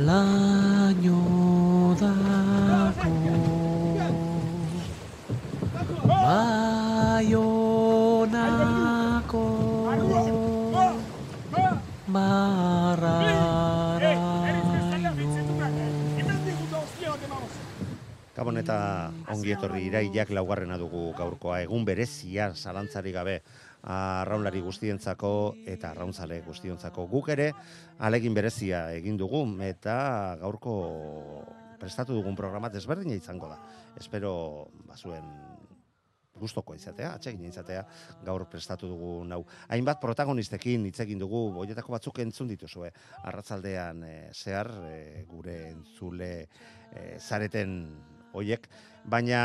laino 0.00 1.20
dako 2.00 3.12
Baionako 12.10 13.10
Gabon 18.40 18.56
eta 18.56 19.12
ongi 19.28 19.52
etorri 19.52 19.84
iraiak 19.84 20.30
laugarrena 20.32 20.78
dugu 20.80 21.12
gaurkoa. 21.12 21.60
Egun 21.66 21.84
berezia 21.84 22.54
zalantzari 22.56 23.12
gabe 23.12 23.42
arraunlari 23.82 24.60
guztientzako 24.60 25.32
eta 25.66 25.90
arrauntzale 25.94 26.40
guztientzako 26.46 27.06
guk 27.08 27.30
ere 27.32 27.52
alegin 27.98 28.34
berezia 28.34 28.90
egin 28.92 29.16
dugu 29.16 29.46
eta 29.64 30.36
gaurko 30.40 30.74
prestatu 31.80 32.14
dugun 32.14 32.36
programa 32.36 32.68
desberdina 32.68 33.16
izango 33.16 33.48
da. 33.48 33.56
Espero 33.96 34.68
bazuen 34.86 35.24
gustoko 36.40 36.74
izatea, 36.74 37.14
atsegin 37.18 37.48
izatea, 37.48 37.84
gaur 38.24 38.46
prestatu 38.50 38.88
dugu 38.88 39.12
nau. 39.28 39.42
Hainbat 39.68 40.00
protagonistekin 40.02 40.86
hitz 40.88 40.98
egin 41.04 41.20
dugu, 41.20 41.48
boietako 41.56 41.96
batzuk 41.96 42.20
entzun 42.24 42.48
dituzue, 42.48 42.92
arratzaldean 43.28 44.04
eh, 44.08 44.30
zehar 44.32 44.70
eh, 44.88 45.24
gure 45.28 45.56
entzule 45.74 46.30
eh, 46.40 47.18
zareten 47.20 47.82
hoiek, 48.32 48.68
baina 49.04 49.42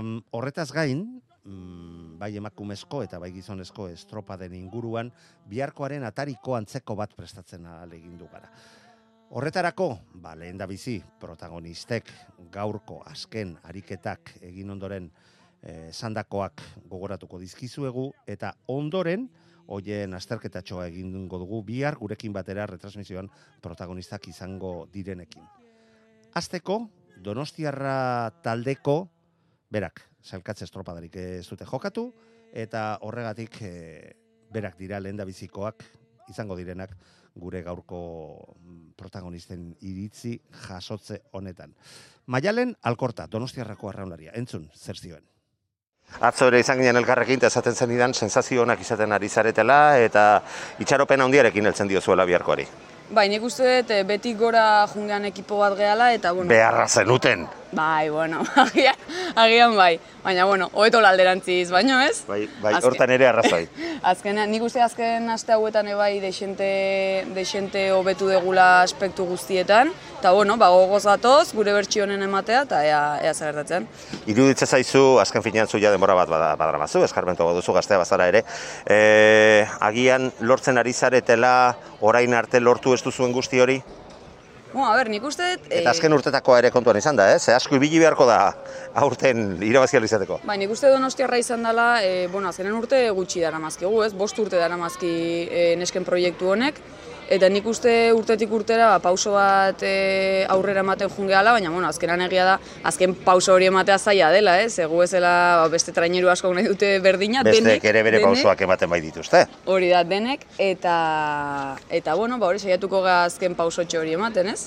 mm, 0.00 0.30
horretaz 0.36 0.70
gain, 0.72 1.04
mm, 1.44 2.18
bai 2.18 2.34
emakumezko 2.36 3.02
eta 3.04 3.18
bai 3.18 3.32
gizonezko 3.32 3.88
estropaden 3.92 4.54
inguruan, 4.54 5.12
biharkoaren 5.48 6.04
atariko 6.04 6.56
antzeko 6.56 6.96
bat 6.96 7.14
prestatzen 7.16 7.66
egin 7.92 8.18
du 8.18 8.28
gara. 8.32 8.50
Horretarako, 9.30 9.92
ba, 10.18 10.34
lehen 10.34 10.58
da 10.58 10.66
bizi, 10.66 10.96
protagonistek 11.22 12.08
gaurko 12.50 12.98
azken 13.06 13.54
ariketak 13.62 14.32
egin 14.42 14.70
ondoren 14.74 15.06
eh, 15.62 15.92
sandakoak 15.92 16.64
gogoratuko 16.90 17.38
dizkizuegu, 17.38 18.08
eta 18.26 18.56
ondoren, 18.66 19.28
hoien 19.70 20.16
azterketatxoa 20.18 20.88
egingo 20.90 21.38
dugu 21.38 21.62
bihar 21.62 21.94
gurekin 22.00 22.32
batera 22.34 22.66
retransmisioan 22.66 23.30
protagonistak 23.62 24.26
izango 24.32 24.88
direnekin. 24.92 25.46
Azteko, 26.34 26.88
Donostiarra 27.20 28.32
taldeko, 28.42 29.10
berak, 29.70 30.02
salkatze 30.22 30.66
estropadarik 30.66 31.16
ez 31.16 31.46
dute 31.48 31.64
jokatu, 31.64 32.10
eta 32.52 32.98
horregatik 33.06 33.62
eh, 33.62 34.12
berak 34.50 34.76
dira 34.78 35.00
lehen 35.00 35.20
bizikoak 35.26 35.84
izango 36.30 36.56
direnak 36.56 36.96
gure 37.34 37.62
gaurko 37.62 38.56
mm, 38.58 38.92
protagonisten 38.98 39.76
iritzi 39.80 40.36
jasotze 40.66 41.22
honetan. 41.32 41.74
Maialen 42.26 42.74
Alkorta, 42.82 43.26
Donostiarrako 43.30 43.90
arraunlaria, 43.90 44.32
entzun, 44.34 44.68
zer 44.74 44.98
zioen. 44.98 45.24
Atzo 46.26 46.48
ere 46.50 46.58
izan 46.58 46.80
ginen 46.80 46.98
elkarrekin, 46.98 47.38
eta 47.38 47.46
esaten 47.46 47.74
zen 47.74 47.92
idan, 47.94 48.14
sensazio 48.14 48.64
honak 48.64 48.80
izaten 48.82 49.12
ari 49.14 49.28
zaretela, 49.28 49.96
eta 50.02 50.42
itxaropen 50.82 51.22
handiarekin 51.22 51.70
heltzen 51.70 51.88
diozuela 51.88 52.26
biharkoari. 52.26 52.66
Bai, 53.14 53.28
nik 53.30 53.46
uste 53.46 53.66
dut 53.66 53.94
eh, 53.94 54.02
beti 54.06 54.34
gora 54.38 54.86
jungean 54.90 55.24
ekipo 55.30 55.58
bat 55.62 55.76
gehala 55.78 56.12
eta 56.14 56.34
bueno. 56.34 56.50
Beharra 56.50 56.86
zenuten. 56.88 57.46
Bai, 57.72 58.08
bueno, 58.10 58.42
agian, 58.56 58.96
agian 59.36 59.76
bai. 59.76 60.00
Baina 60.24 60.44
bueno, 60.44 60.68
hobeto 60.74 60.98
alderantziz, 60.98 61.70
baino 61.70 62.00
ez? 62.02 62.24
Bai, 62.26 62.48
bai, 62.60 62.74
Azken- 62.74 62.88
hortan 62.88 63.10
ere 63.14 63.26
arrazoi. 63.28 63.68
Azkenean, 64.10 64.50
nik 64.50 64.62
uste 64.66 64.82
azken 64.82 65.30
aste 65.30 65.52
hauetan 65.54 65.86
ere 65.86 65.94
bai 65.96 66.18
deixente, 66.20 67.24
deixente 67.34 67.86
hobetu 67.92 68.26
degula 68.28 68.82
aspektu 68.82 69.24
guztietan. 69.28 69.92
Eta 70.18 70.32
bueno, 70.36 70.56
ba, 70.60 70.68
gogoz 70.74 71.04
gatoz, 71.06 71.52
gure 71.54 71.72
bertsio 71.72 72.04
honen 72.04 72.22
ematea, 72.26 72.64
eta 72.66 72.82
ea, 72.84 73.00
ea 73.22 73.32
zer 73.34 73.52
gertatzen. 73.54 73.86
Iruditza 74.26 74.66
zaizu, 74.66 75.20
azken 75.22 75.42
finean 75.46 75.68
zu 75.70 75.78
ja 75.80 75.94
denbora 75.94 76.18
bat 76.18 76.28
bada, 76.28 76.50
badaramazu, 76.60 77.04
eskarmentu 77.06 77.46
duzu 77.56 77.72
gaztea 77.72 77.96
bazara 78.02 78.26
ere. 78.28 78.42
E, 78.84 79.64
agian 79.80 80.32
lortzen 80.40 80.76
ari 80.76 80.92
zaretela, 80.92 81.54
orain 82.00 82.34
arte 82.34 82.60
lortu 82.60 82.92
ez 82.98 83.02
duzuen 83.06 83.32
guzti 83.32 83.60
hori? 83.60 83.78
Bueno, 84.72 84.86
a 84.92 84.96
ber, 84.96 85.08
nik 85.10 85.24
uste 85.26 85.46
dut... 85.56 85.66
Eta 85.66 85.88
eh, 85.88 85.90
azken 85.90 86.14
urtetakoa 86.14 86.60
ere 86.60 86.70
kontuan 86.70 86.98
izan 87.00 87.18
da, 87.18 87.26
eh? 87.34 87.38
Ze 87.42 87.54
asko 87.56 87.74
ibili 87.74 87.98
beharko 87.98 88.26
da 88.28 88.38
aurten 89.02 89.56
irabazial 89.66 90.06
izateko. 90.06 90.38
Bai, 90.46 90.56
nik 90.62 90.70
uste 90.70 90.92
donostiarra 90.92 91.40
izan 91.42 91.66
dela, 91.66 91.88
e, 92.06 92.28
bueno, 92.30 92.52
azkenen 92.52 92.76
urte 92.78 93.02
gutxi 93.16 93.42
dara 93.42 93.58
mazkigu, 93.58 94.04
ez? 94.06 94.12
Bost 94.14 94.38
urte 94.38 94.60
dara 94.60 94.78
mazki 94.78 95.10
e, 95.50 95.64
nesken 95.80 96.06
proiektu 96.06 96.52
honek, 96.54 96.78
eta 97.30 97.48
nik 97.48 97.66
uste 97.70 97.92
urtetik 98.12 98.50
urtera 98.52 98.88
ba, 98.90 98.98
pauso 99.02 99.36
bat 99.36 99.84
e, 99.86 100.44
aurrera 100.50 100.82
ematen 100.82 101.10
jungeala, 101.14 101.54
baina, 101.54 101.70
bueno, 101.70 101.86
azkenan 101.88 102.24
egia 102.26 102.46
da, 102.48 102.56
azken 102.90 103.14
pauso 103.24 103.54
hori 103.54 103.68
ematea 103.70 103.98
zaila 103.98 104.32
dela, 104.34 104.56
ez? 104.64 104.74
Egu 104.82 105.04
ezela 105.04 105.32
ba, 105.62 105.68
beste 105.70 105.94
traineru 105.94 106.32
asko 106.32 106.50
nahi 106.56 106.66
dute 106.72 106.96
berdina, 107.04 107.44
Besteek 107.46 107.64
denek, 107.64 107.86
ere 107.92 108.02
bere 108.02 108.18
denek, 108.18 108.34
pausoak 108.34 108.66
ematen 108.66 108.90
bai 108.90 109.00
dituzte. 109.04 109.44
Hori 109.70 109.92
da, 109.94 110.02
denek, 110.02 110.44
eta, 110.58 110.96
eta 111.88 112.18
bueno, 112.18 112.40
ba, 112.42 112.50
hori 112.50 112.58
saiatuko 112.58 113.04
ga 113.06 113.22
azken 113.28 113.54
pausotxo 113.54 114.02
hori 114.02 114.18
ematen, 114.18 114.50
ez? 114.50 114.66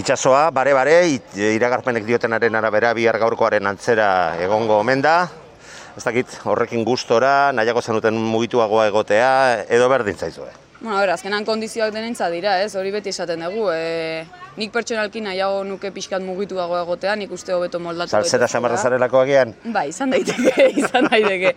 Itxasoa, 0.00 0.46
bare-bare, 0.56 0.96
iragarpenek 1.36 2.08
diotenaren 2.08 2.56
arabera 2.56 2.94
bihar 2.96 3.20
gaurkoaren 3.20 3.68
antzera 3.68 4.08
egongo 4.40 4.80
omen 4.80 5.04
da. 5.04 5.18
Ez 5.92 6.06
dakit, 6.06 6.32
horrekin 6.48 6.86
gustora, 6.88 7.52
nahiago 7.52 7.84
zenuten 7.84 8.16
mugituagoa 8.16 8.88
egotea, 8.88 9.32
edo 9.68 9.92
berdin 9.92 10.16
zaizue. 10.16 10.61
Bueno, 10.82 10.98
ber, 10.98 11.10
azkenan 11.14 11.44
kondizioak 11.46 11.92
denentza 11.94 12.26
dira, 12.26 12.56
ez? 12.64 12.72
Hori 12.74 12.90
beti 12.90 13.12
esaten 13.12 13.44
dugu. 13.44 13.68
E, 13.70 14.24
nik 14.58 14.72
pertsonalki 14.74 15.20
nahiago 15.22 15.60
nuke 15.62 15.92
pixkat 15.94 16.24
mugituago 16.26 16.74
egotea, 16.80 17.12
nik 17.20 17.30
uste 17.30 17.54
hobeto 17.54 17.78
moldatu. 17.78 18.10
Salzera 18.16 18.48
samarra 18.48 18.80
zarelako 18.80 19.20
agian? 19.20 19.54
Bai, 19.76 19.86
izan 19.92 20.10
daiteke, 20.10 20.66
izan 20.82 21.06
daiteke. 21.06 21.52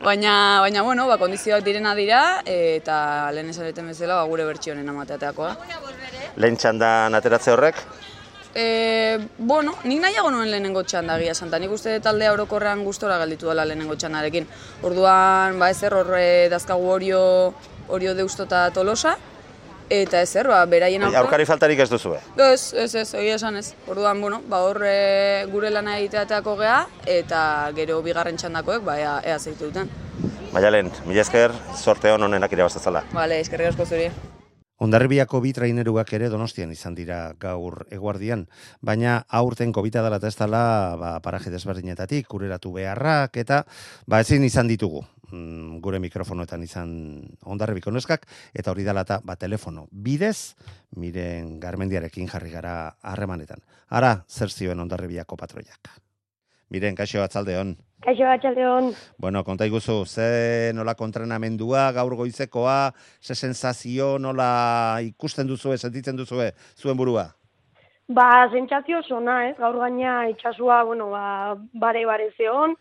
Baina, 0.00 0.34
baina 0.64 0.84
bueno, 0.86 1.04
ba, 1.10 1.18
kondizioak 1.20 1.66
direna 1.66 1.92
dira, 1.98 2.22
eta 2.48 2.96
lehen 3.36 3.52
esan 3.52 3.68
duten 3.68 3.92
bezala, 3.92 4.22
ba, 4.22 4.30
gure 4.30 4.48
bertsionen 4.48 4.88
amateateakoa. 4.88 5.52
Lehen 6.40 6.56
txandan 6.56 7.20
ateratze 7.20 7.52
horrek? 7.52 7.84
E, 8.54 9.18
bueno, 9.36 9.74
nik 9.84 10.00
nahiago 10.00 10.30
nuen 10.32 10.48
lehenengo 10.48 10.82
txanda 10.84 11.18
egia 11.20 11.34
santa. 11.36 11.60
Nik 11.60 11.76
uste 11.76 11.98
taldea 12.04 12.32
orokorrean 12.32 12.84
gustora 12.84 13.20
galditu 13.20 13.48
dela 13.48 13.68
lehenengo 13.68 13.96
txandarekin. 14.00 14.48
Orduan, 14.88 15.60
ba 15.60 15.68
ezer 15.72 15.92
horre 15.96 16.48
dazkagu 16.52 16.88
orio, 16.96 17.22
orio 17.88 18.14
deusto 18.14 18.44
eta 18.48 18.70
tolosa, 18.70 19.16
eta 19.92 20.22
ezer, 20.24 20.48
ba, 20.48 20.62
beraien 20.66 21.04
aurka. 21.04 21.20
Aurkari 21.20 21.46
faltarik 21.48 21.82
ez 21.84 21.88
duzue. 21.90 22.18
Ez, 22.36 22.72
ez, 22.72 22.94
ez, 22.94 23.08
egia 23.18 23.36
esan 23.36 23.58
ez. 23.60 23.72
Orduan, 23.92 24.20
bueno, 24.20 24.40
ba 24.48 24.62
hor 24.64 24.80
e, 24.88 25.44
gure 25.52 25.70
lana 25.70 25.98
egiteateako 26.00 26.56
gea, 26.62 26.80
eta 27.18 27.42
gero 27.76 28.00
bigarren 28.04 28.40
txandakoek, 28.40 28.84
ba, 28.86 28.98
ea, 29.00 29.16
ea 29.24 29.38
zeitu 29.38 29.68
duten. 29.68 29.90
Maialen, 30.52 30.90
mila 31.08 31.24
esker, 31.24 31.54
sorte 31.76 32.12
hon 32.12 32.28
honenak 32.28 32.52
irabaztazala. 32.52 33.06
Bale, 33.12 33.40
eskerrik 33.40 33.72
asko 33.72 33.88
zuri. 33.88 34.10
Ondarribiako 34.82 35.38
bi 35.44 35.52
traineruak 35.54 36.10
ere 36.16 36.28
donostian 36.32 36.72
izan 36.74 36.96
dira 36.98 37.20
gaur 37.38 37.84
eguardian, 37.94 38.48
baina 38.82 39.20
aurten 39.30 39.72
COVID 39.72 40.00
dela 40.00 40.18
ez 40.18 40.34
dela 40.34 40.62
ba, 40.98 41.12
paraje 41.22 41.54
desberdinetatik, 41.54 42.26
kureratu 42.26 42.72
beharrak 42.72 43.36
eta 43.36 43.62
ba, 44.06 44.20
ezin 44.20 44.42
izan 44.44 44.66
ditugu 44.66 45.04
mm, 45.32 45.80
gure 45.82 45.98
mikrofonoetan 46.02 46.62
izan 46.62 46.92
ondarribiko 47.44 47.90
neskak, 47.90 48.26
eta 48.54 48.70
hori 48.70 48.84
dela 48.84 49.02
eta 49.06 49.20
ba, 49.24 49.36
telefono 49.36 49.88
bidez, 49.90 50.54
miren 50.96 51.58
garmendiarekin 51.60 52.28
jarri 52.28 52.52
gara 52.52 52.94
harremanetan. 53.02 53.64
Ara, 53.90 54.14
zer 54.28 54.50
zioen 54.50 54.80
ondarribiako 54.80 55.36
patroiak. 55.36 55.96
Miren, 56.72 56.94
kaixo 56.96 57.22
atzalde. 57.22 57.58
Kaixo 58.02 58.26
Atxaldeon, 58.26 58.94
Bueno, 59.18 59.44
konta 59.44 59.66
iguzu, 59.66 60.04
ze 60.06 60.72
nola 60.74 60.94
kontrenamendua, 60.94 61.92
gaur 61.92 62.16
goizekoa, 62.16 62.92
ze 63.20 63.34
sensazio, 63.34 64.18
nola 64.18 64.98
ikusten 65.02 65.46
duzue, 65.46 65.78
sentitzen 65.78 66.16
duzue, 66.16 66.52
zuen 66.76 66.96
burua? 66.96 67.28
ba, 68.08 68.48
zentzazio 68.52 69.02
sona, 69.08 69.36
ez, 69.48 69.56
gaur 69.58 69.78
gaina 69.80 70.28
itxasua, 70.32 70.82
bueno, 70.84 71.10
ba, 71.12 71.56
bare-bare 71.72 72.30
zeon, 72.36 72.76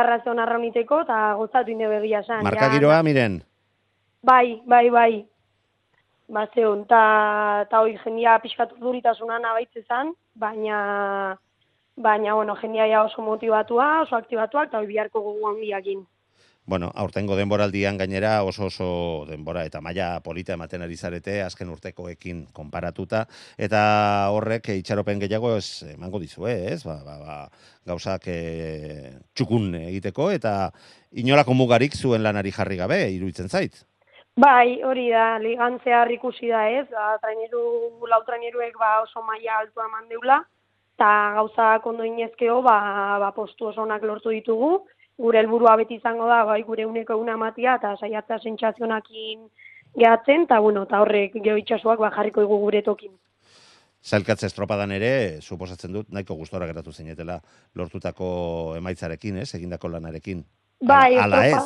errazion 0.00 0.38
arrauniteko, 0.38 1.00
eta 1.04 1.34
gozatu 1.38 1.70
inde 1.70 1.88
begia 1.88 2.20
esan. 2.24 2.42
Marka 2.46 2.70
giroa, 2.72 3.02
miren, 3.02 3.42
Bai, 4.22 4.62
bai, 4.66 4.88
bai. 4.90 5.24
ba, 6.32 6.46
zeon, 6.54 6.84
ta, 6.88 7.66
ta 7.70 7.80
hoi 7.82 7.96
jendia 8.04 8.38
pixkatu 8.42 8.78
duritasuna 8.80 9.38
nabaitze 9.42 9.82
zan, 9.88 10.14
baina, 10.34 10.78
baina, 11.96 12.34
bueno, 12.38 12.56
jendia 12.62 12.86
ja 12.88 13.02
oso 13.04 13.22
motivatua, 13.22 14.02
oso 14.06 14.16
aktibatuak, 14.16 14.70
eta 14.70 14.80
hoi 14.80 14.86
biharko 14.86 15.20
gogu 15.20 15.50
handiakin. 15.50 16.06
Bueno, 16.64 16.92
aurtengo 16.94 17.34
denboraldian 17.34 17.96
gainera 17.98 18.44
oso 18.46 18.68
oso 18.70 19.26
denbora 19.26 19.64
eta 19.66 19.80
maila 19.82 20.20
polita 20.22 20.54
ematen 20.54 20.84
ari 20.86 20.94
zarete 20.96 21.40
azken 21.42 21.72
urtekoekin 21.74 22.44
konparatuta 22.54 23.24
eta 23.58 23.80
horrek 24.30 24.68
itxaropen 24.76 25.18
gehiago 25.24 25.56
ez 25.56 25.82
emango 25.90 26.20
dizue, 26.22 26.54
ez? 26.70 26.84
Ba, 26.86 27.00
ba, 27.02 27.18
ba, 27.18 27.38
gauzak 27.84 28.28
e, 28.30 28.38
txukun 29.34 29.74
egiteko 29.80 30.30
eta 30.30 30.70
inolako 31.18 31.58
mugarik 31.58 31.98
zuen 31.98 32.22
lanari 32.22 32.54
jarri 32.54 32.78
gabe 32.78 33.00
iruditzen 33.10 33.50
zait. 33.50 33.82
Bai, 34.38 34.80
hori 34.86 35.10
da, 35.10 35.36
ligantzea 35.42 36.06
ikusi 36.14 36.48
da 36.48 36.62
ez, 36.70 36.86
ba, 36.94 37.18
traineru, 37.20 38.06
lau 38.08 38.22
traineruek 38.24 38.78
ba, 38.78 39.02
oso 39.02 39.20
maila 39.26 39.58
altua 39.58 39.90
eman 39.90 40.06
deula, 40.08 40.38
eta 40.94 41.10
gauzak 41.42 41.86
ondo 41.90 42.06
inezkeo, 42.06 42.62
ba, 42.62 42.78
ba, 43.18 43.34
postu 43.36 43.66
oso 43.74 43.82
onak 43.82 44.06
lortu 44.06 44.30
ditugu, 44.30 44.76
gure 45.22 45.40
helburua 45.40 45.76
beti 45.80 46.00
izango 46.00 46.26
da, 46.30 46.42
bai, 46.48 46.62
gure 46.66 46.86
uneko 46.88 47.16
una 47.20 47.38
matia, 47.40 47.76
eta 47.78 47.94
saiatzea 47.96 48.40
sentsazionakin 48.42 49.44
gehatzen, 49.98 50.46
eta 50.48 50.58
bueno, 50.64 50.86
eta 50.88 51.02
horrek 51.04 51.36
geho 51.44 51.58
itxasuak 51.60 52.00
ba, 52.02 52.10
jarriko 52.16 52.44
dugu 52.46 52.58
gure 52.64 52.82
tokin. 52.86 53.12
Zailkatze 54.02 54.48
estropadan 54.48 54.90
ere, 54.96 55.12
suposatzen 55.40 55.92
dut, 55.94 56.08
nahiko 56.10 56.34
gustora 56.34 56.66
geratu 56.66 56.90
zinetela 56.92 57.38
lortutako 57.78 58.26
emaitzarekin, 58.80 59.38
ez, 59.44 59.52
egindako 59.54 59.92
lanarekin. 59.92 60.42
Bai, 60.82 61.14
Ala 61.22 61.44
ez. 61.46 61.62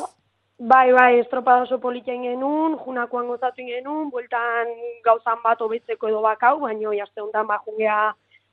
Bai, 0.57 0.91
bai, 0.91 1.19
estropada 1.21 1.65
oso 1.65 1.77
politen 1.81 2.23
genuen, 2.25 2.77
junakoan 2.81 3.27
gozatu 3.29 3.65
genuen, 3.65 4.09
bueltan 4.13 4.71
gauzan 5.05 5.41
bat 5.43 5.59
hobetzeko 5.61 6.09
edo 6.09 6.21
bakau, 6.21 6.55
baino 6.63 6.93
jazte 6.97 7.21
honetan 7.21 7.45
ba, 7.49 7.59
jungea 7.65 7.97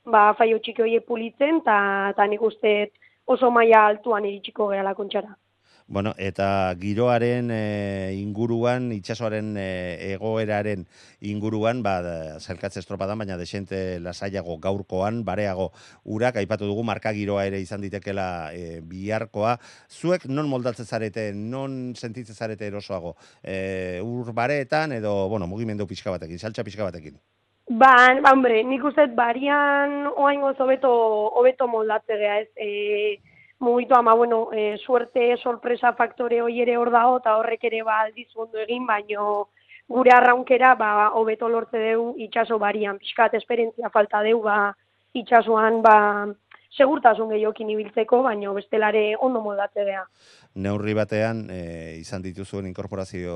ba, 0.05 0.27
faio 0.37 0.59
txiki 0.61 0.85
horiek 0.85 1.05
pulitzen, 1.09 1.63
eta 1.65 2.27
nik 2.29 2.45
uste 2.45 2.75
oso 3.25 3.51
maila 3.51 3.87
altuan 3.87 4.25
iritsiko 4.29 4.69
gehala 4.73 4.95
kontxara. 4.95 5.35
Bueno, 5.87 6.15
eta 6.17 6.73
giroaren 6.81 7.51
e, 7.53 8.15
inguruan, 8.17 8.87
itsasoaren 8.95 9.51
e, 9.61 10.13
egoeraren 10.15 10.87
inguruan, 11.29 11.83
ba, 11.85 11.93
zailkatze 12.39 12.81
estropadan, 12.81 13.21
baina 13.21 13.37
desente 13.37 13.99
lasaiago 14.01 14.57
gaurkoan, 14.63 15.21
bareago 15.27 15.69
urak, 16.17 16.41
aipatu 16.41 16.65
dugu, 16.65 16.81
marka 16.89 17.13
giroa 17.13 17.45
ere 17.45 17.61
izan 17.61 17.85
ditekela 17.85 18.49
e, 18.57 18.81
biharkoa. 18.81 19.59
Zuek 19.93 20.25
non 20.25 20.49
moldatzen 20.49 20.89
zarete, 20.89 21.29
non 21.37 21.93
sentitzen 21.93 22.33
zarete 22.33 22.65
erosoago? 22.65 23.13
E, 23.43 24.01
ur 24.01 24.33
bareetan 24.33 24.97
edo, 24.97 25.13
bueno, 25.29 25.45
mugimendu 25.45 25.85
pixka 25.85 26.17
batekin, 26.17 26.41
saltza 26.41 26.65
pixka 26.65 26.89
batekin. 26.89 27.21
Ba, 27.67 28.13
ba, 28.21 28.31
hombre, 28.31 28.59
nik 28.63 28.83
uste 28.85 29.07
barian 29.17 30.05
oaingoz 30.13 30.53
hobeto 30.61 30.91
hobeto 31.39 31.65
moldatze 31.67 32.17
gea, 32.19 32.35
ez? 32.43 32.49
E, 32.61 33.17
mugitu 33.59 33.95
ama, 33.97 34.13
bueno, 34.13 34.51
e, 34.53 34.77
suerte, 34.77 35.35
sorpresa 35.41 35.93
faktore 35.97 36.41
hoi 36.41 36.61
ere 36.61 36.77
hor 36.77 36.91
dago, 36.93 37.17
eta 37.17 37.37
horrek 37.39 37.63
ere 37.71 37.81
ba 37.87 38.01
aldiz 38.03 38.27
ondo 38.35 38.61
egin, 38.61 38.85
baino 38.85 39.47
gure 39.89 40.13
arraunkera 40.13 40.75
ba 40.75 41.09
hobeto 41.17 41.49
lortze 41.49 41.81
deu 41.81 42.13
itsaso 42.27 42.59
barian, 42.59 42.99
pixkat 43.01 43.33
esperientzia 43.41 43.89
falta 43.89 44.21
deu, 44.21 44.43
ba 44.45 44.75
itsasoan 45.17 45.81
ba 45.81 45.97
segurtasun 46.77 47.29
gehiokin 47.31 47.69
ibiltzeko, 47.71 48.21
baino 48.25 48.53
bestelare 48.55 49.15
ondo 49.19 49.41
moldatze 49.41 49.85
gea. 49.87 50.03
neurri 50.55 50.93
batean 50.95 51.45
e, 51.51 51.97
izan 51.99 52.23
dituzuen 52.23 52.67
inkorporazio 52.67 53.35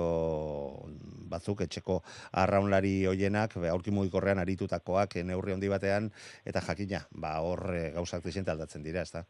batzuk 1.32 1.62
etxeko 1.66 2.00
arraunlari 2.44 3.06
hoienak 3.06 3.58
aurki 3.72 3.92
mugikorrean 3.92 4.40
aritutakoak 4.40 5.18
e, 5.18 5.24
neurri 5.24 5.54
handi 5.54 5.68
batean 5.70 6.12
eta 6.46 6.62
jakina 6.62 7.04
ba 7.12 7.40
hor 7.42 7.76
e, 7.76 7.90
gauzak 7.98 8.24
desente 8.24 8.52
aldatzen 8.52 8.84
dira 8.84 9.02
ezta 9.02 9.26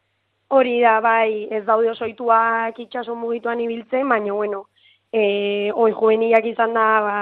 Hori 0.50 0.80
da, 0.82 0.96
bai, 0.98 1.46
ez 1.54 1.62
daude 1.62 1.92
oso 1.92 2.02
ohituak 2.02 2.78
itxaso 2.82 3.14
mugituan 3.14 3.60
ibiltzen, 3.62 4.08
baina, 4.10 4.32
bueno, 4.34 4.64
e, 5.12 5.70
oi 5.70 5.92
juvenilak 5.92 6.48
izan 6.50 6.74
da, 6.74 6.86
ba, 7.04 7.18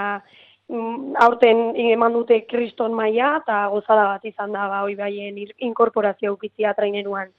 aurten 0.68 1.72
eman 1.80 2.12
dute 2.12 2.42
kriston 2.46 2.92
maila 2.92 3.38
eta 3.40 3.62
gozada 3.72 4.04
bat 4.12 4.24
izan 4.28 4.52
da, 4.52 4.66
ba, 4.68 4.82
baien 4.84 5.38
inkorporazio 5.64 6.34
ukitzia 6.34 6.74
traineruan. 6.76 7.32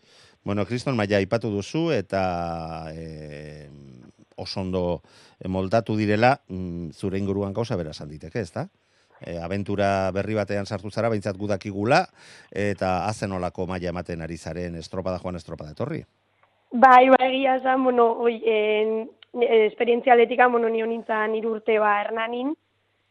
Bueno, 0.44 0.66
Kriston 0.66 0.96
Maia 0.96 1.20
aipatu 1.20 1.52
duzu 1.52 1.90
eta 1.92 2.90
e, 2.96 3.68
oso 4.38 4.62
ondo 4.62 5.02
moldatu 5.46 5.98
direla 6.00 6.40
mm, 6.48 6.92
zure 6.96 7.20
inguruan 7.20 7.54
gauza 7.54 7.76
bera 7.76 7.92
esan 7.92 8.10
diteke, 8.10 8.40
ezta? 8.40 8.70
E, 9.20 9.36
abentura 9.38 10.10
berri 10.16 10.34
batean 10.34 10.66
sartu 10.66 10.90
zara, 10.90 11.10
behintzat 11.12 11.38
gudakigula, 11.38 12.06
eta 12.50 13.06
azen 13.06 13.36
olako 13.36 13.68
maila 13.68 13.92
ematen 13.92 14.24
ari 14.24 14.38
zaren 14.38 14.80
estropada 14.80 15.20
joan 15.20 15.36
estropada 15.36 15.76
etorri. 15.76 16.06
Bai, 16.72 17.10
bai, 17.10 17.28
egia 17.28 17.58
esan, 17.60 17.84
bueno, 17.84 18.14
oi, 18.24 18.40
en, 18.46 19.10
esperientzia 19.34 20.14
atletika, 20.14 20.48
bueno, 20.48 20.70
nio 20.70 20.88
nintzen 20.88 21.36
irurte 21.36 21.78
ba 21.80 22.00
hernanin, 22.02 22.56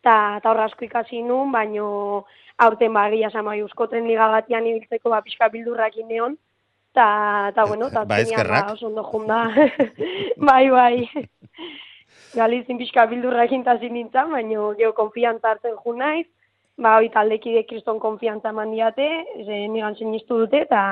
eta 0.00 0.40
ta 0.42 0.50
horra 0.50 0.68
asko 0.68 0.84
ikasi 0.86 1.22
nun, 1.22 1.52
baino 1.52 2.24
aurten 2.58 2.92
ba, 2.94 3.08
egia 3.10 3.30
esan, 3.30 3.46
bai, 3.46 3.58
euskoten 3.62 4.06
liga 4.06 4.28
batian 4.32 4.66
ibiltzeko 4.66 5.10
ba, 5.10 5.22
pixka 5.22 5.48
bildurrakin 5.52 6.08
neon, 6.08 6.36
eta, 6.92 7.52
ta, 7.54 7.66
bueno, 7.66 7.90
ta 7.90 8.04
Ba, 8.10 8.20
eskerrak. 8.24 8.72
oso 8.74 8.88
ondo 8.88 9.04
junda. 9.04 9.44
bai, 10.48 10.68
bai. 10.70 11.06
Galizin 12.34 12.78
pixka 12.78 13.06
bildurrakin 13.10 13.64
tazin 13.64 13.94
nintzen, 13.94 14.32
baino 14.34 14.72
geho 14.78 14.92
konfiantza 14.96 15.54
hartzen 15.54 15.78
ju 15.84 15.94
naiz, 15.96 16.26
ba, 16.78 16.98
hoi 16.98 17.08
taldekide 17.14 17.64
kriston 17.66 17.98
konfiantza 18.02 18.52
eman 18.54 18.74
diate, 18.74 19.08
ze 19.44 19.66
nigan 19.68 19.96
sinistu 19.96 20.44
dute, 20.44 20.62
eta 20.66 20.82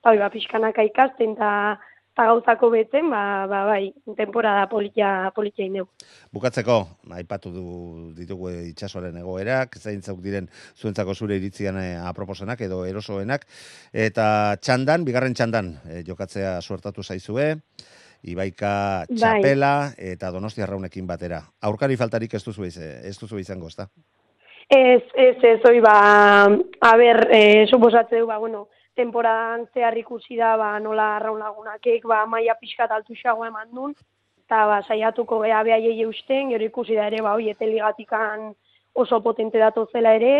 eta 0.00 0.12
hoi, 0.12 0.18
ba, 0.20 0.30
pixkanaka 0.30 0.84
ikasten, 0.90 1.34
eta 1.38 1.78
eta 2.14 2.28
gauzako 2.30 2.68
betzen, 2.70 3.08
ba, 3.10 3.46
ba, 3.50 3.64
bai, 3.66 3.88
temporada 4.16 4.68
politia, 4.70 5.32
politia 5.34 5.66
indeu. 5.66 5.88
Bukatzeko, 6.32 6.76
aipatu 7.18 7.50
du 7.50 7.64
ditugu 8.14 8.52
itsasoaren 8.70 9.16
egoerak, 9.18 9.74
zeintzuk 9.82 10.20
diren 10.22 10.46
zuentzako 10.78 11.14
zure 11.18 11.34
iritzian 11.40 11.76
eh, 11.82 11.96
aproposenak 11.98 12.60
edo 12.68 12.84
erosoenak, 12.86 13.48
eta 13.92 14.54
txandan, 14.62 15.02
bigarren 15.04 15.34
txandan, 15.34 15.72
eh, 15.90 16.02
jokatzea 16.06 16.60
suertatu 16.62 17.02
zaizue, 17.02 17.56
Ibaika 18.24 19.04
Bai. 19.04 19.16
txapela 19.18 19.72
eta 20.00 20.30
donostia 20.32 20.64
raunekin 20.70 21.04
batera. 21.06 21.42
Aurkari 21.60 21.98
faltarik 22.00 22.32
ez 22.38 22.44
duzu, 22.46 22.64
iz- 22.64 22.78
ez 22.80 23.18
duzu 23.20 23.36
izango, 23.42 23.66
ezta? 23.68 23.90
Ez, 24.70 25.02
ez, 25.12 25.36
ez, 25.44 25.58
hoi, 25.68 25.80
ba, 25.84 26.46
a 26.80 26.96
ber, 26.96 27.26
e, 27.36 27.66
suposatze 27.68 28.16
du, 28.16 28.26
ba, 28.26 28.38
bueno, 28.40 28.68
temporadan 28.96 29.66
zehar 29.74 29.96
ikusi 29.98 30.36
da, 30.38 30.56
ba, 30.56 30.78
nola 30.80 31.16
arraun 31.16 31.40
lagunakek, 31.42 32.06
ba, 32.06 32.24
maia 32.26 32.54
pixkat 32.60 32.90
altuxago 32.94 33.44
eman 33.46 33.70
duen, 33.72 33.94
eta 34.44 34.64
ba, 34.70 34.80
saiatuko 34.86 35.40
geha 35.42 35.62
behaiei 35.66 36.02
eusten, 36.06 36.52
gero 36.54 36.64
ikusi 36.64 36.98
da 36.98 37.08
ere, 37.10 37.22
ba, 37.22 37.34
hoi, 37.34 37.48
eteligatikan 37.50 38.52
oso 38.94 39.20
potente 39.20 39.58
datozela 39.58 40.14
ere, 40.14 40.34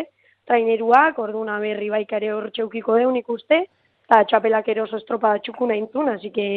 traineruak, 0.46 1.18
orduna 1.18 1.58
berri 1.60 1.90
baika 1.90 2.20
ere 2.20 2.32
hor 2.34 2.50
txeukiko 2.52 2.98
deun 3.00 3.16
ikuste, 3.16 3.64
eta 4.04 4.22
txapelak 4.28 4.68
ere 4.68 4.84
oso 4.84 5.00
estropa 5.00 5.36
txukuna 5.42 5.76
intun, 5.80 6.10
así 6.12 6.30
que, 6.30 6.48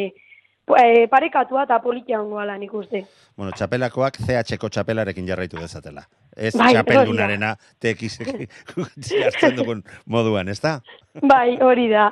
e, 0.75 1.07
parekatua 1.07 1.63
eta 1.67 1.79
politia 1.83 2.19
ongoa 2.21 2.45
lan 2.49 2.63
ikuste. 2.63 3.03
Bueno, 3.37 3.53
txapelakoak 3.55 4.19
CH-ko 4.25 4.69
txapelarekin 4.69 5.27
jarraitu 5.27 5.59
dezatela. 5.61 6.03
Ez 6.35 6.53
Bai, 6.57 6.73
txapeldunarena 6.75 7.55
TX 7.81 8.19
hartzen 9.23 9.55
dugun 9.59 9.81
moduan, 10.05 10.49
ezta? 10.53 10.79
Bai, 11.23 11.57
hori 11.63 11.87
da. 11.89 12.11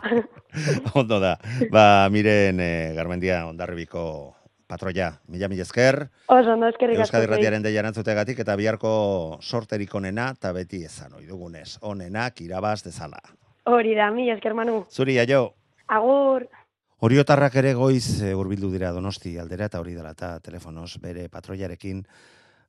Ondo 0.99 1.19
da. 1.19 1.35
Ba, 1.71 2.07
miren, 2.13 2.59
eh, 2.63 2.93
Garmendia 2.95 3.43
ondarribiko 3.49 4.05
patroia, 4.65 5.11
mila 5.29 5.47
mila 5.47 5.61
esker, 5.61 6.07
Oso, 6.25 6.55
ondo, 6.55 6.67
eskerrik 6.71 6.97
asko. 6.97 7.19
Euskadi. 7.19 7.29
Ratiaren 7.35 7.61
deian 7.61 7.85
antzutegatik, 7.85 8.39
eta 8.41 8.55
biharko 8.57 9.37
sorterik 9.41 9.93
onena, 9.93 10.31
eta 10.33 10.51
beti 10.55 10.81
ezan, 10.87 11.13
oi 11.19 11.27
dugunez, 11.29 11.77
onenak 11.85 12.41
irabaz 12.41 12.79
dezala. 12.87 13.21
Hori 13.69 13.93
da, 13.97 14.09
mila 14.13 14.33
esker 14.33 14.57
manu. 14.57 14.83
Zuri, 14.89 15.19
aio! 15.21 15.51
Agur. 15.85 16.47
Oriotarrak 17.03 17.57
ere 17.59 17.73
goiz 17.75 18.21
e, 18.23 18.31
hurbildu 18.33 18.69
dira 18.71 18.93
donosti 18.95 19.33
aldera 19.37 19.67
eta 19.67 19.81
hori 19.81 19.93
dela 19.97 20.13
eta 20.15 20.39
telefonoz 20.39 20.95
bere 21.03 21.27
patroiarekin 21.27 22.05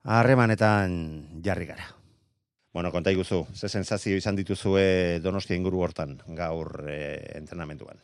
harremanetan 0.03 0.97
jarri 1.45 1.67
gara. 1.67 1.87
Bueno, 2.75 2.91
konta 2.93 3.13
iguzu, 3.15 3.47
ze 3.55 3.69
sensazio 3.69 4.17
izan 4.17 4.37
dituzue 4.37 5.21
donostia 5.23 5.57
inguru 5.57 5.81
hortan 5.81 6.19
gaur 6.37 6.89
e, 6.91 7.37
entrenamenduan. 7.39 7.97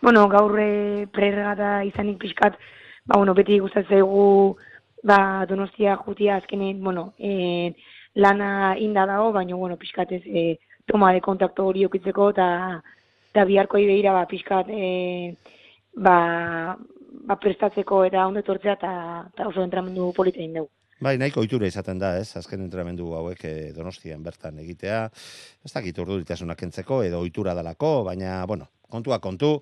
bueno, 0.00 0.28
gaur 0.28 0.60
e, 0.60 1.06
prerregata 1.10 1.82
izanik 1.84 2.18
pixkat, 2.18 2.58
ba, 3.04 3.16
bueno, 3.16 3.34
beti 3.34 3.58
gustatzen 3.58 3.98
zaigu 3.98 4.56
ba, 5.02 5.46
donostia 5.48 5.96
jutia 5.96 6.36
azkenen, 6.36 6.84
bueno, 6.84 7.14
e, 7.18 7.74
lana 8.14 8.76
inda 8.78 9.06
dago, 9.06 9.32
baina, 9.32 9.56
bueno, 9.56 9.76
pixkat 9.76 10.12
ez 10.12 10.22
e, 10.26 10.58
toma 10.86 11.12
de 11.12 11.20
kontakto 11.20 11.66
hori 11.66 11.84
okitzeko, 11.84 12.30
eta 12.30 12.48
eta 13.38 13.46
biharko 13.46 13.78
begira 13.78 14.12
ba, 14.16 14.24
pixkat 14.26 14.66
e, 14.74 15.36
ba, 15.94 16.74
ba, 16.74 17.36
prestatzeko 17.38 18.02
eta 18.08 18.26
ondo 18.26 18.42
etortzea 18.42 18.74
eta, 18.74 18.94
eta 19.30 19.46
oso 19.46 19.62
entramendu 19.62 20.10
polita 20.16 20.42
egin 20.42 20.58
dugu. 20.58 20.72
Bai, 20.98 21.12
nahiko 21.14 21.44
ohitura 21.44 21.68
izaten 21.70 22.00
da, 22.02 22.16
ez? 22.18 22.32
Azken 22.40 22.64
entrenamendu 22.64 23.12
hauek 23.14 23.44
eh, 23.46 23.70
Donostian 23.76 24.24
bertan 24.24 24.58
egitea. 24.58 25.04
Ez 25.62 25.70
dakit 25.70 26.00
urduritasuna 26.02 26.58
kentzeko 26.58 27.04
edo 27.06 27.20
ohitura 27.22 27.54
dalako, 27.54 27.92
baina 28.08 28.40
bueno, 28.50 28.66
kontua 28.90 29.20
kontu, 29.22 29.52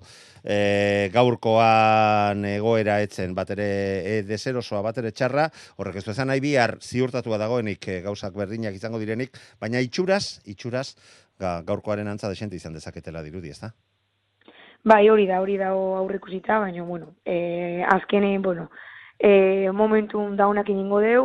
e, 0.41 1.11
gaurkoan 1.13 2.41
egoera 2.49 2.97
etzen 3.05 3.35
bat 3.37 3.51
ere 3.53 3.67
e, 3.99 4.17
deserosoa 4.25 4.81
bat 4.81 4.97
ere 5.03 5.11
txarra, 5.13 5.45
horrek 5.77 5.99
ez 6.01 6.05
du 6.07 6.15
nahi 6.25 6.41
bihar 6.41 6.77
ziurtatua 6.81 7.37
dagoenik 7.37 7.87
e, 7.87 8.01
gauzak 8.07 8.33
berdinak 8.33 8.73
izango 8.73 8.97
direnik, 8.97 9.37
baina 9.61 9.83
itxuraz, 9.83 10.39
itxuraz, 10.47 10.95
gaurkoaren 11.39 12.07
antza 12.07 12.29
desente 12.29 12.55
izan 12.55 12.73
dezaketela 12.73 13.23
dirudi, 13.23 13.49
ez 13.49 13.59
da? 13.61 13.71
Bai, 14.87 15.09
hori 15.09 15.25
da, 15.27 15.41
hori 15.41 15.57
da 15.57 15.71
aurrekusita, 15.73 16.59
baina, 16.59 16.83
bueno, 16.83 17.15
e, 17.25 17.83
azkenen, 17.83 18.41
bueno, 18.41 18.69
e, 19.19 19.69
momentu 19.73 20.21
daunak 20.37 20.69
iningo 20.69 21.01
deu, 21.03 21.23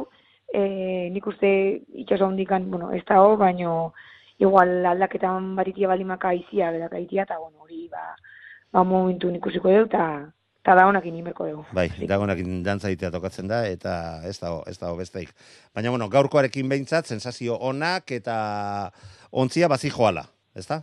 e, 0.52 1.10
nik 1.12 1.26
uste 1.26 1.52
itxaso 2.02 2.26
hondikan, 2.26 2.70
bueno, 2.70 2.90
ez 2.92 3.04
da 3.08 3.20
ho, 3.22 3.36
baina 3.36 3.92
igual 4.42 4.84
aldaketan 4.86 5.54
batitia 5.56 5.88
balimaka 5.88 6.34
izia, 6.34 6.72
berak 6.74 6.96
aitia, 6.98 7.22
eta, 7.22 7.38
bueno, 7.38 7.62
hori, 7.62 7.86
ba, 7.92 8.16
ba 8.72 8.84
momentu 8.84 9.30
nik 9.30 9.46
usiko 9.46 9.70
deu, 9.70 9.86
eta 9.86 10.06
eta 10.62 10.76
da 10.78 10.84
honak 10.86 11.06
inimerko 11.10 11.46
dugu. 11.48 11.64
Bai, 11.74 11.88
da 12.06 12.20
honak 12.22 12.38
dantza 12.62 12.90
tokatzen 13.10 13.48
da, 13.50 13.64
eta 13.66 14.22
ez 14.28 14.38
da, 14.38 14.52
ez 14.70 14.78
da 14.78 14.92
besteik. 14.94 15.32
Baina, 15.74 15.90
bueno, 15.90 16.06
gaurkoarekin 16.08 16.68
behintzat, 16.70 17.06
sensazio 17.06 17.56
onak 17.58 18.12
eta 18.14 18.92
ontzia 19.32 19.68
bazi 19.68 19.90
joala, 19.90 20.26
ez 20.54 20.66
da? 20.68 20.82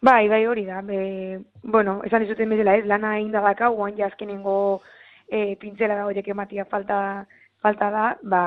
Bai, 0.00 0.28
bai 0.30 0.44
hori 0.46 0.64
da. 0.64 0.80
Be, 0.86 1.40
bueno, 1.62 1.98
esan 2.06 2.22
izuten 2.22 2.50
bezala 2.54 2.76
ez, 2.78 2.84
lana 2.86 3.16
egin 3.18 3.32
da 3.34 3.42
daka, 3.42 3.68
guan 3.74 3.96
jazkenengo 3.98 4.80
e, 5.26 5.56
pintzela 5.60 5.96
da 5.98 6.06
horiek 6.06 6.28
ematia 6.30 6.64
falta, 6.70 7.26
falta 7.62 7.90
da, 7.90 8.04
ba, 8.22 8.42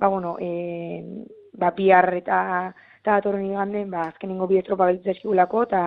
ba 0.00 0.08
bueno, 0.08 0.36
e, 0.40 1.02
ba, 1.52 1.74
piar 1.76 2.08
eta 2.16 2.38
eta 3.02 3.18
datorren 3.18 3.44
iganden, 3.50 3.90
ba, 3.90 4.06
azkenengo 4.08 4.46
bi 4.48 4.60
estropa 4.60 4.86
beltza 4.88 5.10
eskigulako, 5.12 5.64
eta, 5.68 5.82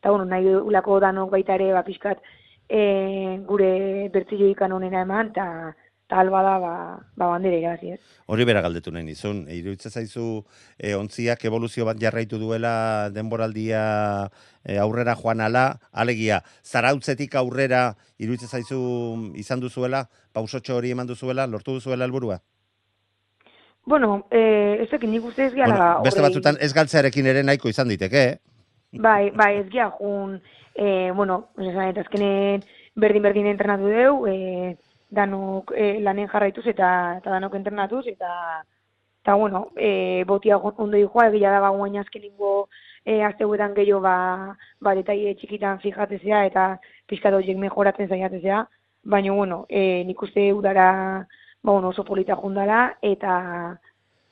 eta 0.00 0.10
bueno, 0.14 0.24
nahi 0.24 0.54
ulako 0.54 1.00
danok 1.02 1.32
baita 1.34 1.56
ere, 1.58 1.72
ba, 1.74 1.82
pixkat, 1.84 2.22
e, 2.68 2.82
gure 3.46 4.08
bertzio 4.14 4.48
ikan 4.54 4.72
honena 4.72 5.02
eman, 5.02 5.32
eta 5.34 5.46
eta 6.10 6.18
alba 6.18 6.42
da, 6.42 6.58
ba, 6.58 6.74
ba 7.14 7.26
bandere 7.30 7.60
irazi, 7.62 7.92
ez? 7.94 8.00
Hori 8.26 8.42
bera 8.42 8.60
galdetu 8.64 8.90
nahi 8.90 9.06
nizun, 9.06 9.44
iruditza 9.46 9.92
zaizu 9.94 10.42
e, 10.74 10.96
ontziak 10.98 11.44
evoluzio 11.46 11.86
bat 11.86 12.00
jarraitu 12.02 12.40
duela 12.42 13.10
denboraldia 13.14 13.82
e, 14.64 14.74
aurrera 14.82 15.14
joan 15.14 15.40
ala, 15.46 15.78
alegia, 15.92 16.40
zarautzetik 16.66 17.38
aurrera 17.38 17.94
iruditza 18.18 18.50
zaizu 18.50 18.80
izan 19.38 19.62
duzuela, 19.62 20.08
pausotxo 20.34 20.74
hori 20.80 20.90
eman 20.90 21.06
duzuela, 21.06 21.46
lortu 21.46 21.78
duzuela 21.78 22.10
helburua? 22.10 22.40
Bueno, 23.86 24.26
eh, 24.34 24.82
ez 24.82 24.90
nik 25.06 25.24
uste 25.24 25.46
ez 25.46 25.54
gara... 25.54 25.76
Bueno, 25.76 26.02
beste 26.10 26.26
batzutan 26.26 26.58
ez 26.60 26.74
galtzearekin 26.74 27.26
ere 27.26 27.46
nahiko 27.46 27.70
izan 27.70 27.88
diteke, 27.88 28.26
eh? 28.34 28.38
Bai, 28.98 29.30
bai, 29.30 29.62
ez 29.62 29.68
gara 29.70 29.92
jun, 29.94 30.40
eh, 30.74 31.12
bueno, 31.14 31.44
ez 31.56 31.74
azkenen 32.02 32.66
berdin-berdin 32.98 33.46
entrenatu 33.46 33.86
deu, 33.86 34.26
eh, 34.26 34.76
danok 35.10 35.72
e, 35.74 36.00
lanen 36.00 36.28
jarraituz 36.28 36.66
eta 36.66 36.90
eta 37.18 37.30
danok 37.30 37.54
entrenatuz 37.58 38.06
eta 38.06 38.62
eta 39.22 39.34
bueno, 39.34 39.68
e, 39.76 40.24
botia 40.24 40.56
ondo 40.58 40.96
dijoa 40.96 41.26
egia 41.28 41.50
da 41.50 41.60
ba 41.60 41.70
guain 41.70 41.98
azkenengo 41.98 42.68
e, 43.04 43.22
asteuetan 43.22 43.74
gehiago 43.74 44.00
ba 44.00 44.56
ba 44.80 44.94
detaile 44.94 45.34
txikitan 45.34 45.80
fijatezea 45.80 46.44
eta 46.46 46.78
pizkat 47.06 47.34
horiek 47.34 47.58
mejoratzen 47.58 48.08
saiatezea, 48.08 48.64
baina 49.04 49.32
bueno, 49.32 49.66
e, 49.68 50.04
nik 50.04 50.22
uste 50.22 50.52
udara 50.52 51.26
ba 51.62 51.72
bueno, 51.72 51.88
oso 51.88 52.04
polita 52.04 52.36
jundala 52.36 52.96
eta 53.02 53.78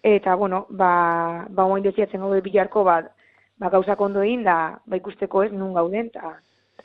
eta 0.03 0.35
bueno, 0.37 0.67
ba 0.71 1.47
ba 1.51 1.65
guain 1.65 1.85
desiatzen 1.85 2.21
gaude 2.21 2.41
bilarko 2.41 2.85
ba 2.85 3.03
ba 3.59 3.69
gauzak 3.69 4.01
ondo 4.01 4.23
egin 4.23 4.45
da 4.45 4.79
ba 4.87 4.97
ikusteko 4.97 5.43
ez 5.43 5.53
nun 5.53 5.75
gauden 5.75 6.11
ta 6.11 6.39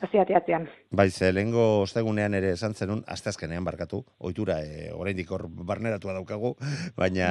azeateatzean. 0.04 0.66
Bai, 0.90 1.08
ze 1.10 1.32
lehengo 1.32 1.64
ostegunean 1.82 2.34
ere 2.38 2.52
esan 2.54 2.74
zenun, 2.74 3.02
asteazkenean 3.10 3.64
barkatu, 3.64 4.02
oitura, 4.18 4.60
e, 4.62 4.90
oraindik 4.94 5.30
hor 5.32 5.46
barneratua 5.48 6.14
daukagu, 6.16 6.54
baina 6.96 7.28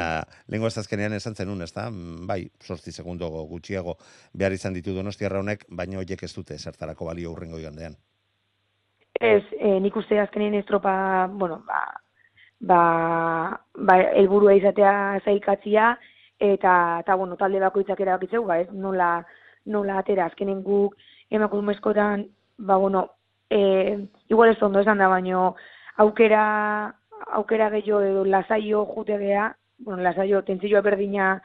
lehengo 0.47 0.69
asteazkenean 0.69 1.13
esan 1.17 1.35
zenun, 1.35 1.61
ez 1.65 1.71
da? 1.73 1.89
Bai, 2.27 2.41
sortzi 2.61 2.91
segundo 2.91 3.29
gutxiago 3.49 3.97
behar 4.33 4.55
izan 4.57 4.73
ditu 4.73 4.95
donostiarra 4.95 5.39
honek, 5.43 5.67
baina 5.69 6.01
horiek 6.01 6.23
ez 6.23 6.33
dute 6.35 6.57
zertarako 6.57 7.09
balio 7.11 7.31
urrengo 7.31 7.61
igandean. 7.61 7.97
Ez, 9.19 9.43
e, 9.59 9.77
nik 9.79 9.95
uste 9.95 10.19
azkenean 10.19 10.57
estropa, 10.59 11.27
bueno, 11.31 11.61
ba, 11.67 11.83
ba, 12.59 12.81
ba 13.77 13.99
elburua 14.19 14.55
izatea 14.57 15.21
zailkatzia, 15.23 15.93
eta, 16.39 16.75
eta 17.03 17.15
bueno, 17.15 17.37
talde 17.37 17.61
bakoitzak 17.63 18.01
erabakitzeu, 18.03 18.43
ba, 18.47 18.59
ez, 18.63 18.69
nola, 18.73 19.15
nola 19.65 19.99
atera 20.01 20.27
azkenen 20.27 20.63
guk 20.63 20.97
emakumezkotan 21.33 22.25
ba, 22.57 22.77
bueno, 22.77 23.11
e, 23.49 24.07
igual 24.29 24.51
ez 24.51 24.61
ondo 24.63 24.79
esan 24.79 24.97
da, 24.97 25.07
baino, 25.07 25.55
aukera, 25.97 26.95
aukera 27.31 27.69
gehiago 27.69 28.01
edo 28.01 28.25
lasaio 28.25 28.85
jutegea, 28.85 29.55
bueno, 29.79 30.03
lasaio 30.03 30.43
tentzioa 30.43 30.81
berdina, 30.81 31.41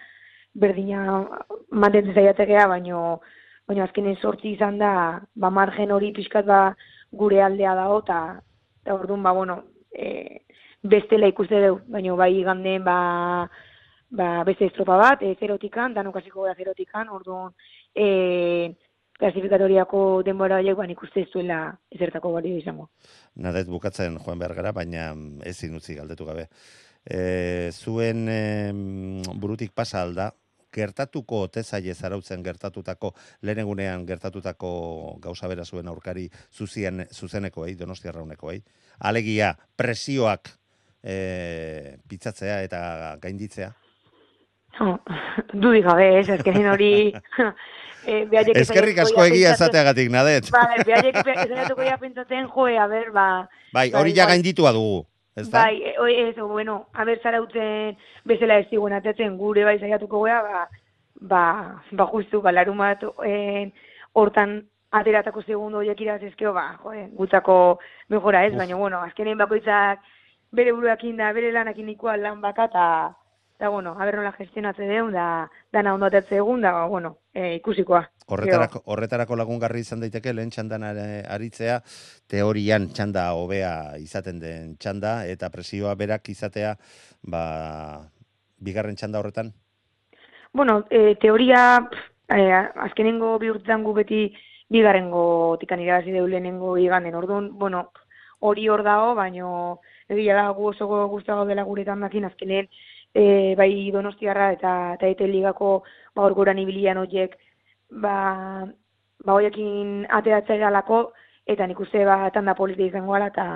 berdina 0.55 1.29
mantentzen 1.71 2.15
zaiategea, 2.15 2.67
baino, 2.67 3.21
baino 3.69 3.85
azkenen 3.85 4.17
sortzi 4.17 4.55
izan 4.55 4.79
da, 4.79 4.93
ba, 5.35 5.51
margen 5.51 5.93
hori 5.93 6.13
pixkat 6.17 6.47
ba, 6.47 6.61
gure 7.13 7.43
aldea 7.43 7.75
dago, 7.77 8.01
eta, 8.05 8.21
eta 8.83 8.95
orduan, 8.95 9.23
ba, 9.23 9.33
bueno, 9.33 9.63
e, 9.93 10.45
bestela 10.83 11.29
ikuste 11.29 11.61
dugu, 11.67 11.83
baino, 11.93 12.17
bai 12.17 12.33
ganden, 12.43 12.85
ba, 12.85 12.99
ba, 14.11 14.29
beste 14.49 14.69
estropa 14.71 14.97
bat, 14.97 15.23
e, 15.23 15.35
zerotikan, 15.41 15.95
danokasiko 15.95 16.47
gara 16.47 16.57
zerotikan, 16.57 17.09
orduan, 17.13 17.53
e, 17.95 18.73
klasifikatoriako 19.19 20.01
denbora 20.27 20.61
horiek 20.63 20.77
ban 20.79 20.91
ikuste 20.95 21.25
ez 21.27 21.31
duela 21.33 21.61
ezertako 21.95 22.33
balio 22.37 22.59
izango. 22.59 22.89
Nadet 23.35 23.71
bukatzen 23.71 24.19
joan 24.23 24.39
behar 24.39 24.55
gara, 24.59 24.73
baina 24.73 25.11
ezin 25.47 25.75
utzi 25.79 25.99
galdetu 25.99 26.27
gabe. 26.29 26.49
E, 27.05 27.71
zuen 27.73 28.29
e, 28.31 28.43
burutik 29.35 29.75
pasa 29.75 30.03
alda, 30.03 30.31
gertatuko 30.75 31.43
otezaile 31.47 31.95
zarautzen 31.95 32.43
gertatutako, 32.45 33.15
lehen 33.43 33.65
egunean 33.65 34.05
gertatutako 34.07 34.71
gauza 35.25 35.49
bera 35.49 35.65
zuen 35.65 35.89
aurkari 35.89 36.29
zuzien, 36.53 37.07
zuzeneko, 37.13 37.67
donostia 37.79 38.13
rauneko, 38.13 38.53
eh? 38.53 38.61
alegia 39.01 39.55
presioak 39.77 40.53
e, 41.03 41.99
pitzatzea 42.09 42.63
eta 42.67 42.81
gainditzea? 43.23 43.73
Oh, 44.81 44.99
dudik 45.63 45.85
gabe, 45.85 46.07
ez, 46.21 46.29
ezkenin 46.31 46.69
hori 46.71 46.93
eh, 48.07 48.25
Eskerrik 48.55 49.01
asko 49.03 49.25
egia 49.27 49.53
esateagatik, 49.57 50.11
nadet. 50.13 50.51
Vale, 50.55 50.85
behaiek 50.87 51.19
esaiatuko 51.19 51.87
ya 51.87 51.99
pentsatzen, 51.99 52.47
joe, 52.55 52.79
a 52.79 52.87
ber, 52.91 53.11
ba... 53.15 53.29
Bai, 53.75 53.89
hori 53.99 54.15
ja 54.17 54.29
gainditua 54.31 54.73
dugu. 54.77 55.03
Ez 55.39 55.49
da? 55.51 55.67
Bai, 55.67 55.95
oi, 56.03 56.15
eso, 56.29 56.49
bueno, 56.49 56.81
a 56.95 57.05
ber, 57.09 57.21
zarautzen 57.23 57.99
bezala 58.29 58.59
ez 58.63 58.69
diguen 58.71 58.97
atetzen 58.97 59.37
gure 59.39 59.67
bai 59.67 59.79
saiatuko 59.79 60.25
gea, 60.25 60.41
ba, 60.47 60.65
ba, 61.21 61.45
ba 61.93 62.11
justu, 62.15 62.43
ba, 62.43 62.55
larumat, 62.55 63.05
en, 63.27 63.73
hortan 64.19 64.61
ateratako 64.95 65.43
segundo 65.45 65.83
horiek 65.83 66.01
iraz 66.01 66.23
ba, 66.55 66.69
joe, 66.83 67.09
gutzako 67.19 67.79
mejora 68.09 68.47
ez, 68.47 68.55
baina, 68.55 68.77
bueno, 68.77 69.03
azkenen 69.03 69.39
bakoitzak 69.39 70.01
bere 70.53 70.73
buruakin 70.73 71.17
da, 71.17 71.33
bere 71.33 71.53
lanakin 71.53 71.89
ikual 71.89 72.23
lan 72.23 72.41
baka, 72.41 72.69
eta 73.59 73.67
eta 73.67 73.71
bueno, 73.71 73.97
a 73.99 74.13
nola 74.13 74.31
gestionatze 74.33 74.87
deun, 74.87 75.11
da, 75.13 75.51
dana 75.73 75.93
ondo 75.93 76.07
atetze 76.07 76.37
egun, 76.37 76.61
da, 76.63 76.87
bueno, 76.87 77.19
e, 77.35 77.57
ikusikoa. 77.57 78.05
Horretarako, 78.29 78.83
horretarako 78.87 79.35
lagungarri 79.35 79.81
izan 79.81 79.99
daiteke, 79.99 80.33
lehen 80.33 80.51
txandan 80.51 80.85
aritzea, 80.85 81.81
teorian 82.31 82.87
txanda 82.95 83.33
hobea 83.35 83.99
izaten 83.99 84.39
den 84.39 84.77
txanda, 84.79 85.27
eta 85.27 85.51
presioa 85.51 85.97
berak 85.99 86.29
izatea, 86.31 86.77
ba, 87.27 88.07
bigarren 88.63 88.95
txanda 88.95 89.19
horretan? 89.19 89.51
Bueno, 90.53 90.85
e, 90.89 91.17
teoria, 91.17 91.83
e, 92.31 92.39
azkenengo 92.87 93.41
bi 93.43 93.51
urtetan 93.51 93.83
gu 93.83 93.97
beti 93.97 94.29
bigarrengo 94.71 95.57
tikan 95.59 95.83
irabazi 95.83 96.15
deu 96.15 96.29
lehenengo 96.29 96.77
iganden, 96.79 97.19
orduan, 97.19 97.51
bueno, 97.59 97.89
hori 98.39 98.69
hor 98.69 98.85
dago, 98.87 99.17
baino, 99.19 99.81
egia 100.07 100.39
da 100.39 100.47
gu 100.55 100.71
oso 100.71 100.87
guztago 101.11 101.45
dela 101.45 101.67
guretan 101.67 102.07
dakin 102.07 102.31
azkenen, 102.31 102.71
e, 103.15 103.55
bai 103.57 103.91
donostiarra 103.91 104.53
eta 104.53 104.75
eta 104.95 105.07
ete 105.07 105.27
ligako 105.27 105.83
ba 106.15 106.23
orgoran 106.23 106.59
ibilian 106.59 106.99
hoiek 106.99 107.37
ba 107.91 108.67
ba 109.25 109.33
hoiekin 109.33 110.07
ateratzea 110.09 110.59
galako 110.65 111.13
eta 111.47 111.67
nik 111.67 111.81
uste 111.81 112.05
ba 112.05 112.31
tanda 112.31 112.55
politi 112.55 112.87
izango 112.87 113.15
ala 113.15 113.27
eta 113.33 113.47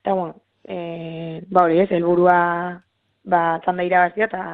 eta 0.00 0.14
bueno 0.14 0.34
e, 0.68 1.42
ba 1.50 1.64
hori 1.64 1.80
ez 1.80 1.90
helburua 1.90 2.80
ba 3.24 3.60
tanda 3.64 3.84
irabazia 3.84 4.24
eta 4.24 4.44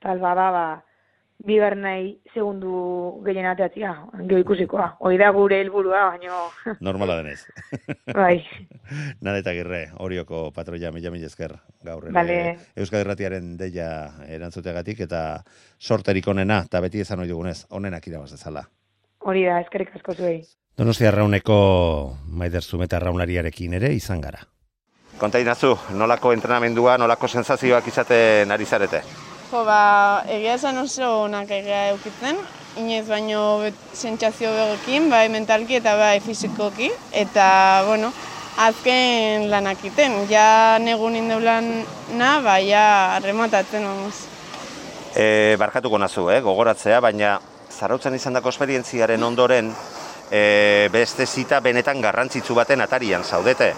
tal 0.00 0.18
bada 0.18 0.50
ba 0.50 0.66
bigar 1.38 1.76
nahi 1.78 2.18
segundu 2.34 3.22
gehien 3.24 3.46
ateatzia, 3.46 3.92
gero 4.26 4.40
ikusikoa. 4.42 4.88
Hoi 5.06 5.16
da 5.20 5.30
gure 5.34 5.60
helburua, 5.62 6.08
baino, 6.10 6.40
Normala 6.88 7.16
denez. 7.20 7.44
bai, 8.18 8.42
Nada 9.24 9.38
eta 9.38 9.54
girre, 9.54 9.84
horioko 10.02 10.48
patroia 10.56 10.90
mila 10.92 11.12
mila 11.14 11.30
esker 11.30 11.54
gaur 11.86 12.08
ere. 12.08 12.14
Bale. 12.16 12.38
Euskal 12.76 13.04
Irratiaren 13.06 13.56
deia 13.60 13.88
erantzutegatik 14.26 15.04
eta 15.06 15.44
sorterik 15.78 16.26
onena, 16.28 16.64
eta 16.66 16.82
beti 16.82 17.04
esan 17.06 17.22
hori 17.22 17.30
dugunez, 17.30 17.64
onenak 17.70 18.06
irabaz 18.10 18.32
dezala. 18.34 18.66
hori 19.28 19.44
da, 19.44 19.60
eskerrik 19.60 19.94
asko 19.96 20.14
zuei. 20.14 20.42
Donostia 20.78 21.08
Arrauneko 21.10 22.16
Maider 22.38 22.62
Zumeta 22.62 22.96
Arraunariarekin 22.96 23.74
ere 23.74 23.92
izan 23.92 24.20
gara. 24.20 24.38
Konta 25.18 25.40
inazu, 25.42 25.74
nolako 25.98 26.32
entrenamendua, 26.32 26.96
nolako 26.96 27.28
sensazioak 27.28 27.88
izaten 27.90 28.50
ari 28.54 28.64
zarete? 28.64 29.02
Jo, 29.48 29.62
ba, 29.64 30.24
egia 30.28 30.58
esan 30.58 30.76
oso 30.76 31.06
onak 31.22 31.48
egia 31.56 31.86
eukitzen, 31.94 32.36
inoiz 32.76 33.06
baino 33.08 33.40
sentsazio 33.96 34.50
begokin, 34.52 35.06
bai 35.08 35.30
mentalki 35.32 35.78
eta 35.78 35.94
bai 35.96 36.18
fizikoki, 36.20 36.90
eta, 37.16 37.46
bueno, 37.86 38.10
azken 38.60 39.48
lanak 39.48 39.80
iten, 39.88 40.18
ja 40.28 40.76
negun 40.84 41.16
indeulan 41.16 41.70
na, 42.20 42.42
bai, 42.44 42.66
ja 42.68 43.16
rematatzen, 43.24 43.88
vamos. 43.88 44.20
E, 45.16 45.56
barkatuko 45.56 45.96
nazu, 45.96 46.28
eh, 46.28 46.42
gogoratzea, 46.44 47.00
baina 47.00 47.38
zarautzen 47.72 48.20
izandako 48.20 48.52
esperientziaren 48.52 49.24
ondoren 49.24 49.72
e, 50.28 50.90
beste 50.92 51.24
zita 51.24 51.62
benetan 51.64 52.04
garrantzitsu 52.04 52.52
baten 52.52 52.84
atarian 52.84 53.24
zaudete. 53.24 53.72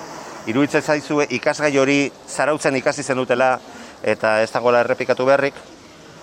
Iruditzen 0.51 0.83
zaizue 0.83 1.31
ikasgai 1.31 1.77
hori 1.79 2.01
zarautzen 2.27 2.75
ikasi 2.83 3.07
zenutela 3.07 3.53
eta 4.03 4.41
ez 4.43 4.51
dagoela 4.53 4.81
errepikatu 4.85 5.27
beharrik? 5.29 5.55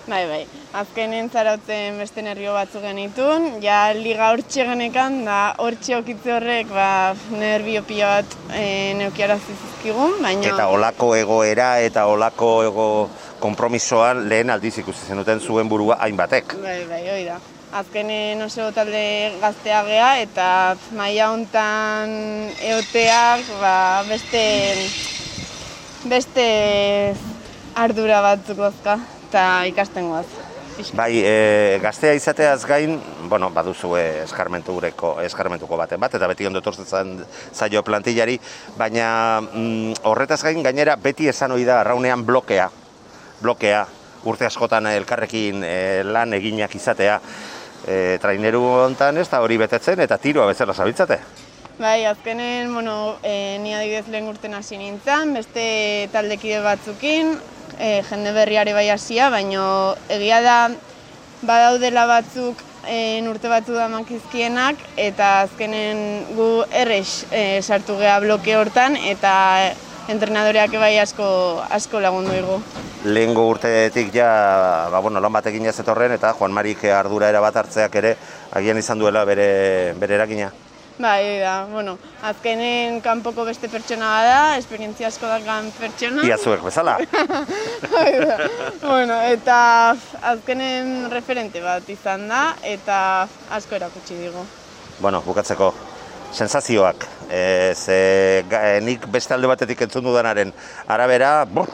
Bai, 0.08 0.22
bai, 0.24 0.44
azkenen 0.72 1.26
zarautzen 1.28 1.98
beste 2.00 2.22
nervio 2.24 2.54
batzu 2.56 2.80
genitun, 2.80 3.58
ja 3.60 3.90
liga 3.92 4.30
hortxe 4.32 4.64
genekan, 4.64 5.18
da 5.26 5.52
hortxe 5.60 5.98
okitze 5.98 6.32
horrek, 6.32 6.70
ba, 6.72 7.12
nervio 7.36 7.82
pila 7.84 8.14
bat 8.14 8.36
e, 8.56 8.94
neukiarazi 8.96 9.52
zizkigun, 9.52 10.16
baina... 10.24 10.48
Eta 10.54 10.70
olako 10.72 11.10
egoera 11.18 11.68
eta 11.84 12.06
olako 12.08 12.50
ego 12.70 12.88
konpromisoan 13.44 14.24
lehen 14.32 14.48
aldiz 14.48 14.78
ikusi 14.80 15.12
zenuten 15.12 15.44
zuen 15.44 15.68
burua 15.68 16.00
hainbatek. 16.00 16.56
Bai, 16.64 16.80
bai, 16.88 17.04
hoi 17.12 17.22
da. 17.28 17.36
Azkenen 17.76 18.40
oso 18.40 18.70
talde 18.72 19.04
gaztea 19.42 19.82
gea 19.84 20.12
eta 20.22 20.50
maila 20.96 21.34
hontan 21.34 22.14
eoteak 22.64 23.50
ba, 23.60 23.74
beste 24.08 24.46
beste 26.08 26.46
ardura 27.78 28.20
batzuk 28.24 28.58
dazka 28.58 28.98
eta 29.28 29.42
ikasten 29.70 30.08
goaz. 30.10 30.26
Bai, 30.94 31.10
e, 31.26 31.78
gaztea 31.82 32.14
izateaz 32.14 32.62
gain, 32.66 33.00
bueno, 33.26 33.48
baduzu 33.50 33.96
e, 33.98 34.04
eskarmentureko, 34.22 35.16
eskarmentuko 35.26 35.76
baten 35.78 35.98
bat, 35.98 36.14
eta 36.14 36.28
beti 36.30 36.46
ondo 36.46 36.62
etortzen 36.62 37.24
zaio 37.52 37.82
plantillari, 37.82 38.36
baina 38.78 39.08
mm, 39.42 40.04
horretaz 40.06 40.38
gain 40.46 40.62
gainera 40.62 40.94
beti 41.02 41.26
esan 41.32 41.56
ohi 41.56 41.66
da 41.66 41.80
arraunean 41.80 42.22
blokea, 42.26 42.68
blokea, 43.42 43.82
urte 44.30 44.46
askotan 44.46 44.86
elkarrekin 44.92 45.66
e, 45.66 45.74
lan 46.06 46.38
eginak 46.38 46.78
izatea, 46.78 47.18
e, 47.82 47.98
traineru 48.22 48.62
hontan 48.84 49.18
ez 49.18 49.26
da 49.32 49.42
hori 49.42 49.58
betetzen 49.58 50.06
eta 50.06 50.18
tiroa 50.22 50.46
bezala 50.52 50.78
zabiltzate. 50.78 51.18
Bai, 51.78 52.04
azkenen, 52.06 52.72
bueno, 52.74 53.18
e, 53.22 53.58
ni 53.62 53.74
adibidez 53.74 54.06
lehen 54.10 54.30
urten 54.30 54.54
hasi 54.58 54.78
nintzen, 54.78 55.34
beste 55.34 56.08
taldekide 56.14 56.62
batzukin, 56.62 57.36
e, 57.78 58.02
jende 58.08 58.32
berriare 58.32 58.74
bai 58.74 58.88
hasia, 58.90 59.30
baino 59.30 59.94
egia 60.08 60.40
da 60.42 60.58
badaudela 61.42 62.06
batzuk 62.10 62.62
e, 62.86 63.22
urte 63.30 63.48
batzu 63.48 63.76
da 63.76 63.88
mankizkienak, 63.92 64.80
eta 64.96 65.42
azkenen 65.46 66.34
gu 66.36 66.48
errex 66.70 67.24
e, 67.30 67.62
sartu 67.62 67.98
gea 68.00 68.18
bloke 68.24 68.56
hortan, 68.56 68.96
eta 68.96 69.32
entrenadoreak 70.08 70.72
bai 70.80 70.96
asko, 70.98 71.26
asko 71.70 72.00
lagundu 72.00 72.32
dugu. 72.32 72.60
Lehengo 73.04 73.44
urtetik 73.48 74.10
ja, 74.14 74.28
ba, 74.90 75.00
bueno, 75.04 75.20
lan 75.20 75.32
batekin 75.32 75.68
ez 75.68 75.78
etorren, 75.78 76.16
eta 76.16 76.32
Juan 76.38 76.54
Marik 76.56 76.84
ardura 76.90 77.28
erabat 77.30 77.60
hartzeak 77.62 78.00
ere, 78.00 78.16
agian 78.58 78.80
izan 78.80 78.98
duela 78.98 79.24
bere, 79.28 79.94
bere 80.00 80.18
eragina. 80.18 80.50
Bai, 80.98 81.38
da, 81.38 81.64
bueno, 81.70 81.92
azkenen 82.26 82.96
kanpoko 83.00 83.44
beste 83.46 83.68
pertsona 83.70 84.08
da, 84.26 84.38
esperientzia 84.58 85.06
asko 85.12 85.28
dakan 85.30 85.68
pertsona. 85.78 86.24
Ia 86.26 86.34
zuek 86.42 86.64
bezala. 86.66 86.96
Hori 86.98 88.16
da. 88.26 88.48
bueno, 88.82 89.20
eta 89.30 89.58
azkenen 90.32 91.06
referente 91.12 91.62
bat 91.62 91.86
izan 91.94 92.26
da, 92.26 92.42
eta 92.66 92.98
asko 93.54 93.78
erakutsi 93.78 94.18
digu. 94.18 94.42
Bueno, 94.98 95.22
bukatzeko, 95.22 95.70
sensazioak, 96.34 97.06
e, 97.30 97.42
ze 97.78 97.98
e, 98.42 98.80
nik 98.82 99.06
beste 99.06 99.38
alde 99.38 99.54
batetik 99.54 99.86
entzun 99.86 100.10
dudanaren 100.10 100.50
arabera, 100.90 101.44
bo, 101.46 101.68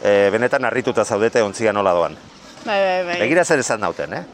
e, 0.00 0.30
benetan 0.32 0.64
harrituta 0.64 1.04
zaudete 1.04 1.44
ontzia 1.44 1.76
nola 1.76 1.92
doan. 1.92 2.16
Bai, 2.64 2.80
bai, 2.80 3.00
bai. 3.10 3.24
Begira 3.26 3.44
zer 3.44 3.60
esan 3.60 3.84
nauten, 3.84 4.16
eh? 4.16 4.24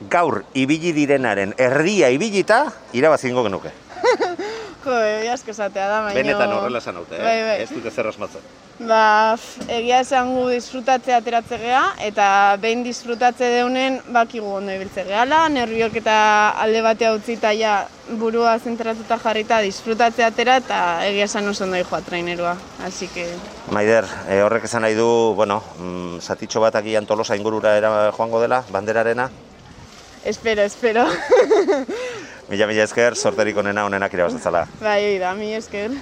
Gaur 0.00 0.42
ibili 0.54 0.92
direnaren 0.92 1.54
erdia 1.56 2.10
ibilita 2.12 2.66
irabazingo 2.92 3.46
genuke. 3.46 3.72
Jo, 4.86 4.94
egia 5.02 5.32
asko 5.34 5.50
esatea 5.50 5.88
da, 5.90 5.98
baina... 6.04 6.14
Benetan 6.14 6.52
horrela 6.54 6.78
esan 6.78 6.94
naute, 6.94 7.16
eh? 7.18 7.24
Bai, 7.24 7.38
bai. 7.42 7.54
Ez 7.64 7.72
dute 7.74 7.90
zer 7.90 8.06
asmatzen. 8.06 8.44
Ba, 8.86 9.34
egia 9.72 9.98
esan 10.04 10.30
gu 10.36 10.44
disfrutatze 10.52 11.14
ateratze 11.16 11.58
gea, 11.58 11.80
eta 12.06 12.26
behin 12.62 12.84
disfrutatze 12.86 13.48
deunen 13.50 13.96
bakigu 14.14 14.52
ondo 14.60 14.74
ibiltze 14.76 15.02
gehala, 15.08 15.40
nerviok 15.50 15.96
eta 16.02 16.16
alde 16.62 16.84
batea 16.86 17.14
utzita 17.16 17.50
ja 17.56 17.74
burua 18.20 18.52
zentratuta 18.60 19.18
jarrita 19.24 19.58
disfrutatze 19.64 20.22
atera, 20.28 20.60
eta 20.62 20.80
egia 21.08 21.26
esan 21.26 21.50
oso 21.50 21.64
ondo 21.66 21.80
joa 21.82 22.02
trainerua, 22.06 22.54
así 22.86 23.08
que... 23.10 23.26
Maider, 23.74 24.06
e, 24.28 24.38
horrek 24.44 24.68
esan 24.70 24.86
nahi 24.86 24.94
du, 24.94 25.08
bueno, 25.34 25.62
mm, 25.80 26.20
zatitxo 26.20 26.62
bat 26.62 26.78
agian 26.78 27.10
tolosa 27.10 27.34
ingurura 27.34 27.74
era 27.80 28.12
joango 28.12 28.44
dela, 28.44 28.62
banderarena. 28.70 29.30
Espero, 30.26 30.62
espero. 30.62 31.06
Mila 32.50 32.66
mila 32.66 32.82
esker, 32.82 33.14
sorterik 33.14 33.56
onena 33.62 33.84
onenak 33.86 34.12
irabazatzala. 34.14 34.64
bai, 34.80 35.18
da, 35.22 35.34
mi 35.38 35.52
esker. 35.54 35.92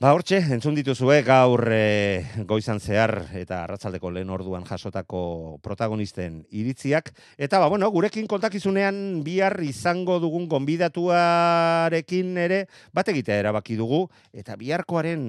Ba, 0.00 0.10
hortxe, 0.12 0.42
entzun 0.52 0.74
dituzue 0.76 1.22
gaur 1.24 1.62
e, 1.72 2.24
goizan 2.44 2.80
zehar 2.80 3.14
eta 3.40 3.62
arratzaldeko 3.64 4.10
lehen 4.12 4.28
orduan 4.36 4.66
jasotako 4.68 5.58
protagonisten 5.64 6.42
iritziak. 6.52 7.08
Eta, 7.38 7.58
ba, 7.62 7.70
bueno, 7.72 7.88
gurekin 7.88 8.28
kontakizunean 8.28 9.22
bihar 9.24 9.56
izango 9.64 10.18
dugun 10.20 10.44
gonbidatuarekin 10.48 12.36
ere 12.44 12.66
bat 12.92 13.08
egitea 13.08 13.40
erabaki 13.46 13.80
dugu, 13.80 14.04
eta 14.32 14.60
biharkoaren 14.60 15.24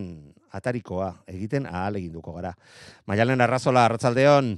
atarikoa 0.52 1.14
egiten 1.32 1.72
ahal 1.72 2.04
eginduko 2.04 2.36
gara. 2.36 2.52
Maialen 3.08 3.48
Arrazola, 3.48 3.88
arratsaldeon. 3.88 4.58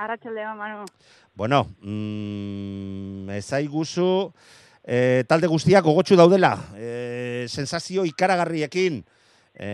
Arratxaldea, 0.00 0.54
Manu. 0.56 0.86
Bueno, 1.40 1.68
mm, 1.80 3.30
ezaiguzu, 3.32 4.28
e, 4.84 5.24
talde 5.24 5.48
guztiak 5.48 5.86
gogotsu 5.86 6.18
daudela, 6.20 6.50
e, 6.76 7.46
sensazio 7.48 8.04
ikaragarriekin, 8.04 8.98
e, 9.54 9.70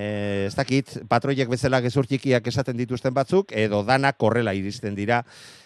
ez 0.46 0.54
dakit, 0.54 0.92
patroiek 1.10 1.50
bezala 1.50 1.80
gezur 1.82 2.06
txikiak 2.06 2.46
esaten 2.46 2.78
dituzten 2.78 3.16
batzuk, 3.18 3.50
edo 3.50 3.82
danak 3.82 4.14
korrela 4.14 4.54
iristen 4.54 4.94
dira. 4.94 5.24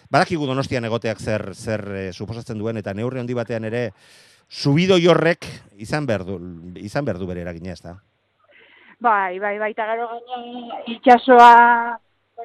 Badakigu 0.08 0.48
donostian 0.48 0.88
egoteak 0.88 1.20
zer, 1.20 1.50
zer 1.52 1.84
e, 1.92 2.02
suposatzen 2.14 2.56
duen, 2.56 2.80
eta 2.80 2.96
neurri 2.96 3.20
handi 3.20 3.36
batean 3.36 3.68
ere, 3.68 3.90
subido 4.48 4.96
jorrek 4.96 5.44
izan 5.76 6.08
behar 6.08 6.24
du, 6.24 6.40
izan 6.80 7.04
behar 7.04 7.20
du 7.20 7.28
bere 7.28 7.44
eragina, 7.44 7.76
ez 7.76 7.84
da? 7.84 7.98
Bai, 9.04 9.36
bai, 9.36 9.58
bai, 9.60 9.74
eta 9.76 9.92
gero 9.92 10.08
gaina 10.16 10.82
itxasoa 10.96 11.54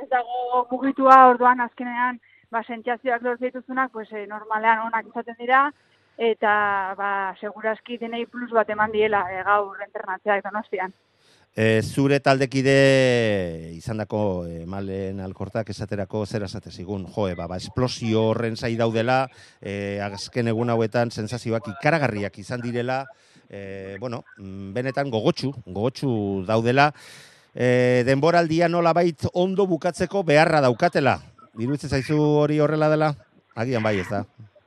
ez 0.04 0.10
dago 0.12 0.68
mugitua, 0.76 1.30
orduan 1.32 1.64
azkenean, 1.64 2.20
ba, 2.52 2.64
sentsazioak 2.64 3.24
lortzen 3.24 3.52
dituzunak, 3.52 3.92
pues, 3.92 4.12
eh, 4.12 4.26
normalean 4.28 4.86
onak 4.88 5.08
izaten 5.12 5.36
dira, 5.40 5.72
eta, 6.18 6.94
ba, 6.98 7.10
segurazki 7.40 7.98
denei 7.98 8.26
plus 8.26 8.52
bat 8.52 8.70
eman 8.70 8.92
diela 8.92 9.26
eh, 9.32 9.44
gaur 9.44 9.82
entrenatzeak 9.88 10.44
donostian. 10.46 10.94
E, 11.56 11.80
zure 11.88 12.18
taldekide 12.20 13.72
izandako 13.78 14.44
e, 14.44 14.66
malen 14.68 15.22
alkortak 15.24 15.70
esaterako 15.72 16.26
zer 16.26 16.44
esate 16.44 16.72
zigun, 16.72 17.06
jo, 17.08 17.30
ba, 17.38 17.48
ba, 17.48 17.56
esplosio 17.56 18.26
horren 18.34 18.58
zai 18.60 18.74
daudela, 18.76 19.22
e, 19.62 20.02
azken 20.04 20.52
egun 20.52 20.74
hauetan 20.74 21.14
sensazioak 21.16 21.70
ikaragarriak 21.78 22.36
izan 22.44 22.60
direla, 22.60 23.06
e, 23.48 23.96
bueno, 24.02 24.26
mm, 24.36 24.74
benetan 24.76 25.08
gogotsu, 25.14 25.54
gogotsu 25.64 26.44
daudela, 26.44 26.90
e, 27.56 28.04
denboraldia 28.04 28.68
nolabait 28.68 29.24
ondo 29.32 29.64
bukatzeko 29.66 30.26
beharra 30.28 30.60
daukatela. 30.60 31.22
Iruditzen 31.58 31.90
zaizu 31.90 32.18
hori 32.42 32.60
horrela 32.60 32.90
dela? 32.92 33.14
Agian 33.56 33.84
bai, 33.84 33.98
ez 34.00 34.10
da. 34.10 34.26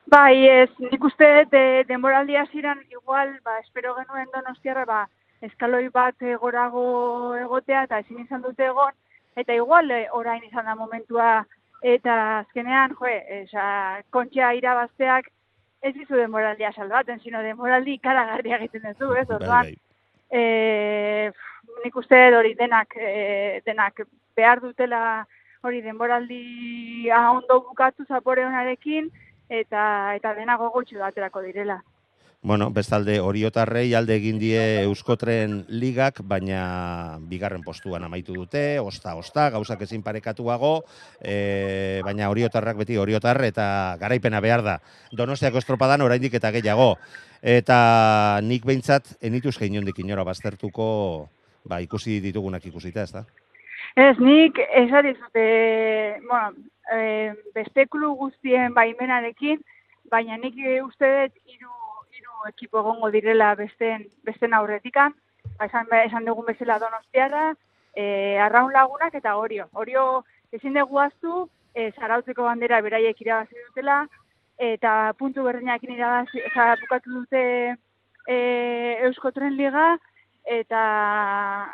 Bai, 0.09 0.47
ez, 0.49 0.71
nik 0.81 1.05
uste 1.05 1.27
de, 1.53 1.63
denboraldi 1.89 2.37
hasieran 2.41 2.81
igual, 2.91 3.35
ba, 3.45 3.59
espero 3.61 3.95
genuen 3.99 4.29
donostiarra, 4.33 4.87
ba, 4.89 5.03
eskaloi 5.45 5.89
bat 5.93 6.17
eh, 6.25 6.37
gorago 6.41 7.37
egotea 7.37 7.85
eta 7.85 8.01
ezin 8.01 8.23
izan 8.25 8.43
dute 8.43 8.65
egon, 8.71 8.95
eta 9.37 9.55
igual 9.55 9.91
eh, 9.93 10.07
orain 10.17 10.43
izan 10.49 10.65
da 10.65 10.75
momentua 10.75 11.33
eta 11.83 12.15
azkenean, 12.39 12.97
jo, 12.99 13.11
esa, 13.43 13.67
kontxa 14.11 14.55
irabazteak 14.57 15.29
ez 15.83 15.93
dizu 15.95 16.17
demoraldia 16.17 16.73
salbaten, 16.73 17.21
sino 17.23 17.43
demoraldi 17.45 17.99
ikaragarria 17.99 18.59
egiten 18.59 18.89
duzu, 18.89 19.13
ez? 19.15 19.27
Bai, 19.29 19.37
Orduan, 19.37 19.69
e, 20.31 21.31
nik 21.85 21.97
uste 22.01 22.19
hori 22.35 22.55
denak, 22.59 22.97
e, 22.97 23.61
denak 23.67 24.03
behar 24.37 24.61
dutela 24.65 25.03
hori 25.63 25.83
denboraldi 25.83 27.11
ondo 27.11 27.61
bukatu 27.69 28.05
zapore 28.07 28.45
honarekin, 28.47 29.11
eta, 29.49 30.15
eta 30.17 30.35
denak 30.35 30.61
gogotxu 30.61 31.03
aterako 31.03 31.43
direla. 31.47 31.83
Bueno, 32.41 32.69
bestalde 32.71 33.17
oriotarrei 33.19 33.97
alde 33.99 34.15
egin 34.15 34.37
die 34.39 34.61
Euskotren 34.85 35.65
ligak, 35.69 36.21
baina 36.23 37.19
bigarren 37.27 37.65
postuan 37.67 38.05
amaitu 38.07 38.37
dute, 38.37 38.79
osta, 38.79 39.17
osta, 39.19 39.49
gauzak 39.51 39.83
ezin 39.83 40.05
parekatuago, 40.07 40.85
e, 41.19 41.99
baina 42.07 42.31
oriotarrak 42.31 42.79
beti 42.79 42.97
oriotar 42.97 43.43
eta 43.43 43.97
garaipena 43.99 44.39
behar 44.39 44.63
da. 44.63 44.77
Donostiako 45.11 45.59
estropadan 45.59 46.07
oraindik 46.07 46.39
eta 46.39 46.55
gehiago. 46.55 46.93
Eta 47.43 48.39
nik 48.47 48.63
behintzat, 48.71 49.17
enituz 49.21 49.57
geinondik 49.59 49.99
inora 49.99 50.23
baztertuko, 50.23 50.87
ba, 51.67 51.83
ikusi 51.83 52.21
ditugunak 52.23 52.71
ikusita, 52.71 53.03
ez 53.03 53.13
da? 53.19 53.27
Ez, 53.99 54.15
nik 54.23 54.59
esan 54.79 55.09
dizute, 55.09 55.45
bueno, 56.29 56.53
e, 56.95 57.33
beste 57.55 57.89
klub 57.91 58.21
guztien 58.21 58.71
baimenarekin, 58.77 59.59
baina 60.13 60.37
nik 60.39 60.55
uste 60.85 61.09
dut 61.17 61.41
hiru 61.51 61.73
hiru 62.15 62.47
ekipo 62.47 62.79
egongo 62.79 63.11
direla 63.11 63.49
besten 63.59 64.05
besten 64.29 64.55
aurretikan, 64.55 65.17
ba, 65.59 65.67
esan 65.67 65.91
esan 66.05 66.31
dugun 66.31 66.47
bezala 66.47 66.79
Donostiarra, 66.79 67.57
e, 67.93 68.39
Arraun 68.39 68.71
Lagunak 68.73 69.17
eta 69.19 69.35
Orio. 69.37 69.67
Orio 69.73 70.05
ezin 70.55 70.79
dugu 70.79 71.03
aztu, 71.03 71.49
e, 71.75 71.91
zarautzeko 71.99 72.47
bandera 72.47 72.79
beraiek 72.87 73.19
irabazi 73.27 73.59
dutela 73.67 74.05
eta 74.59 75.13
puntu 75.19 75.43
berdinekin 75.43 75.97
irabazi, 75.97 76.47
bukatu 76.85 77.19
dute 77.19 77.43
e, 78.29 78.39
Eusko 79.11 79.35
Tren 79.35 79.59
Liga 79.59 79.97
eta 80.49 80.83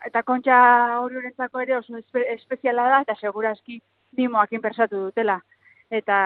eta 0.05 0.23
kontxa 0.27 0.57
oriorentzako 1.01 1.61
ere 1.63 1.77
oso 1.77 1.97
espe, 1.99 2.25
espeziala 2.35 2.89
da 2.91 3.01
eta 3.05 3.15
segurazki 3.21 3.81
mimoakin 4.19 4.63
persatu 4.63 5.07
dutela. 5.07 5.39
Eta 5.91 6.17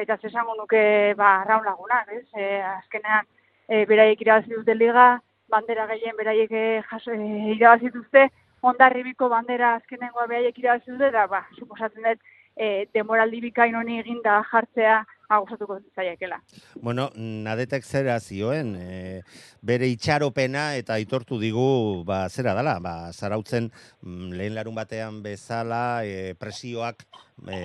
eta 0.00 0.16
zesango 0.22 0.54
nuke 0.54 1.14
ba 1.18 1.40
Arraun 1.40 1.64
Lagunak, 1.64 2.08
ez? 2.14 2.26
E, 2.34 2.62
azkenean 2.62 3.26
e, 3.68 3.84
beraiek 3.86 4.20
irabazi 4.22 4.54
dute 4.54 4.74
liga, 4.74 5.20
bandera 5.50 5.86
gehien 5.90 6.16
beraiek 6.16 6.52
e, 6.52 6.64
jaso, 6.90 7.12
e, 7.12 7.54
irabazi 7.56 7.90
dute, 7.94 8.28
ondarribiko 8.62 9.28
bandera 9.32 9.74
azkenengoa 9.78 10.26
beraiek 10.26 10.58
irabazi 10.58 10.92
dute, 10.92 11.10
da, 11.10 11.26
ba, 11.26 11.42
suposatzen 11.58 12.06
dut, 12.06 12.22
e, 12.56 12.86
demoraldi 12.94 13.40
bikain 13.48 13.74
honi 13.74 13.98
eginda 14.02 14.42
jartzea 14.52 15.00
agosatuko 15.30 15.78
zaiekela. 15.94 16.40
Bueno, 16.82 17.08
nadetek 17.14 17.84
zera 17.84 18.18
zioen, 18.20 18.74
e, 18.76 19.22
bere 19.62 19.88
itxaropena 19.92 20.74
eta 20.80 20.96
aitortu 20.98 21.38
digu 21.40 22.02
ba, 22.06 22.24
zera 22.28 22.54
dela, 22.58 22.78
ba, 22.82 23.12
zarautzen 23.12 23.70
mm, 24.02 24.32
lehen 24.34 24.56
larun 24.58 24.74
batean 24.74 25.22
bezala 25.22 26.02
e, 26.04 26.34
presioak 26.40 27.06
e, 27.46 27.60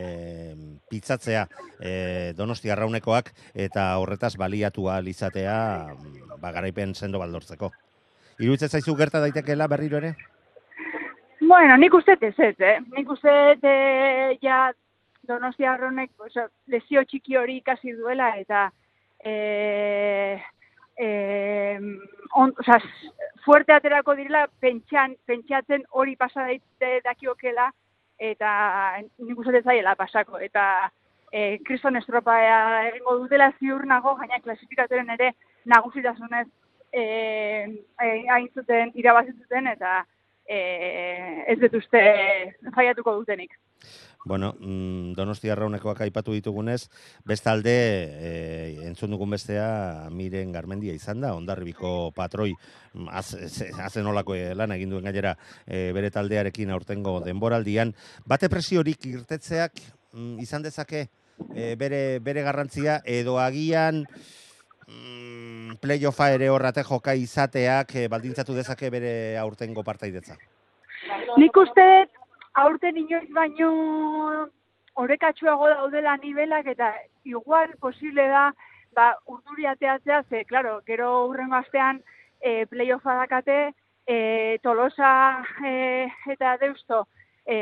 pitzatzea 0.92 1.48
e, 1.80 1.96
donosti 2.38 2.70
arraunekoak 2.70 3.34
eta 3.68 3.90
horretaz 3.98 4.36
baliatu 4.38 4.90
ahal 4.90 5.10
izatea 5.10 5.58
mm, 5.96 6.40
ba, 6.40 6.54
garaipen 6.54 6.94
sendo 6.94 7.20
baldortzeko. 7.24 7.72
Iruditzen 8.40 8.70
zaizu 8.70 8.96
gerta 9.00 9.24
daitekeela 9.24 9.68
berriro 9.72 9.98
ere? 9.98 10.16
Bueno, 11.46 11.78
nik 11.78 11.94
uste 11.94 12.18
ez 12.22 12.34
ez, 12.38 12.56
eh? 12.60 12.80
Nik 12.96 13.10
uste 13.10 13.32
eh, 13.62 14.38
ja 14.42 14.72
Donostia 15.28 15.74
Arronek 15.74 16.12
oso, 16.20 16.48
lesio 16.68 17.04
txiki 17.04 17.38
hori 17.38 17.58
ikasi 17.62 17.94
duela 17.98 18.32
eta 18.40 18.68
e, 19.20 20.42
e, 20.98 21.08
on, 22.36 22.54
oza, 22.60 22.80
fuerte 23.46 23.74
aterako 23.74 24.16
direla 24.16 24.46
pentsan, 24.62 25.16
pentsatzen 25.26 25.86
hori 25.92 26.16
pasa 26.16 26.48
daite 26.50 27.00
dakiokela 27.06 27.70
eta 28.18 28.52
nik 29.02 29.40
uste 29.40 29.62
zaiela 29.62 29.96
pasako 30.00 30.40
eta 30.40 30.66
e, 31.32 31.58
kriston 31.68 31.98
estropa 32.00 32.38
egingo 32.90 33.18
dutela 33.24 33.52
ziur 33.60 33.86
nago, 33.86 34.16
gaina 34.16 34.40
klasifikatoren 34.44 35.10
ere 35.18 35.34
nagusitasunez 35.66 36.48
e, 36.92 37.02
e, 37.02 38.10
hain 38.32 38.50
zuten 38.56 38.92
irabazitzuten 38.96 39.68
eta 39.74 40.00
e, 40.48 40.60
ez 41.52 41.60
dut 41.60 41.80
uste 41.82 42.02
faiatuko 42.76 43.18
dutenik. 43.20 43.58
Bueno, 44.26 44.56
mm, 44.60 45.14
Donostia 45.14 45.54
Arraunekoak 45.54 46.00
aipatu 46.02 46.34
ditugunez, 46.34 46.90
bestalde 47.30 47.74
e, 48.18 48.32
entzun 48.88 49.12
dugun 49.14 49.30
bestea 49.36 50.10
Miren 50.10 50.50
Garmendia 50.52 50.96
izan 50.98 51.22
da, 51.22 51.36
ondarribiko 51.38 52.10
patroi 52.16 52.56
mm, 52.56 53.06
az, 53.14 53.36
azen 53.86 54.10
olako 54.10 54.34
lan 54.58 54.74
egin 54.74 54.90
duen 54.90 55.06
gainera 55.06 55.36
e, 55.68 55.92
bere 55.94 56.10
taldearekin 56.10 56.74
aurtengo 56.74 57.20
denboraldian. 57.22 57.94
Bate 58.26 58.50
presiorik 58.50 59.06
irtetzeak 59.06 59.78
mm, 60.18 60.42
izan 60.42 60.66
dezake 60.66 61.06
e, 61.54 61.76
bere, 61.78 62.18
bere 62.18 62.42
garrantzia 62.42 63.04
edo 63.06 63.38
agian 63.38 64.08
mm, 64.90 65.78
playoffa 65.86 66.32
ere 66.34 66.50
horrate 66.50 66.82
joka 66.82 67.14
izateak 67.14 67.94
e, 67.94 68.10
baldintzatu 68.10 68.58
dezake 68.58 68.90
bere 68.90 69.38
aurtengo 69.38 69.86
partaidetza. 69.86 70.42
Nik 71.38 71.58
uste 71.62 71.86
aurten 72.56 72.98
inoiz 72.98 73.28
baino 73.36 73.70
orekatsuago 75.04 75.68
daudela 75.70 76.16
nivelak 76.18 76.68
eta 76.72 76.94
igual 77.28 77.74
posible 77.82 78.28
da 78.32 78.46
ba, 78.96 79.10
urduri 79.28 79.68
ateatzea, 79.68 80.24
ze, 80.30 80.46
claro, 80.46 80.80
gero 80.88 81.28
urrengo 81.28 81.58
astean 81.58 82.00
e, 82.40 82.66
playoffa 82.72 83.18
dakate, 83.20 83.74
e, 84.08 84.58
Tolosa 84.64 85.44
e, 85.66 86.08
eta 86.32 86.56
Deusto 86.62 87.08
e, 87.46 87.58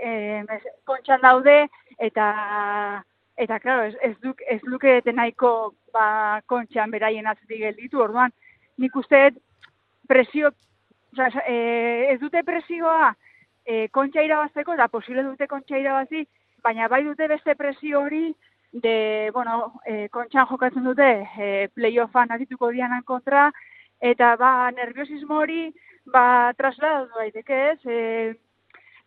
e, 0.00 0.60
kontxan 0.88 1.20
daude, 1.20 1.68
eta 1.98 2.30
eta 3.40 3.58
claro, 3.60 3.84
ez, 3.88 3.94
ez, 4.00 4.16
duk, 4.24 4.40
ez 4.48 4.60
luke 4.64 5.00
nahiko 5.12 5.74
ba, 5.92 6.40
kontxan 6.48 6.90
beraien 6.90 7.28
atzetik 7.28 7.60
gelditu, 7.66 8.00
orduan 8.00 8.32
nik 8.80 8.96
uste 8.96 9.30
presio, 10.08 10.54
oza, 11.12 11.28
e, 11.44 12.08
ez 12.14 12.18
dute 12.20 12.42
presioa, 12.48 13.12
e, 13.64 13.88
kontxa 13.88 14.22
irabazteko, 14.22 14.76
da 14.76 14.88
posible 14.88 15.24
dute 15.26 15.46
kontxa 15.46 15.78
irabazi, 15.78 16.26
baina 16.62 16.88
bai 16.88 17.02
dute 17.04 17.28
beste 17.28 17.54
presio 17.56 18.00
hori, 18.00 18.30
de, 18.72 19.30
bueno, 19.34 19.80
e, 19.84 20.08
kontxan 20.08 20.46
jokatzen 20.46 20.84
dute 20.84 21.08
e, 21.38 21.68
playoffan 21.74 22.32
azituko 22.36 22.70
dianan 22.70 23.02
kontra, 23.02 23.50
eta 24.00 24.34
ba, 24.40 24.70
nerviosismo 24.76 25.42
hori, 25.42 25.66
ba, 26.06 26.52
trasladatu 26.56 27.18
daiteke 27.18 27.60
ez, 27.72 27.80
e, 27.86 28.00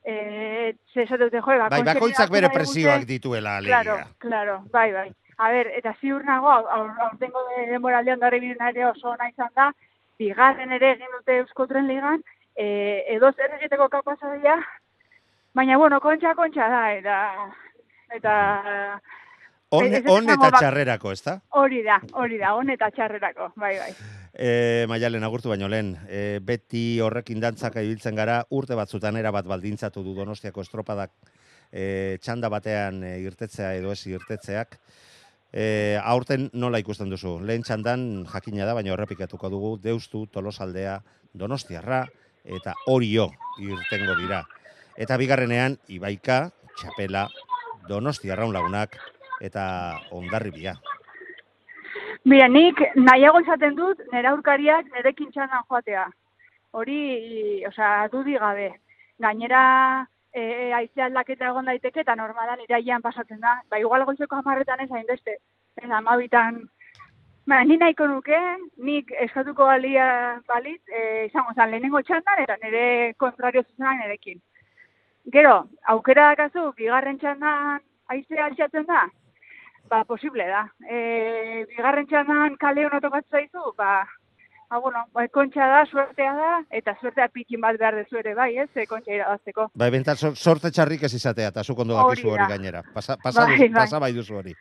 e, 0.03 0.73
dute, 0.93 1.39
jo, 1.39 1.57
ba, 1.63 1.69
bai, 1.69 1.83
bakoitzak 1.83 2.31
bere 2.31 2.51
presioak 2.53 3.07
dituela, 3.07 3.57
alegia. 3.57 3.81
Claro, 3.83 3.97
claro, 4.19 4.61
bai, 4.71 4.91
bai. 4.91 5.09
A 5.37 5.49
ber, 5.49 5.71
eta 5.79 5.95
ziur 5.99 6.23
nago, 6.25 6.51
aurtengo 6.51 7.41
de 7.49 7.65
demoraldean 7.71 8.19
darri 8.19 8.53
ere 8.53 8.85
oso 8.85 9.15
nahi 9.17 9.31
izan 9.31 9.49
da, 9.55 9.71
bigarren 10.19 10.71
ere 10.71 10.91
egin 10.93 11.09
dute 11.17 11.39
Euskotren 11.41 11.87
ligan, 11.87 12.21
e, 12.55 13.03
edo 13.15 13.31
zer 13.33 13.57
egiteko 13.59 13.89
kapasa 13.89 14.33
dira, 14.37 14.57
baina, 15.53 15.77
bueno, 15.77 15.99
kontxa, 16.01 16.35
kontxa 16.35 16.69
da, 16.69 16.85
eta... 16.99 17.19
eta 18.13 18.37
On, 19.73 19.87
on 19.89 20.29
eta 20.29 20.51
txarrerako, 20.53 21.11
ez 21.15 21.23
da? 21.25 21.39
Hori 21.57 21.79
da, 21.81 21.95
hori 22.21 22.37
da, 22.37 22.51
on 22.53 22.69
eta 22.69 22.91
txarrerako, 22.93 23.47
bai, 23.57 23.71
bai. 23.79 23.87
E, 24.33 24.85
Maialen, 24.89 25.23
agurtu 25.25 25.49
baino 25.49 25.65
lehen, 25.65 25.95
e, 26.05 26.37
beti 26.45 26.99
horrekin 27.01 27.41
dantzaka 27.41 27.81
ibiltzen 27.81 28.13
gara, 28.19 28.43
urte 28.53 28.77
batzutan 28.77 29.17
era 29.17 29.31
bat 29.33 29.49
baldintzatu 29.49 30.03
du 30.05 30.13
donostiako 30.13 30.61
estropadak 30.61 31.09
e, 31.71 32.19
txanda 32.21 32.51
batean 32.53 33.01
e, 33.01 33.15
irtetzea 33.25 33.73
edo 33.79 33.91
ez 33.95 34.03
irtetzeak. 34.11 34.77
E, 35.49 35.65
aurten 36.01 36.51
nola 36.53 36.81
ikusten 36.81 37.09
duzu? 37.09 37.39
Lehen 37.41 37.65
txandan 37.65 38.27
jakina 38.29 38.69
da, 38.69 38.77
baina 38.77 38.93
horrepikatuko 38.93 39.49
dugu, 39.49 39.75
deustu, 39.81 40.27
tolosaldea, 40.33 40.99
donostiarra, 41.33 42.05
eta 42.43 42.75
orio 42.87 43.29
irtengo 43.59 44.15
dira. 44.19 44.43
Eta 44.97 45.17
bigarrenean, 45.17 45.77
Ibaika, 45.87 46.51
Txapela, 46.77 47.27
Donosti 47.87 48.31
Arraun 48.31 48.53
Lagunak 48.53 48.97
eta 49.41 49.99
Ondarribia. 50.11 50.75
Mira, 52.23 52.47
nik 52.47 52.79
nahiago 52.95 53.41
izaten 53.43 53.75
dut 53.75 53.99
nera 54.13 54.31
aurkariak 54.31 54.87
nerekin 54.93 55.31
txanan 55.31 55.65
joatea. 55.67 56.05
Hori, 56.71 57.65
osea, 57.67 58.07
dudi 58.13 58.37
gabe. 58.39 58.69
Gainera, 59.19 59.63
e, 60.31 60.71
aize 60.73 61.03
aldaketa 61.03 61.49
egon 61.51 61.67
daiteke 61.69 62.01
eta 62.01 62.15
normalan 62.15 62.63
iraian 62.63 63.01
pasatzen 63.01 63.41
da. 63.43 63.57
Ba, 63.69 63.79
igual 63.79 64.05
goizeko 64.07 64.39
amarretan 64.39 64.81
ez 64.85 64.89
hain 64.91 65.05
beste. 65.09 65.37
Ez 65.81 65.89
amabitan 65.89 66.63
Ba, 67.45 67.57
ni 67.67 67.75
nahiko 67.75 68.05
nuke, 68.07 68.37
nik 68.87 69.09
eskatuko 69.25 69.65
balia 69.67 70.05
balit, 70.47 70.79
e, 70.87 71.25
izango 71.27 71.51
zan 71.57 71.73
lehenengo 71.73 71.99
txandan, 72.07 72.39
eta 72.43 72.55
nire 72.61 72.83
kontrario 73.19 73.63
zuzenak 73.65 73.99
nirekin. 73.99 74.39
Gero, 75.35 75.57
aukera 75.93 76.29
dakazu, 76.31 76.69
bigarren 76.77 77.19
txandan 77.19 77.83
aizea 78.15 78.45
altxatzen 78.45 78.87
da, 78.87 79.01
ba, 79.91 80.05
posible 80.07 80.47
da. 80.47 80.63
E, 80.87 81.65
bigarren 81.73 82.07
txandan 82.07 82.55
kale 82.63 82.87
hono 82.87 83.01
tokatzen 83.03 83.41
zaizu, 83.41 83.73
ba, 83.75 83.91
ba, 84.73 84.79
bueno, 84.81 85.03
ba, 85.13 85.27
kontxa 85.29 85.67
da, 85.69 85.83
suertea 85.85 86.31
da, 86.33 86.51
eta 86.73 86.95
suertea 86.99 87.27
pikin 87.29 87.61
bat 87.61 87.77
behar 87.77 87.95
dezu 87.99 88.17
ere, 88.17 88.33
bai, 88.37 88.49
ez, 88.57 88.69
e, 88.75 88.87
kontxa 88.89 89.13
irabazteko. 89.13 89.67
Bai, 89.77 89.89
bentan 89.93 90.17
sor- 90.17 90.35
sorte 90.39 90.71
txarrik 90.73 91.03
ez 91.05 91.13
izatea, 91.13 91.51
eta 91.53 91.63
zuk 91.63 91.79
ondo 91.85 91.93
dakizu 91.99 92.31
hori 92.33 92.47
gainera. 92.49 92.81
Pasa, 92.93 93.17
pasa, 93.21 93.45
Bai, 93.45 93.59
bai. 93.67 93.69
pasa 93.75 93.99
bai 94.01 94.11
duzu 94.17 94.35
hori. 94.41 94.55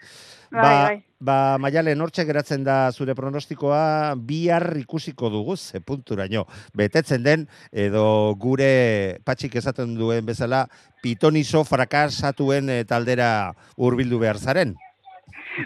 Bai, 0.53 0.61
ba, 0.61 0.85
bai. 0.85 0.99
ba, 1.19 1.39
maialen, 1.59 2.01
hortxe 2.05 2.27
geratzen 2.29 2.65
da 2.65 2.93
zure 2.93 3.15
pronostikoa 3.17 4.13
bihar 4.17 4.77
ikusiko 4.77 5.31
dugu, 5.33 5.57
ze 5.57 5.81
punturaino. 5.81 6.45
Betetzen 6.77 7.23
den, 7.25 7.49
edo 7.73 8.35
gure 8.37 9.19
patxik 9.25 9.57
esaten 9.57 9.95
duen 9.97 10.27
bezala, 10.27 10.67
pitonizo 11.03 11.65
frakasatuen 11.65 12.69
eh, 12.71 12.85
taldera 12.85 13.53
hurbildu 13.77 14.19
behar 14.21 14.37
zaren. 14.39 14.77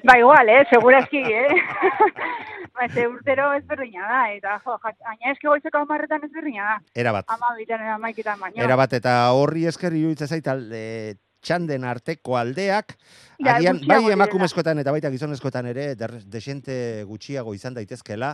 Ba, 0.02 0.16
igual, 0.18 0.48
eh, 0.48 0.64
segurazki, 0.70 1.18
eh. 1.22 1.46
ze 2.92 3.06
urtero 3.08 3.50
ezberdina 3.56 4.08
da, 4.08 4.22
eta, 4.36 4.56
jo, 4.64 4.78
gaina 4.82 5.32
eske 5.32 5.48
goizeko 5.48 5.84
amarretan 5.84 6.24
ezberdina 6.28 6.72
da. 6.72 6.80
Erabat. 6.94 7.28
Ama 7.28 7.54
bitan, 7.58 7.84
amaiketan 7.96 8.40
baino. 8.40 8.62
Erabat, 8.64 8.98
eta 9.00 9.16
horri 9.36 9.66
esker 9.70 9.96
iruditzen 9.96 10.28
zait, 10.36 10.48
alde, 10.52 10.82
txanden 11.46 11.84
arteko 11.86 12.36
aldeak, 12.40 12.96
Ja, 13.36 13.58
gutxiago 13.60 14.06
bai 14.06 14.14
emakumezkoetan 14.14 14.78
eta 14.80 14.92
baita 14.94 15.10
gizonezkoetan 15.12 15.66
ere, 15.68 15.90
der, 15.98 16.14
desente 16.32 17.04
gutxiago 17.04 17.52
izan 17.52 17.74
daitezkela, 17.76 18.30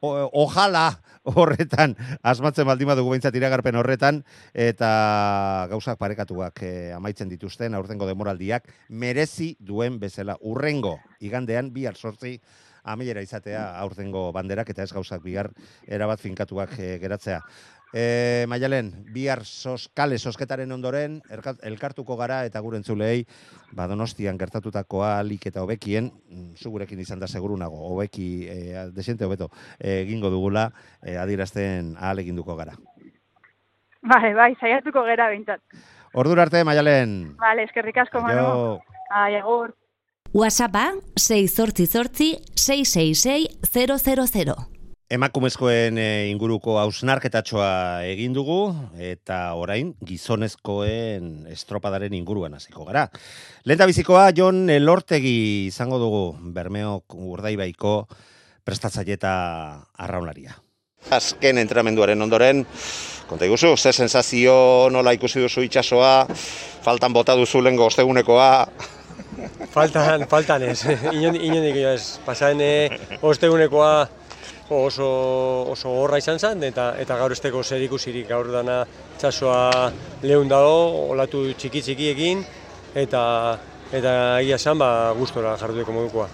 o, 0.00 0.12
ojala 0.44 0.86
horretan, 1.28 1.92
asmatzen 2.24 2.64
baldin 2.68 2.88
badugu 2.88 3.12
behintzat 3.12 3.36
iragarpen 3.36 3.76
horretan, 3.76 4.22
eta 4.54 4.88
gauzak 5.72 6.00
parekatuak 6.00 6.62
eh, 6.64 6.92
amaitzen 6.96 7.28
dituzten, 7.28 7.76
aurtengo 7.76 8.08
demoraldiak, 8.08 8.70
merezi 8.88 9.54
duen 9.60 10.00
bezala, 10.00 10.38
urrengo, 10.40 10.96
igandean, 11.20 11.68
bihar 11.76 12.00
sortzi, 12.00 12.38
amilera 12.86 13.22
izatea 13.22 13.62
aurtengo 13.82 14.30
banderak 14.32 14.70
eta 14.70 14.86
ez 14.86 14.92
gauzak 14.92 15.22
bihar 15.24 15.50
erabat 15.86 16.22
finkatuak 16.22 16.78
eh, 16.78 16.96
geratzea. 17.02 17.42
E, 17.94 18.44
Maialen, 18.50 18.90
bihar 19.14 19.44
sos, 19.46 19.86
kale 19.94 20.18
sosketaren 20.18 20.72
ondoren, 20.74 21.20
elkartuko 21.62 22.16
gara 22.18 22.40
eta 22.44 22.60
gure 22.60 22.80
entzulei, 22.80 23.22
ba, 23.78 23.86
donostian 23.86 24.36
gertatutakoa 24.40 25.12
alik 25.20 25.46
eta 25.48 25.62
hobekien, 25.62 26.10
mm, 26.10 26.58
zu 26.58 26.72
gurekin 26.74 27.00
izan 27.00 27.22
da 27.22 27.30
seguru 27.30 27.56
nago, 27.56 27.78
hobeki, 27.92 28.28
e, 28.50 28.84
desente 28.92 29.24
hobeto, 29.24 29.50
eh, 29.78 30.02
egingo 30.02 30.30
dugula, 30.34 30.72
e, 31.00 31.16
adierazten 31.16 31.94
ahal 31.96 32.24
eginduko 32.24 32.56
gara. 32.58 32.74
Bai, 34.02 34.34
bai, 34.34 34.52
saiatuko 34.60 35.06
gera 35.06 35.30
bintzat. 35.30 35.62
Ordura 36.12 36.42
arte, 36.42 36.64
Maialen. 36.64 37.36
Vale, 37.38 37.64
eskerrik 37.70 37.96
asko, 38.02 38.20
Manu. 38.20 38.80
Ai, 39.10 39.36
agur. 39.36 39.74
WhatsAppa 40.32 40.92
688 41.16 42.42
666 42.54 43.48
000. 44.34 44.56
Emakumezkoen 45.06 46.00
e, 46.02 46.06
inguruko 46.32 46.80
hausnarketatxoa 46.80 48.02
egin 48.10 48.32
dugu 48.34 48.74
eta 48.98 49.54
orain 49.54 49.92
gizonezkoen 50.02 51.46
estropadaren 51.52 52.14
inguruan 52.18 52.56
hasiko 52.58 52.84
gara. 52.88 53.06
Lehen 53.64 53.86
bizikoa 53.86 54.32
Jon 54.34 54.66
Elortegi 54.70 55.68
izango 55.68 56.00
dugu 56.02 56.24
Bermeok 56.56 57.14
Urdaibaiko 57.14 57.94
prestatzaile 58.66 59.14
eta 59.14 59.32
arraunlaria. 59.94 60.58
Azken 61.14 61.62
entrenamenduaren 61.62 62.22
ondoren, 62.26 62.64
konta 63.30 63.46
iguzu, 63.46 63.76
ze 63.78 63.92
sensazio 63.92 64.88
nola 64.90 65.14
ikusi 65.14 65.38
duzu 65.38 65.62
itsasoa, 65.62 66.26
faltan 66.82 67.14
bota 67.14 67.36
duzu 67.38 67.62
lengo 67.62 67.86
ostegunekoa, 67.86 68.50
Faltan, 69.72 70.26
faltan 70.30 70.62
ez. 70.62 70.80
Inon, 71.12 71.36
inondik 71.36 71.76
ez. 71.82 72.18
Pasaren 72.24 72.60
eh, 72.64 73.18
ostegunekoa 73.20 74.08
oso, 74.70 75.08
oso 75.70 75.92
horra 76.02 76.18
izan 76.18 76.38
zen, 76.38 76.62
eta, 76.66 76.94
eta 76.98 77.16
gaur 77.20 77.32
esteko 77.32 77.62
zer 77.62 77.82
ikusirik 77.86 78.28
gaur 78.28 78.50
dana 78.52 78.82
txasoa 79.20 79.92
lehun 80.26 80.48
dago, 80.48 81.06
olatu 81.12 81.46
txiki 81.54 81.82
txikiekin, 81.82 82.44
eta 82.94 83.22
eta 83.94 84.12
egia 84.42 84.58
esan 84.58 84.78
ba, 84.78 85.12
gustora 85.18 85.56
jarduteko 85.60 85.92
modukoa. 85.94 86.28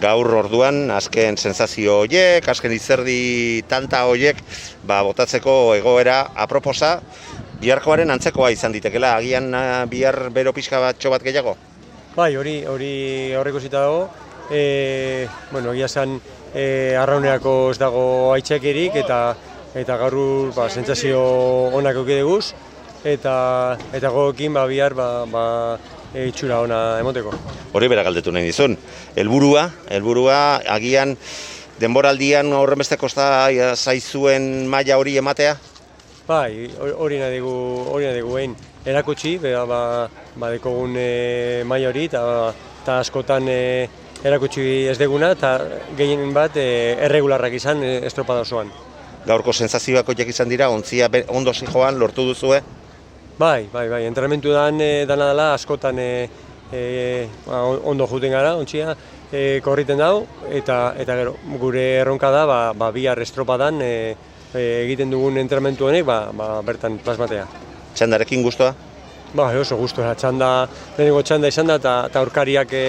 gaur 0.00 0.28
orduan 0.38 0.90
azken 0.92 1.36
sensazio 1.36 2.02
hoiek, 2.02 2.48
azken 2.48 2.72
izerdi 2.72 3.62
tanta 3.68 4.02
hoiek, 4.04 4.42
ba, 4.84 5.02
botatzeko 5.02 5.74
egoera 5.76 6.18
aproposa, 6.34 7.00
biharkoaren 7.60 8.10
antzekoa 8.10 8.50
izan 8.52 8.72
ditekela, 8.72 9.14
agian 9.16 9.54
ah, 9.54 9.84
bihar 9.88 10.28
bero 10.30 10.52
pixka 10.52 10.80
bat 10.80 11.08
bat 11.10 11.22
gehiago? 11.22 11.56
Bai, 12.16 12.32
hori 12.36 12.62
hori 12.64 12.92
aurreko 13.36 13.60
zita 13.60 13.82
dago. 13.84 14.08
E, 14.50 15.26
bueno, 15.50 15.72
egia 15.74 15.88
esan 15.90 16.14
e, 16.54 16.94
arraunerako 16.96 17.72
ez 17.72 17.78
dago 17.82 18.04
aitzakirik 18.32 18.94
eta 19.02 19.18
eta 19.76 19.96
gaur 20.00 20.52
ba, 20.56 20.68
sentsazio 20.70 21.20
onak 21.76 21.98
eduki 21.98 22.14
deguz 22.16 22.54
eta 23.04 23.34
eta 23.92 24.08
gogokin 24.14 24.54
ba 24.56 24.64
bihar 24.70 24.94
ba, 24.96 25.08
ba 25.28 25.44
e, 26.14 26.28
itxura 26.30 26.60
ona 26.64 26.80
emoteko. 27.02 27.34
Hori 27.74 27.90
bera 27.92 28.06
galdetu 28.06 28.32
nahi 28.32 28.46
dizun. 28.48 28.78
Helburua, 29.18 29.66
helburua 29.90 30.38
agian 30.78 31.16
denboraldian 31.82 32.48
horrenbeste 32.56 32.96
kosta 32.96 33.50
zaizuen 33.76 34.64
maila 34.72 34.96
hori 34.96 35.18
ematea? 35.20 35.58
Bai, 36.26 36.70
hori- 36.80 37.20
nahi 37.20 37.38
dugu, 37.42 37.58
hori 37.92 38.08
nahi 38.08 38.22
dugu 38.22 38.38
egin. 38.40 38.56
Erakutsi, 38.86 39.38
ba, 39.42 39.64
ba, 39.66 39.80
ba 40.38 40.48
dekogun 40.54 40.94
e, 40.94 41.64
maila 41.66 41.88
hori, 41.90 42.04
eta 42.06 43.00
askotan 43.00 43.48
e, 43.50 43.88
erakutsi 44.22 44.86
ez 44.86 44.94
deguna, 45.00 45.32
eta 45.34 45.56
gehien 45.98 46.30
bat 46.34 46.54
e, 46.54 46.94
erregularrak 47.08 47.56
izan 47.58 47.82
e, 47.82 47.96
estropada 48.06 48.44
osoan. 48.46 48.70
Gaurko 49.26 49.50
sensazioak 49.50 50.14
horiek 50.14 50.30
izan 50.30 50.54
dira, 50.54 50.70
ontzia 50.70 51.10
ondo 51.34 51.50
zijoan 51.50 51.98
lortu 51.98 52.28
duzue? 52.30 52.62
Bai, 53.40 53.66
bai, 53.72 53.88
bai, 53.90 54.04
entrenamentu 54.06 54.54
dan 54.54 54.78
e, 54.80 55.04
dana 55.04 55.32
dela 55.32 55.50
askotan 55.58 55.98
e, 55.98 56.10
e, 56.70 57.26
ba, 57.42 57.66
ondo 57.66 58.06
juten 58.06 58.38
gara, 58.38 58.54
ontsia, 58.54 58.94
e, 59.32 59.60
korriten 59.66 59.98
dau, 59.98 60.28
eta, 60.46 60.94
eta 60.94 61.18
gero, 61.24 61.34
gure 61.58 61.88
erronka 62.04 62.30
da, 62.30 62.46
ba, 62.46 62.60
ba 62.70 62.94
bihar 62.94 63.18
estropadan 63.18 63.82
e, 63.82 63.94
e, 64.54 64.66
egiten 64.86 65.10
dugun 65.10 65.42
entrenamentu 65.42 65.90
honek, 65.90 66.06
ba, 66.06 66.28
ba, 66.30 66.60
bertan 66.62 67.02
plasmatea. 67.02 67.48
Txandarekin 67.96 68.44
guztua? 68.44 68.74
Ba, 69.36 69.50
oso 69.58 69.76
gustora, 69.76 70.14
txanda, 70.16 70.68
lehenengo 70.96 71.22
txanda 71.26 71.48
izan 71.50 71.68
da, 71.68 71.76
eta 71.80 72.20
aurkariak 72.20 72.70
e, 72.72 72.84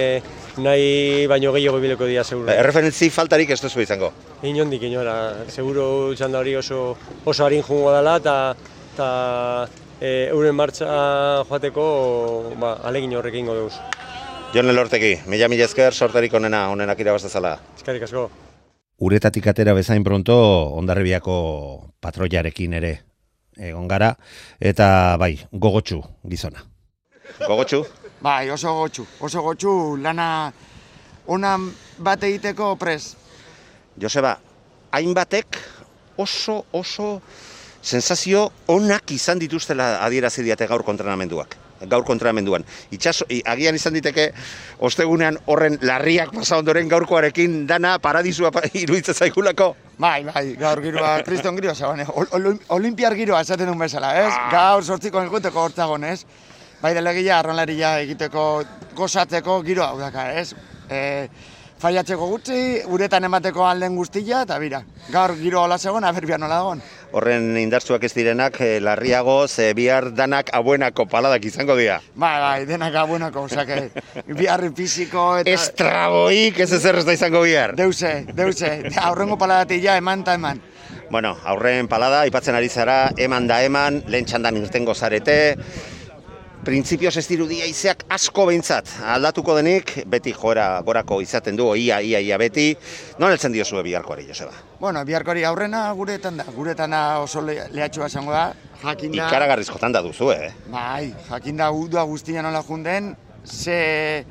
nahi 0.62 1.26
baino 1.28 1.52
gehiago 1.56 1.80
bileko 1.82 2.06
dira, 2.08 2.22
seguru. 2.24 2.46
Ba, 2.48 2.56
Erreferentzi 2.62 3.10
faltarik 3.12 3.50
ez 3.52 3.58
duzu 3.60 3.82
izango. 3.82 4.12
Inondik 4.46 4.86
inora, 4.88 5.16
seguro 5.52 6.14
txanda 6.16 6.40
hori 6.40 6.54
oso, 6.56 6.96
oso 7.24 7.44
harin 7.44 7.64
jungo 7.66 7.92
dela, 7.94 8.16
eta 8.22 8.36
eta 8.94 9.08
e, 10.00 10.28
euren 10.30 10.56
martxa 10.58 10.88
joateko 11.48 11.88
ba, 12.60 12.76
alegin 12.88 13.16
horrek 13.18 13.34
egingo 13.34 13.56
dugu. 13.58 13.74
Jon 14.54 14.70
Elortegi, 14.72 15.18
mila 15.28 15.50
mila 15.52 15.66
esker, 15.68 15.92
sorterik 15.92 16.32
onena, 16.34 16.68
onenak 16.72 17.00
irabaztezala. 17.04 17.58
Eskerrik 17.76 18.06
asko. 18.08 18.28
Uretatik 19.04 19.46
atera 19.50 19.74
bezain 19.76 20.02
pronto, 20.06 20.38
ondarribiako 20.80 21.36
patroiarekin 22.00 22.80
ere 22.80 22.96
egon 23.58 23.88
gara, 23.88 24.14
eta 24.60 25.16
bai, 25.20 25.34
gogotsu 25.52 26.00
gizona. 26.28 26.62
Gogotsu? 27.44 27.84
Bai, 28.22 28.50
oso 28.50 28.72
gotxu, 28.74 29.06
oso 29.20 29.42
gotxu 29.42 29.96
lana 30.02 30.52
onan 31.26 31.68
bat 31.98 32.22
egiteko 32.24 32.74
pres. 32.80 33.14
Joseba, 34.00 34.36
hainbatek 34.90 35.58
oso, 36.16 36.64
oso 36.72 37.20
sensazio 37.82 38.48
onak 38.66 39.10
izan 39.14 39.38
dituztela 39.38 39.98
adierazi 40.04 40.42
diate 40.42 40.66
gaur 40.66 40.82
kontrenamenduak. 40.82 41.56
Gaur 41.86 42.04
kontrenamenduan. 42.04 42.64
Itxaso, 42.90 43.26
agian 43.46 43.76
izan 43.78 43.94
diteke 43.94 44.32
ostegunean 44.84 45.38
horren 45.46 45.78
larriak 45.82 46.32
pasa 46.34 46.58
ondoren 46.58 46.88
gaurkoarekin 46.88 47.66
dana 47.68 47.98
paradisua 48.02 48.50
pa, 48.50 48.64
iruditzen 48.72 49.14
zaigulako. 49.14 49.74
Bai, 49.98 50.22
bai, 50.24 50.44
gaur 50.58 50.82
giroa, 50.82 51.16
kriston 51.26 51.58
giroa 51.58 51.74
zegoen, 51.74 52.04
ol, 52.14 52.26
ol, 52.32 52.52
olimpiar 52.78 53.14
giroa 53.18 53.42
esaten 53.46 53.70
duen 53.70 53.78
bezala, 53.82 54.14
ez? 54.22 54.32
Gaur 54.52 54.84
sortziko 54.84 55.22
egiteko 55.26 55.66
hortzagon, 55.66 56.06
ez? 56.06 56.22
Bai 56.82 56.92
delegia, 56.94 57.40
arronlaria 57.40 57.96
egiteko, 58.04 58.48
gozatzeko 58.98 59.60
giroa 59.66 59.92
hau 59.92 59.98
daka, 59.98 60.28
ez? 60.38 60.52
E, 60.88 61.00
faiatzeko 61.78 62.28
gutxi, 62.30 62.60
uretan 62.90 63.26
emateko 63.26 63.66
alden 63.66 63.96
guztia, 63.98 64.44
eta 64.46 64.58
bira, 64.62 64.82
gaur 65.10 65.34
giroa 65.38 65.66
hola 65.66 65.78
zegoen, 65.78 66.06
aber 66.06 66.26
bihar 66.26 66.40
nola 66.42 66.60
dagoen. 66.60 66.82
Horren 67.16 67.54
indartzuak 67.56 68.02
ez 68.04 68.10
direnak 68.12 68.58
eh, 68.60 68.80
larriago, 68.84 69.46
ze 69.48 69.70
bihar 69.74 70.10
danak 70.12 70.50
abuenako 70.52 71.06
paladak 71.08 71.44
izango 71.48 71.76
dira. 71.78 72.02
Bai, 72.14 72.34
bai, 72.42 72.66
denak 72.68 72.94
abuenako, 73.00 73.46
osake, 73.48 73.78
biharri 74.40 74.68
fisiko 74.76 75.24
eta... 75.40 75.54
Estragoik 75.54 76.60
ez 76.60 76.70
ezer 76.76 77.00
ez 77.00 77.06
da 77.08 77.14
izango 77.16 77.40
bihar. 77.46 77.72
Deuse, 77.78 78.12
deuse, 78.36 78.72
aurrengo 79.00 79.38
paladatia 79.40 79.96
eman 79.96 80.26
eta 80.26 80.36
eman. 80.36 80.60
Bueno, 81.08 81.32
aurren 81.48 81.88
palada, 81.88 82.20
aipatzen 82.26 82.58
ari 82.58 82.68
zara, 82.68 82.98
eman 83.16 83.48
da 83.48 83.62
eman, 83.64 84.02
lehen 84.12 84.28
txandan 84.28 84.60
irtengo 84.60 84.92
zarete, 84.92 85.38
printzipioz 86.64 87.14
ez 87.20 87.26
dirudi 87.28 87.60
aizeak 87.64 88.04
asko 88.14 88.46
behintzat 88.48 88.90
aldatuko 89.14 89.54
denik, 89.58 89.92
beti 90.10 90.32
joera 90.36 90.80
gorako 90.86 91.20
izaten 91.22 91.56
du, 91.58 91.68
ia, 91.74 92.00
ia, 92.00 92.20
ia 92.20 92.38
beti. 92.40 92.72
Non 93.18 93.30
heltzen 93.32 93.54
diozue 93.54 93.82
biharkoari, 93.86 94.26
Joseba? 94.28 94.52
Bueno, 94.80 95.04
biharkori 95.06 95.44
aurrena 95.48 95.86
guretan 95.98 96.40
da, 96.40 96.46
guretan 96.54 96.94
oso 97.22 97.42
le, 97.44 97.60
lehatxua 97.74 98.10
esango 98.10 98.34
da, 98.34 98.50
jakinda... 98.82 99.28
Ikaragarrizkotan 99.28 99.94
da 99.94 100.02
duzu, 100.04 100.32
eh? 100.34 100.52
Bai, 100.72 101.12
jakinda 101.30 101.70
udua 101.74 102.04
guztia 102.08 102.42
nola 102.42 102.62
junden, 102.66 103.14
ze 103.44 104.24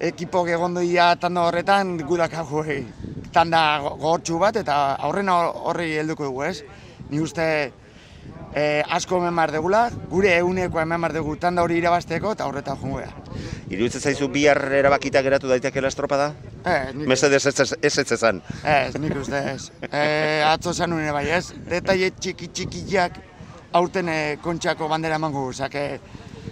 ekipo 0.00 0.46
egondoia 0.48 1.14
tanda 1.20 1.44
horretan 1.48 1.98
gudak 2.08 2.34
hau 2.34 2.64
tanda 3.32 3.78
gogortxu 3.84 4.38
bat 4.38 4.56
eta 4.56 4.96
aurrena 4.98 5.36
horri 5.70 5.92
helduko 6.00 6.24
dugu, 6.24 6.42
ez? 6.44 6.62
Ni 7.10 7.20
uste 7.20 7.72
eh, 8.54 8.82
asko 8.88 9.18
hemen 9.20 9.36
behar 9.36 9.52
degula, 9.52 9.90
gure 10.10 10.36
euneko 10.38 10.80
hemen 10.80 11.00
behar 11.00 11.14
dugu 11.14 11.36
tanda 11.36 11.62
hori 11.62 11.78
irabazteko 11.78 12.32
eta 12.36 12.46
horretan 12.46 12.78
jongo 12.80 12.98
gara. 12.98 13.12
Iruditzen 13.70 14.00
zaizu 14.02 14.28
bihar 14.28 14.58
erabakita 14.80 15.22
geratu 15.22 15.48
daitekeela 15.48 15.88
estropada? 15.88 16.32
Eh, 16.64 16.90
nik, 16.94 17.06
Mesedez 17.08 17.44
ez 17.46 17.60
ez 17.60 17.76
ez 17.82 17.98
ez 17.98 18.12
esan. 18.12 18.42
ez, 18.64 18.94
nik 18.98 19.14
uste 19.16 19.38
ez. 19.54 19.70
Eh, 19.92 20.42
atzo 20.44 20.72
zan 20.74 20.90
nune 20.90 21.12
bai, 21.12 21.28
ez? 21.30 21.52
Detaile 21.68 22.10
txiki 22.10 22.48
txikiak 22.48 23.20
aurten 23.72 24.08
eh, 24.08 24.38
kontxako 24.42 24.88
bandera 24.88 25.14
emango, 25.20 25.46
osake 25.52 26.00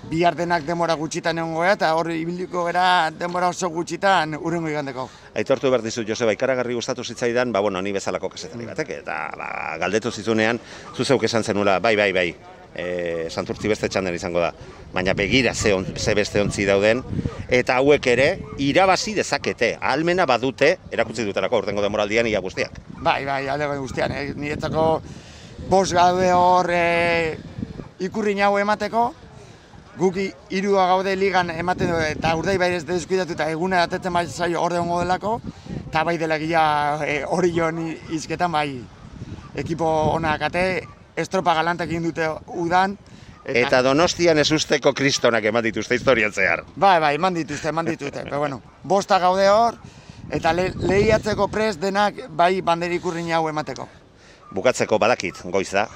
bihar 0.09 0.35
denak 0.37 0.65
demora 0.65 0.95
gutxitan 0.97 1.39
egongo 1.39 1.61
gara 1.61 1.75
eta 1.77 1.93
hor 1.95 2.11
ibiliko 2.15 2.65
gara 2.65 3.11
denbora 3.13 3.51
oso 3.53 3.69
gutxitan 3.69 4.35
urrengo 4.41 4.71
igandeko. 4.73 5.09
Aitortu 5.37 5.71
behar 5.71 5.85
dizut, 5.85 6.09
Joseba, 6.09 6.33
ikaragarri 6.33 6.75
gustatu 6.75 7.05
zitzaidan, 7.05 7.53
ba, 7.53 7.61
bueno, 7.61 7.83
ni 7.83 7.93
bezalako 7.93 8.31
kasetari 8.33 8.67
batek, 8.67 8.95
eta 9.03 9.19
ba, 9.37 9.49
galdetu 9.81 10.11
zizunean, 10.11 10.61
zu 10.97 11.05
zeuk 11.05 11.29
esan 11.29 11.45
zenula, 11.45 11.79
bai, 11.85 11.95
bai, 11.97 12.09
bai, 12.17 12.29
e, 12.75 13.29
santurtzi 13.29 13.69
beste 13.69 13.89
txander 13.93 14.17
izango 14.17 14.41
da. 14.41 14.53
Baina 14.95 15.13
begira 15.15 15.55
ze, 15.55 15.75
on, 15.77 15.87
ze 15.97 16.15
beste 16.17 16.41
ontzi 16.41 16.65
dauden, 16.65 17.05
eta 17.49 17.77
hauek 17.77 18.11
ere, 18.15 18.29
irabazi 18.65 19.15
dezakete, 19.19 19.75
almena 19.81 20.27
badute, 20.27 20.75
erakutsi 20.91 21.29
dutelako, 21.29 21.63
urtengo 21.65 21.85
demoraldian 21.85 22.27
ia 22.27 22.41
guztiak. 22.41 22.81
Bai, 22.97 23.25
bai, 23.29 23.43
alde 23.49 23.69
guztian, 23.77 24.17
eh? 24.17 24.33
niretzako 24.35 24.91
bost 25.69 25.93
gaude 25.93 26.33
hor 26.33 26.73
eh, 26.73 27.37
ikurri 28.01 28.39
hau 28.41 28.57
emateko, 28.59 29.09
guki 29.99 30.29
hirua 30.55 30.87
gaude 30.93 31.15
ligan 31.17 31.51
ematen 31.51 31.91
du 31.91 31.99
eta 31.99 32.35
urdei 32.39 32.57
bai 32.59 32.71
ez 32.77 32.85
deskuidatu 32.87 33.35
eta 33.35 33.49
egune 33.51 33.81
atetzen 33.81 34.15
bai 34.15 34.27
zaio 34.27 34.63
hor 34.63 34.77
egongo 34.79 35.01
delako, 35.03 35.41
eta 35.89 36.05
bai 36.05 36.17
dela 36.19 36.39
gila 36.39 36.63
eh, 37.07 37.25
hori 37.27 37.53
joan 37.57 37.83
izketan 38.15 38.53
bai 38.53 38.69
ekipo 39.59 39.89
onak 40.15 40.47
ate, 40.51 40.65
estropa 41.17 41.55
galantak 41.59 41.91
egin 41.91 42.11
dute 42.11 42.31
udan, 42.47 42.97
Eta, 43.49 43.79
donostian 43.81 44.37
ez 44.37 44.51
usteko 44.53 44.91
kristonak 44.93 45.47
eman 45.49 45.65
dituzte 45.65 45.97
historian 45.97 46.33
zehar. 46.33 46.67
Bai, 46.77 46.99
bai, 47.01 47.15
eman 47.17 47.33
dituzte, 47.33 47.71
eman 47.71 47.87
dituzte. 47.89 48.21
Pero 48.27 48.43
bueno, 48.43 48.61
bosta 48.85 49.17
gaude 49.19 49.47
hor, 49.49 49.79
eta 50.31 50.53
le, 50.53 50.67
lehiatzeko 50.77 51.47
prest 51.49 51.81
denak 51.81 52.27
bai 52.29 52.61
banderi 52.61 52.99
ikurrin 53.01 53.31
hau 53.33 53.47
emateko. 53.49 53.89
Bukatzeko 54.53 54.99
badakit, 55.01 55.41
goiz 55.55 55.71
da, 55.73 55.87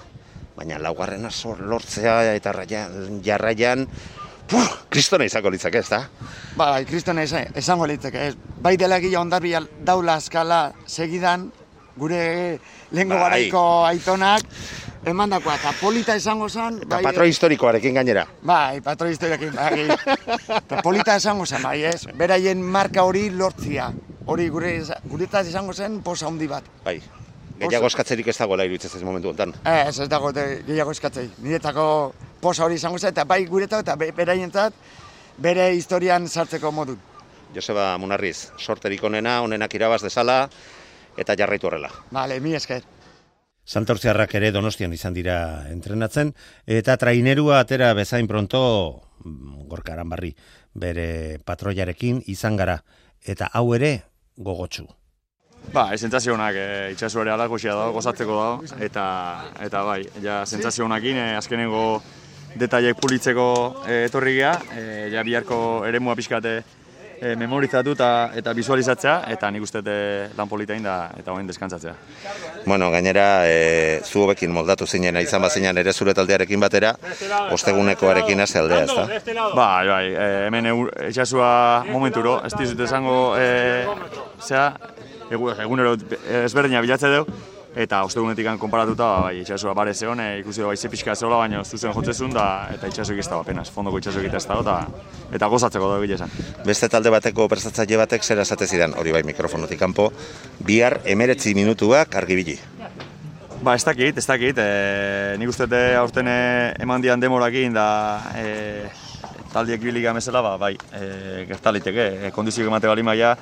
baina 0.56 0.78
laugarrena 0.78 1.30
zor 1.30 1.60
lortzea 1.60 2.34
eta 2.34 2.52
raian, 2.52 3.20
jarraian, 3.24 3.86
puf, 4.50 4.68
kristona 4.92 5.24
izango 5.24 5.50
litzake, 5.50 5.80
ez 5.80 5.88
da? 5.88 6.02
Bai, 6.56 6.84
kristona 6.84 7.24
esango 7.24 7.86
litzake. 7.88 8.28
Ez. 8.28 8.36
Bai 8.62 8.76
dela 8.76 9.00
gila 9.00 9.22
ondarbi 9.22 9.54
daula 9.84 10.18
eskala 10.20 10.72
segidan, 10.86 11.50
gure 11.96 12.58
lehengo 12.90 13.14
Bai. 13.16 13.22
garaiko 13.24 13.62
aitonak, 13.88 14.44
emandakoa, 15.06 15.56
eta 15.58 15.72
polita 15.80 16.14
esango 16.16 16.48
zen... 16.48 16.78
Eta 16.86 17.00
patro 17.04 17.26
historikoarekin 17.28 17.98
gainera. 18.00 18.26
Bai, 18.42 18.80
patro 18.84 19.08
historiakin, 19.10 19.54
bai. 19.56 19.88
Eta 20.60 20.82
polita 20.84 21.16
esango 21.16 21.46
zen, 21.46 21.62
bai, 21.64 21.82
ez? 21.88 22.06
Beraien 22.16 22.62
marka 22.62 23.04
hori 23.08 23.28
lortzia. 23.30 23.90
Hori 24.30 24.46
gure, 24.54 24.76
guretaz 25.10 25.48
esango 25.48 25.74
zen 25.74 26.00
posa 26.06 26.28
handi 26.28 26.46
bat. 26.46 26.68
Bai, 26.84 27.00
gehiago 27.68 27.86
eskatzerik 27.86 28.28
ez 28.28 28.36
dagoela 28.38 28.64
iruditzen 28.64 28.90
ez 28.96 29.02
momentu 29.06 29.28
honetan. 29.30 29.54
Ez, 29.64 29.98
ez 30.00 30.08
dago 30.08 30.32
gehiago 30.32 30.90
eskatzei. 30.92 31.28
Niretako 31.42 31.86
posa 32.40 32.64
hori 32.64 32.74
izango 32.80 32.98
zen, 32.98 33.10
eta 33.14 33.24
bai 33.24 33.44
guretzat 33.46 33.80
eta 33.86 33.96
be- 33.96 34.12
beraientzat 34.12 34.74
bere 35.38 35.70
historian 35.74 36.28
sartzeko 36.28 36.72
modu. 36.72 36.96
Joseba 37.54 37.96
Munarriz, 37.98 38.50
sorterik 38.58 39.02
onena, 39.04 39.42
onenak 39.44 39.74
irabaz 39.74 40.00
dezala, 40.02 40.48
eta 41.16 41.34
jarraitu 41.36 41.66
horrela. 41.68 41.90
Vale, 42.10 42.40
mi 42.40 42.54
esker. 42.54 42.82
Santortziarrak 43.64 44.32
ere 44.34 44.50
donostian 44.50 44.92
izan 44.92 45.14
dira 45.14 45.68
entrenatzen, 45.70 46.32
eta 46.66 46.96
trainerua 46.98 47.60
atera 47.62 47.92
bezain 47.94 48.26
pronto, 48.26 49.02
mm, 49.24 49.68
gorka 49.68 49.92
aranbarri, 49.92 50.32
bere 50.74 51.38
patroiarekin 51.44 52.22
izan 52.26 52.56
gara, 52.56 52.80
eta 53.22 53.50
hau 53.52 53.68
ere 53.74 54.02
gogotsu. 54.36 54.88
Ba, 55.70 55.94
e, 55.94 55.98
sentsazio 55.98 56.34
onak, 56.34 56.56
e, 56.58 56.90
itxasu 56.92 57.22
ere 57.22 57.30
alakoxia 57.32 57.72
dago, 57.76 57.94
gozatzeko 57.96 58.34
dago, 58.36 58.80
eta, 58.82 59.04
eta 59.62 59.82
bai, 59.86 60.02
ja, 60.20 60.42
sentsazio 60.44 60.84
onakin, 60.84 61.16
e, 61.16 61.28
azkenengo 61.38 62.02
detailek 62.58 62.98
pulitzeko 63.00 63.46
e, 63.86 64.04
etorri 64.10 64.34
geha, 64.40 64.52
e, 64.76 64.84
ja 65.14 65.22
biharko 65.24 65.84
eremua 65.88 66.16
pixkate 66.18 66.58
e, 67.22 67.32
memorizatu 67.40 67.94
eta, 67.96 68.08
eta 68.36 68.52
visualizatzea, 68.52 69.14
eta 69.32 69.48
nik 69.54 69.64
uste 69.64 69.80
e, 69.86 70.28
lan 70.36 70.50
politain 70.50 70.82
da, 70.84 70.96
eta 71.16 71.32
hoen 71.32 71.46
deskantzatzea. 71.48 71.94
Bueno, 72.66 72.90
gainera, 72.92 73.46
e, 73.48 74.02
zu 74.04 74.26
hobekin 74.26 74.52
moldatu 74.52 74.84
zinen, 74.86 75.16
izan 75.22 75.40
bazinan 75.46 75.78
ere 75.80 75.94
zure 75.94 76.12
taldearekin 76.18 76.60
batera, 76.60 76.92
ostegunekoarekin 77.54 78.44
hasi 78.44 78.58
aldea, 78.60 78.82
ez 78.84 78.90
da? 78.92 79.06
Bai, 79.56 79.86
bai, 79.88 80.04
e, 80.12 80.28
hemen 80.50 80.68
eur, 80.74 80.92
itxasua 81.08 81.86
momenturo, 81.88 82.42
ez 82.44 82.52
dizut 82.58 82.84
esango, 82.90 83.38
e, 83.38 83.86
egu- 83.86 85.08
egunero 85.32 85.96
ezberdina 86.44 86.80
bilatze 86.84 87.10
dugu, 87.12 87.42
eta 87.76 88.02
ostegunetik 88.04 88.48
konparatuta, 88.60 89.04
ba, 89.04 89.20
bai, 89.28 89.40
itxasua 89.40 89.72
bare 89.74 89.94
zeon, 89.94 90.20
e, 90.20 90.40
ikusi 90.42 90.60
du 90.60 90.68
bai 90.68 90.76
ze 90.76 90.90
pixka 90.92 91.14
zeola, 91.16 91.38
baina 91.40 91.62
zuzen 91.64 91.92
jotzezun, 91.94 92.32
da, 92.34 92.68
eta 92.74 92.88
itxasuik 92.90 93.22
ez 93.22 93.28
dago 93.28 93.40
apenas, 93.40 93.70
fondoko 93.72 93.98
itxasuik 93.98 94.32
ez 94.32 94.44
dago, 94.46 94.60
eta, 94.60 94.76
eta 95.32 95.48
gozatzeko 95.48 95.88
dago 95.88 96.02
gile 96.04 96.18
esan. 96.18 96.32
Beste 96.66 96.88
talde 96.92 97.10
bateko 97.10 97.48
prestatzaile 97.48 97.96
batek 98.02 98.24
zera 98.24 98.44
esate 98.44 98.68
zidan, 98.68 98.94
hori 98.98 99.12
bai 99.12 99.22
mikrofonotik 99.24 99.80
kanpo, 99.80 100.10
bihar 100.60 101.00
emeretzi 101.04 101.54
minutuak 101.56 102.14
argibili. 102.20 102.58
Ba, 103.62 103.76
ez 103.76 103.84
dakit, 103.86 104.18
ez 104.18 104.26
dakit, 104.26 104.58
e, 104.58 105.36
nik 105.38 105.48
uste 105.48 105.68
dut 105.70 105.96
aurten 105.96 106.28
eman 106.28 107.00
dian 107.00 107.20
demorakin 107.20 107.72
da 107.72 107.86
e, 108.36 108.84
taldiek 109.52 109.80
bilik 109.80 110.10
amezela, 110.10 110.42
ba, 110.44 110.56
bai, 110.60 110.74
e, 110.92 111.44
gertaliteke, 111.48 112.08
e, 112.26 112.32
kondizioak 112.36 112.68
emate 112.68 112.90
bali 112.90 113.06
maia, 113.06 113.36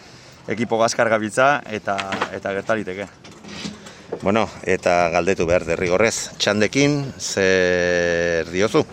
ekipo 0.48 0.79
gazkar 0.79 1.09
gabiltza 1.09 1.61
eta, 1.70 1.96
eta 2.33 2.53
gertaliteke. 2.53 3.07
Bueno, 4.22 4.48
eta 4.66 5.09
galdetu 5.09 5.46
behar 5.46 5.64
derrigorrez, 5.64 6.31
txandekin 6.38 7.12
zer 7.18 8.50
diozu? 8.53 8.85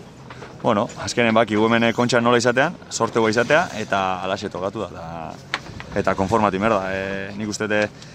Bueno, 0.62 0.88
azkenen 1.04 1.34
baki 1.34 1.54
hemen 1.54 1.92
kontxa 1.94 2.20
nola 2.20 2.38
izatean, 2.38 2.74
sortego 2.90 3.28
izatea, 3.28 3.68
eta 3.78 4.22
alaxe 4.24 4.48
tokatu 4.50 4.80
da, 4.80 4.88
eta, 4.88 5.58
eta 6.00 6.14
konformati 6.14 6.58
merda. 6.58 6.88
E, 6.92 7.02
nik 7.36 7.48
uste 7.48 7.68
dut 7.70 8.06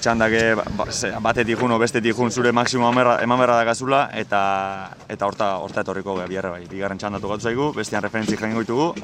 txandake 0.00 0.54
ba, 0.54 0.86
ze- 0.90 1.12
batetik 1.20 1.58
jun, 1.58 1.72
o 1.72 1.78
bestetik 1.78 2.16
jun 2.16 2.30
zure 2.30 2.52
maksimo 2.52 2.90
eman 2.90 3.38
berra 3.38 3.56
dakazula, 3.56 4.10
eta, 4.12 4.90
eta 5.08 5.26
horta, 5.26 5.56
horta 5.58 5.80
etorriko 5.80 6.14
gara 6.14 6.50
bai. 6.50 6.66
Bigarren 6.68 6.98
txanda 6.98 7.20
tokatu 7.20 7.42
zaigu, 7.48 7.72
bestean 7.72 8.02
referentzi 8.02 8.36
jaingo 8.36 8.60
ditugu, 8.60 8.94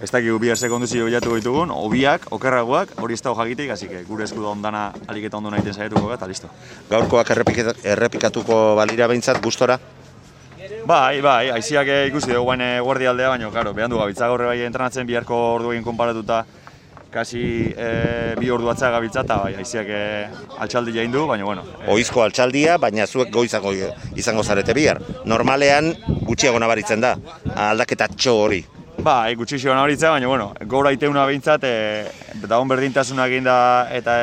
ez 0.00 0.10
dakigu 0.10 0.38
bihar 0.38 0.56
ze 0.56 0.68
konduzio 0.68 1.04
bilatu 1.06 1.34
ditugun, 1.34 1.70
obiak, 1.74 2.28
okerragoak, 2.30 2.92
hori 3.02 3.14
ez 3.14 3.22
dago 3.22 3.36
jakitik, 3.42 3.70
hasi 3.70 3.88
que 3.88 4.04
gure 4.04 4.24
eskudo 4.24 4.50
ondana 4.50 4.92
aliketa 5.08 5.36
ondo 5.36 5.50
nahiten 5.50 5.74
saiatuko 5.74 6.12
eta 6.14 6.26
listo. 6.28 6.48
Gaurkoak 6.90 7.30
errepika- 7.34 7.74
errepikatuko 7.82 8.76
balira 8.76 9.08
behintzat 9.08 9.42
gustora? 9.42 9.78
Bai, 10.86 11.20
bai, 11.20 11.50
aiziak 11.50 11.88
eh, 11.88 12.06
ikusi 12.08 12.30
dugu 12.32 12.46
baina 12.46 12.80
guardia 12.80 13.10
aldea, 13.10 13.28
baina, 13.28 13.50
karo, 13.50 13.74
behan 13.74 13.90
du 13.90 13.98
gabiltza 13.98 14.28
gaur 14.28 14.46
bai 14.46 14.60
entrenatzen 14.62 15.06
biharko 15.06 15.34
ordu 15.58 15.72
egin 15.72 15.84
konparatuta 15.84 16.44
kasi 17.10 17.72
e, 17.76 18.34
bi 18.38 18.50
ordu 18.52 18.68
atzea 18.70 18.90
gabiltza, 18.92 19.22
eta 19.24 19.36
bai, 19.42 19.54
aiziak 19.56 19.86
e, 19.88 20.00
altxaldi 20.60 20.92
jain 20.92 21.10
du, 21.12 21.26
baina, 21.26 21.44
bueno. 21.44 21.64
E, 21.80 21.90
Oizko 21.92 22.22
altxaldia, 22.22 22.76
baina 22.78 23.06
zuek 23.06 23.30
goizago 23.32 23.72
izango 24.14 24.44
zarete 24.44 24.74
bihar. 24.76 25.00
Normalean 25.24 25.94
gutxiago 26.28 26.58
nabaritzen 26.60 27.00
da, 27.00 27.16
aldaketa 27.68 28.08
txo 28.12 28.36
hori. 28.44 28.64
Bai, 28.98 29.36
gutxi 29.38 29.58
xo 29.62 29.70
nabaritza, 29.70 30.10
baina, 30.10 30.26
bueno, 30.26 30.48
gora 30.66 30.90
iteuna 30.92 31.22
behintzat, 31.28 31.62
e, 31.64 32.10
da 32.50 32.58
hon 32.58 32.68
berdintasuna 32.68 33.28
egin 33.30 33.46
da, 33.46 33.54
eta 33.94 34.16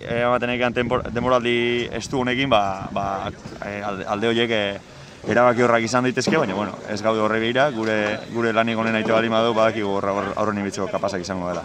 ematen 0.00 0.54
egan 0.54 0.72
demoraldi 1.12 1.54
estu 1.98 2.22
honekin, 2.22 2.48
ba, 2.50 2.88
ba 2.96 3.04
e, 3.60 3.82
alde, 3.84 4.30
horiek 4.30 4.54
e, 4.56 4.62
erabaki 5.28 5.62
horrak 5.66 5.84
izan 5.84 6.08
daitezke, 6.08 6.38
baina, 6.40 6.56
bueno, 6.56 6.78
ez 6.88 6.98
gaude 7.04 7.20
horre 7.20 7.42
behira, 7.44 7.68
gure, 7.76 7.98
gure 8.32 8.54
lanik 8.56 8.80
honen 8.80 8.96
aite 9.02 9.12
bali 9.12 9.28
badu, 9.28 9.52
badakigu 9.54 9.92
horra 10.00 10.16
hor- 10.16 10.32
aurren 10.34 10.64
ibitzeko 10.64 10.88
kapazak 10.90 11.20
izango 11.28 11.52
dela. 11.52 11.62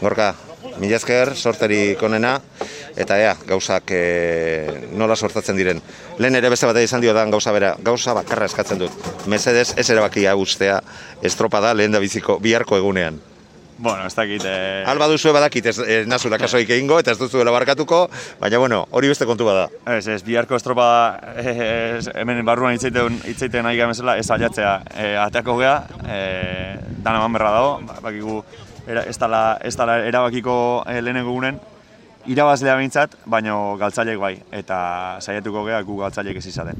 Gorka, 0.00 0.30
mila 0.80 0.96
esker, 0.96 1.34
sorterik 1.36 2.02
onena, 2.02 2.36
eta 2.96 3.18
ea, 3.20 3.34
gauzak 3.48 3.92
e, 3.94 4.02
nola 4.96 5.16
sortatzen 5.16 5.58
diren. 5.58 5.82
Lehen 6.18 6.38
ere 6.38 6.52
beste 6.52 6.68
bat 6.68 6.78
izan 6.82 7.02
dio 7.04 7.14
da 7.16 7.24
gauza 7.32 7.52
bera, 7.52 7.74
gauza 7.82 8.14
bakarra 8.16 8.48
eskatzen 8.50 8.80
dut. 8.80 9.10
Mesedez, 9.26 9.72
ez 9.76 9.88
erabakia 9.90 10.36
ustea 10.36 10.80
estropada 11.22 11.74
lehen 11.74 11.92
da 11.92 12.00
biziko 12.02 12.38
biharko 12.42 12.80
egunean. 12.80 13.20
Bueno, 13.82 14.06
ez 14.06 14.14
dakit... 14.14 14.44
Eh... 14.46 14.84
Alba 14.86 15.08
duzu 15.10 15.32
badakit 15.34 15.66
ez, 15.66 15.78
ez 15.80 16.02
nazula 16.06 16.38
kasoik 16.38 16.68
egingo, 16.70 17.00
eta 17.02 17.16
ez 17.16 17.18
duzuela 17.18 17.50
barkatuko, 17.50 18.04
baina 18.38 18.60
bueno, 18.62 18.84
hori 18.94 19.10
beste 19.10 19.26
kontu 19.26 19.48
bada. 19.48 19.64
Ez, 19.96 20.06
ez, 20.06 20.20
biharko 20.22 20.54
estropa 20.54 20.86
ez, 21.42 22.06
hemen 22.14 22.44
barruan 22.46 22.76
hitzaiten 22.76 23.18
hitzaiten 23.32 23.66
nahi 23.66 23.80
gamezela, 23.80 24.14
ez 24.22 24.28
aliatzea 24.30 24.76
e, 24.94 25.08
ateako 25.24 25.56
gea, 25.58 25.74
e, 26.04 26.20
dana 27.02 27.18
eman 27.18 27.34
berra 27.34 27.50
dago, 27.56 27.72
ba, 27.88 27.98
bakigu 28.04 28.44
era, 28.86 29.04
ez 29.04 29.18
dala, 29.18 29.58
ez 29.62 29.74
dala 29.76 29.98
erabakiko 30.06 30.54
e, 30.88 31.00
lehenengo 31.02 31.32
gunen, 31.34 31.58
irabazlea 32.30 32.76
behintzat, 32.78 33.16
baina 33.26 33.54
galtzaileek 33.80 34.20
bai, 34.20 34.34
eta 34.54 34.78
saiatuko 35.20 35.64
gea 35.68 35.82
gu 35.86 35.98
galtzaileek 36.02 36.38
ez 36.38 36.46
izaten. 36.50 36.78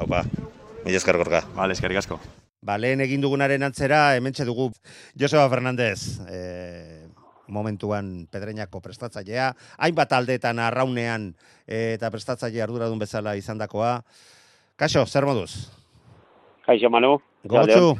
Haupa, 0.00 0.24
mila 0.84 1.00
esker 1.00 1.18
gorka. 1.18 1.42
Vale, 1.56 1.76
eskerrik 1.76 2.02
asko. 2.02 2.20
Ba, 2.66 2.78
lehen 2.82 3.02
egin 3.04 3.22
dugunaren 3.22 3.62
antzera, 3.62 4.16
hementxe 4.18 4.46
dugu 4.46 4.70
Joseba 5.18 5.48
Fernandez, 5.52 6.18
e, 6.26 7.06
momentuan 7.46 8.26
pedreñako 8.30 8.80
prestatzailea, 8.82 9.52
hainbat 9.78 10.12
aldeetan 10.16 10.58
arraunean 10.58 11.30
e, 11.66 11.94
eta 11.94 12.10
prestatzaile 12.10 12.62
arduradun 12.64 12.98
bezala 12.98 13.36
izandakoa. 13.38 14.00
Kaixo, 14.76 15.06
zer 15.06 15.26
moduz? 15.26 15.70
Kaixo, 16.66 16.90
Manu. 16.90 17.20
Gogotxu? 17.46 17.94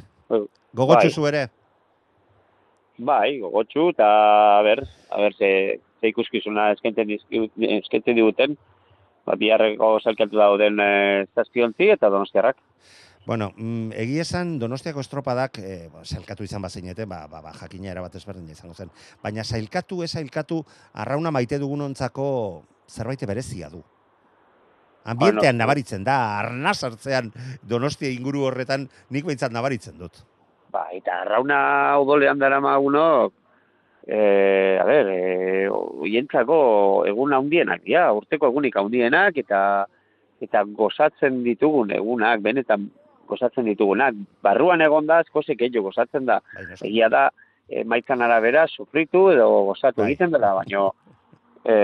Gogotxu 0.76 1.06
Bai. 1.06 1.14
zu 1.14 1.28
ere? 1.30 1.46
Bai, 2.98 3.38
gogotxu, 3.40 3.90
eta 3.92 4.06
a 4.58 4.62
ber, 4.64 4.80
a 5.10 5.20
ber, 5.20 5.34
ze, 5.36 5.80
ze 6.00 6.08
ikuskizuna 6.08 6.70
eskainten, 6.72 7.08
dizki- 7.08 7.50
eskainten 7.78 8.16
diguten, 8.16 8.56
ba, 9.26 9.36
biharreko 9.36 9.98
salkatu 10.00 10.38
dauden 10.40 10.80
e, 10.80 11.26
zazpiontzi 11.34 11.90
eta 11.92 12.08
donostiarrak. 12.08 12.56
Bueno, 13.26 13.50
mm, 13.56 13.90
egia 13.98 14.22
esan 14.22 14.52
Donostiako 14.62 15.02
estropadak 15.02 15.58
e, 15.58 15.88
ba, 15.92 16.04
sailkatu 16.06 16.46
izan 16.46 16.62
bazinete, 16.62 17.08
ba, 17.10 17.24
ba, 17.26 17.42
ba, 17.42 17.52
jakina 17.58 17.90
erabat 17.90 18.14
ezberdina 18.14 18.54
izango 18.54 18.74
zen. 18.74 18.92
Baina 19.22 19.44
sailkatu, 19.44 20.02
ez 20.06 20.12
sailkatu, 20.14 20.60
arrauna 20.94 21.32
maite 21.34 21.58
dugunontzako 21.58 22.28
zerbait 22.86 23.26
berezia 23.26 23.68
du. 23.68 23.82
Ambientean 25.06 25.54
Bueno, 25.54 25.58
nabaritzen 25.58 26.04
da, 26.06 26.38
arna 26.38 26.72
sartzean 26.74 27.32
Donostia 27.62 28.10
inguru 28.10 28.46
horretan 28.46 28.88
nik 29.10 29.26
behintzat 29.26 29.52
nabaritzen 29.54 29.98
dut. 29.98 30.22
Ba, 30.76 30.88
eta 30.92 31.22
arrauna 31.22 31.58
odolean 32.02 32.38
dara 32.38 32.60
magunok, 32.60 33.32
e, 34.04 34.18
a 34.76 34.84
ber, 34.84 35.08
e, 35.08 35.68
oientzako 35.72 36.58
egun 37.08 37.32
handienak, 37.32 37.86
ja, 37.88 38.10
urteko 38.12 38.50
egunik 38.50 38.76
handienak, 38.76 39.38
eta 39.40 39.60
eta 40.44 40.66
gozatzen 40.76 41.40
ditugun 41.46 41.94
egunak, 41.96 42.42
benetan 42.44 42.90
gozatzen 43.30 43.64
ditugunak. 43.70 44.18
Barruan 44.44 44.84
egon 44.84 45.08
da, 45.08 45.22
askozik 45.24 45.62
gehiago 45.62 45.88
gozatzen 45.88 46.28
da. 46.28 46.42
Egia 46.76 47.08
da, 47.08 47.24
e, 47.68 47.84
maitzan 47.88 48.20
arabera, 48.26 48.66
sufritu 48.68 49.30
edo 49.32 49.48
gozatu 49.70 50.02
Bai. 50.02 50.10
egiten 50.10 50.36
dela, 50.36 50.52
baino, 50.60 50.90
e, 51.64 51.74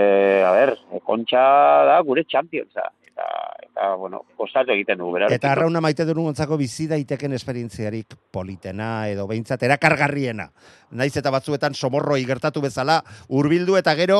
a 0.45 0.53
ber, 0.53 0.75
e, 0.93 1.01
kontxa 1.01 1.43
da 1.89 1.97
gure 2.05 2.27
championsa. 2.29 2.91
Eta, 3.09 3.25
eta, 3.73 3.95
bueno, 3.95 4.21
gozatu 4.37 4.71
egiten 4.71 4.99
dugu, 5.01 5.15
bera. 5.17 5.27
Eta 5.33 5.51
arrauna 5.51 5.81
maite 5.81 6.05
dugunontzako 6.05 6.57
bizi 6.61 6.85
daiteken 6.91 7.33
esperientziarik 7.33 8.13
politena 8.31 9.07
edo 9.09 9.25
behintzat 9.27 9.63
erakargarriena. 9.65 10.45
Naiz 10.93 11.15
eta 11.17 11.31
batzuetan 11.33 11.73
somorroi 11.73 12.21
gertatu 12.29 12.61
bezala 12.61 12.99
hurbildu 13.33 13.77
eta 13.79 13.95
gero 13.97 14.19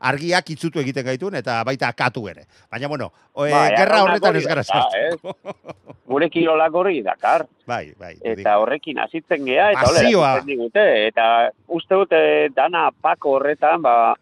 argiak 0.00 0.50
itzutu 0.52 0.82
egiten 0.84 1.06
gaitun 1.06 1.38
eta 1.40 1.62
baita 1.64 1.88
akatu 1.88 2.26
ere. 2.28 2.44
Baina 2.70 2.88
bueno, 2.92 3.10
e, 3.32 3.48
Bai, 3.48 3.70
gerra 3.76 4.02
horretan 4.04 4.36
ez 4.36 4.44
gara 4.46 4.64
sartu. 4.64 5.32
Gure 6.08 6.28
kirolak 6.28 6.74
hori 6.74 7.00
dakar. 7.02 7.46
Bai, 7.66 7.94
bai. 7.98 8.14
Eta 8.20 8.58
horrekin 8.60 9.00
hasitzen 9.00 9.48
gea, 9.48 9.72
eta 9.72 9.88
Pasioa. 9.88 10.38
digute. 10.44 10.84
Eta 11.08 11.50
uste 11.68 11.94
dute 11.94 12.20
dana 12.56 12.90
pako 12.92 13.38
horretan, 13.38 13.80
ba, 13.82 14.14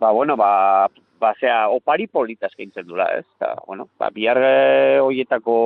ba 0.00 0.10
bueno, 0.12 0.36
ba, 0.36 0.88
ba, 1.22 1.32
zea, 1.38 1.66
opari 1.70 2.08
polita 2.10 2.50
eskaintzen 2.50 2.88
dula, 2.88 3.06
ez? 3.18 3.26
Eta, 3.38 3.54
bueno, 3.66 3.88
ba, 4.00 4.10
bihar 4.14 4.40
eh, 4.42 5.00
hoietako 5.02 5.56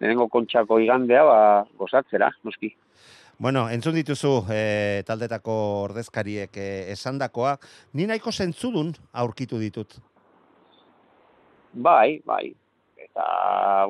lehenengo 0.00 0.26
kontxako 0.32 0.80
igandea, 0.82 1.22
ba, 1.28 1.42
gozatzera, 1.78 2.32
noski. 2.42 2.72
Bueno, 3.42 3.64
entzun 3.74 3.96
dituzu 3.96 4.32
e, 4.54 5.02
taldetako 5.06 5.54
ordezkariek 5.88 6.58
e, 6.58 6.66
esandakoa, 6.92 7.56
ni 7.98 8.06
nahiko 8.06 8.30
zentzudun 8.30 8.92
aurkitu 9.22 9.58
ditut. 9.62 9.96
Bai, 11.72 12.20
bai. 12.26 12.52
Eta, 12.98 13.24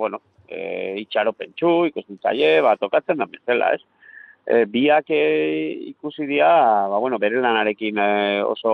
bueno, 0.00 0.22
e, 0.48 0.60
itxaro 1.02 1.34
pentsu, 1.36 1.72
ikustutzaile, 1.90 2.60
ba, 2.64 2.76
tokatzen 2.80 3.20
da 3.20 3.28
bezala, 3.28 3.72
ez? 3.76 3.82
E, 4.46 4.64
biak 4.70 5.10
e, 5.14 5.24
ikusi 5.90 6.28
dira, 6.28 6.52
ba, 6.92 7.00
bueno, 7.02 7.20
bere 7.20 7.40
lanarekin 7.42 8.00
e, 8.00 8.12
oso 8.46 8.72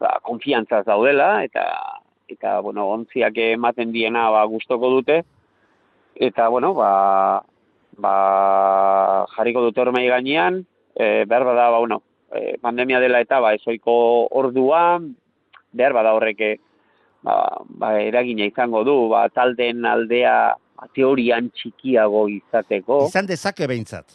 ba, 0.00 0.16
konfiantzaz 0.24 0.84
daudela, 0.88 1.44
eta, 1.44 1.66
eta 2.30 2.58
bueno, 2.64 2.88
ontziak 2.96 3.36
ematen 3.50 3.92
diena 3.92 4.28
ba, 4.32 4.44
gustoko 4.48 4.90
dute, 4.96 5.20
eta, 6.16 6.48
bueno, 6.48 6.72
ba, 6.74 6.92
ba, 8.00 8.14
jarriko 9.36 9.66
dute 9.68 9.84
hormei 9.84 10.08
gainean, 10.08 10.62
e, 10.94 11.24
behar 11.28 11.44
bada, 11.44 11.68
ba, 11.70 11.78
bueno, 11.78 12.02
e, 12.32 12.56
pandemia 12.62 13.00
dela 13.00 13.20
eta, 13.20 13.40
ba, 13.44 13.54
ezoiko 13.58 13.94
orduan, 14.40 15.12
behar 15.72 15.94
bada 15.96 16.14
horreke, 16.16 16.56
ba, 17.22 17.36
ba, 17.68 17.94
eragina 18.00 18.48
izango 18.48 18.84
du, 18.88 18.96
ba, 19.12 19.26
taldeen 19.34 19.84
aldea 19.86 20.36
ba, 20.56 20.88
teorian 20.96 21.50
txikiago 21.56 22.26
izateko. 22.40 23.04
Izan 23.10 23.28
dezake 23.28 23.68
behintzat. 23.70 24.08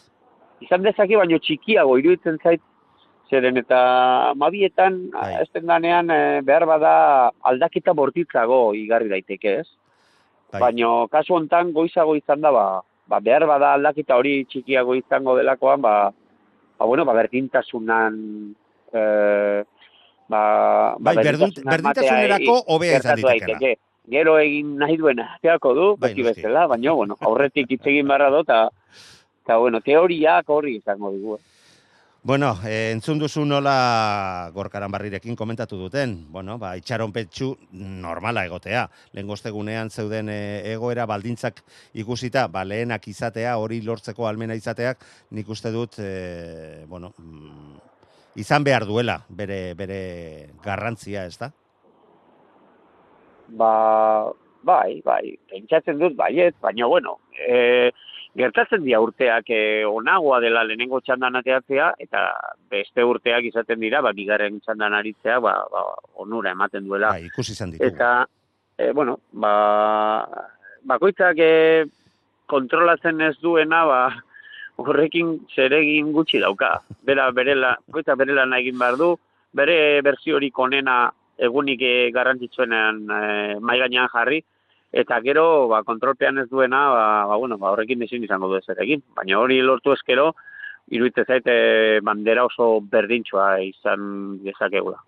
Izan 0.65 0.86
dezake, 0.88 1.17
baino 1.19 1.38
txikiago, 1.43 1.97
iruditzen 2.01 2.39
zait, 2.41 2.63
zeren 3.30 3.57
eta 3.57 4.34
mabietan, 4.38 4.99
Bai. 5.13 5.41
ezten 5.41 5.65
danean, 5.69 6.09
eh, 6.13 6.41
behar 6.45 6.65
bada 6.69 6.95
aldaketa 7.41 7.93
bortitzago 7.93 8.73
igarri 8.78 9.09
daiteke, 9.09 9.59
ez? 9.61 9.67
Bai. 10.51 10.61
Baino, 10.67 11.07
kasu 11.11 11.36
hontan 11.36 11.71
goizago 11.73 12.15
izan 12.15 12.41
da, 12.41 12.51
ba, 12.51 12.65
ba, 13.07 13.19
behar 13.19 13.47
bada 13.49 13.73
aldaketa 13.73 14.17
hori 14.17 14.43
txikiago 14.45 14.95
izango 14.95 15.38
delakoan, 15.38 15.82
ba, 15.82 15.95
ba 16.78 16.86
bueno, 16.86 17.05
ba, 17.05 17.17
berdintasunan, 17.17 18.19
eh, 18.93 19.63
ba, 20.30 20.43
Bai, 20.99 21.17
berdintasunerako 21.17 22.61
hobea 22.67 23.01
izan 23.01 23.26
daiteke. 23.26 23.76
Gero 24.05 24.36
egin 24.38 24.76
nahi 24.78 24.99
duena, 25.01 25.32
ateako 25.39 25.73
du, 25.73 25.86
Bai, 25.97 26.11
beti 26.11 26.21
bezala, 26.28 26.67
baina, 26.69 26.93
bueno, 26.93 27.17
aurretik 27.26 27.71
hitz 27.73 27.82
egin 27.89 28.05
barra 28.07 28.30
do, 28.30 28.43
eta, 28.45 29.57
bueno, 29.57 29.82
teoriak 29.82 30.49
horri 30.53 30.78
izango 30.78 31.09
dugu. 31.09 31.39
eh. 31.39 31.64
Bueno, 32.26 32.55
e, 32.65 32.89
entzun 32.89 33.19
duzu 33.21 33.43
nola 33.45 34.49
gorkaran 34.49 34.89
barrirekin 34.89 35.36
komentatu 35.38 35.78
duten. 35.78 36.15
Bueno, 36.34 36.55
ba, 36.57 36.71
itxaron 36.73 37.11
petxu 37.13 37.51
normala 37.78 38.41
egotea. 38.47 38.88
Lehen 39.13 39.28
goztegunean 39.30 39.91
zeuden 39.93 40.32
e, 40.34 40.38
egoera 40.71 41.05
baldintzak 41.05 41.61
ikusita, 42.01 42.47
ba, 42.49 42.63
lehenak 42.65 43.05
izatea, 43.11 43.51
hori 43.61 43.78
lortzeko 43.86 44.26
almena 44.26 44.57
izateak, 44.57 45.05
nik 45.38 45.51
uste 45.53 45.69
dut, 45.69 45.99
e, 46.01 46.82
bueno, 46.89 47.11
mm, 47.21 47.78
izan 48.41 48.65
behar 48.65 48.88
duela 48.89 49.19
bere, 49.30 49.59
bere 49.78 49.99
garrantzia, 50.65 51.28
ez 51.30 51.38
da? 51.38 51.51
Ba, 53.61 53.71
bai, 54.65 54.97
bai, 55.05 55.38
pentsatzen 55.53 56.01
dut 56.01 56.17
baiet, 56.17 56.57
baina 56.57 56.89
bueno, 56.89 57.19
e, 57.38 57.93
gertatzen 58.36 58.83
dira 58.83 58.99
urteak 59.03 59.49
e, 59.53 59.61
onagoa 59.88 60.41
dela 60.43 60.63
lehenengo 60.67 60.99
txandan 61.01 61.39
ateatzea, 61.39 61.91
eta 62.03 62.25
beste 62.71 63.03
urteak 63.07 63.47
izaten 63.49 63.79
dira, 63.79 64.01
ba, 64.03 64.11
bigarren 64.15 64.59
txandan 64.63 64.95
aritzea, 64.97 65.39
ba, 65.43 65.55
ba, 65.71 65.83
onura 66.23 66.51
ematen 66.51 66.88
duela. 66.88 67.13
Bai, 67.15 67.29
ikusi 67.29 67.55
izan 67.55 67.71
ditugu. 67.73 67.88
Eta, 67.88 68.11
e, 68.77 68.91
bueno, 68.91 69.17
ba, 69.31 69.53
bakoitzak 70.83 71.39
e, 71.39 71.51
kontrolatzen 72.51 73.23
ez 73.23 73.36
duena, 73.41 73.86
ba, 73.88 74.01
horrekin 74.83 75.38
zeregin 75.55 76.11
gutxi 76.15 76.43
dauka. 76.43 76.75
Bera, 77.07 77.29
berela, 77.31 77.77
bakoitzak 77.88 78.19
bere 78.19 78.36
lana 78.36 78.59
egin 78.59 78.79
behar 78.81 78.99
du, 78.99 79.13
bere 79.55 79.77
berziorik 80.03 80.59
onena 80.59 81.05
egunik 81.39 81.81
e, 81.83 81.95
garrantzitsuenean 82.15 82.99
e, 83.07 83.23
mai 83.63 83.79
gainean 83.79 84.11
jarri, 84.11 84.43
eta 84.95 85.19
gero, 85.21 85.67
ba, 85.67 85.81
kontrolpean 85.83 86.39
ez 86.39 86.47
duena, 86.49 86.85
ba, 86.89 87.07
ba, 87.27 87.35
bueno, 87.35 87.57
ba, 87.59 87.73
horrekin 87.73 88.05
ezin 88.05 88.23
izango 88.23 88.47
du 88.47 88.59
ezer 88.61 88.79
egin. 88.85 89.03
Baina 89.17 89.41
hori 89.41 89.59
lortu 89.61 89.91
eskero, 89.91 90.29
iruditzen 90.87 91.27
zaite 91.27 91.55
bandera 92.05 92.45
oso 92.47 92.79
berdintxoa 92.91 93.49
izan 93.65 94.39
dezakegula. 94.45 95.01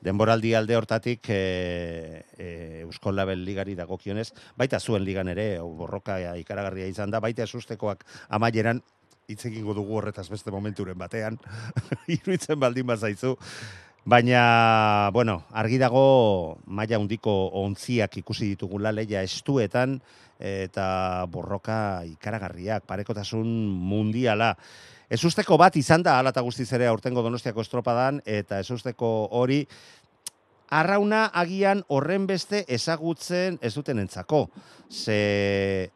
denboraldi 0.00 0.54
alde 0.56 0.76
hortatik 0.78 1.28
e, 1.28 2.24
e, 2.38 2.46
Euskal 2.86 3.18
Label 3.18 3.42
ligari 3.44 3.74
dagokionez, 3.76 4.30
baita 4.56 4.80
zuen 4.80 5.04
ligan 5.04 5.28
ere, 5.28 5.58
borroka 5.60 6.16
ikaragarria 6.40 6.86
izan 6.88 7.12
da, 7.12 7.20
baita 7.20 7.44
esustekoak 7.44 8.06
amaieran 8.30 8.80
hitz 9.28 9.44
egingo 9.50 9.74
dugu 9.76 9.98
horretaz 9.98 10.30
beste 10.30 10.50
momenturen 10.50 10.96
batean, 10.98 11.36
iruditzen 12.16 12.58
baldin 12.58 12.88
bazaizu. 12.88 13.36
Baina, 14.04 15.10
bueno, 15.12 15.44
argi 15.52 15.76
dago 15.76 16.56
maila 16.64 16.98
hundiko 16.98 17.50
ontziak 17.60 18.16
ikusi 18.16 18.46
ditugula 18.54 18.94
leia 18.96 19.20
estuetan 19.20 19.98
eta 20.40 21.26
borroka 21.28 22.00
ikaragarriak, 22.08 22.86
parekotasun 22.88 23.44
mundiala. 23.44 24.54
Ez 25.10 25.20
usteko 25.24 25.58
bat 25.60 25.76
izan 25.76 26.02
da, 26.02 26.16
alata 26.18 26.40
guztiz 26.40 26.70
ere 26.72 26.88
aurtengo 26.88 27.20
donostiako 27.20 27.60
estropadan, 27.60 28.22
eta 28.24 28.62
ez 28.62 28.70
usteko 28.72 29.28
hori, 29.36 29.66
arrauna 30.70 31.26
agian 31.34 31.82
horren 31.88 32.24
beste 32.30 32.64
ezagutzen 32.68 33.58
ez 33.60 33.74
duten 33.74 34.00
entzako. 34.00 34.46
Ze 34.88 35.90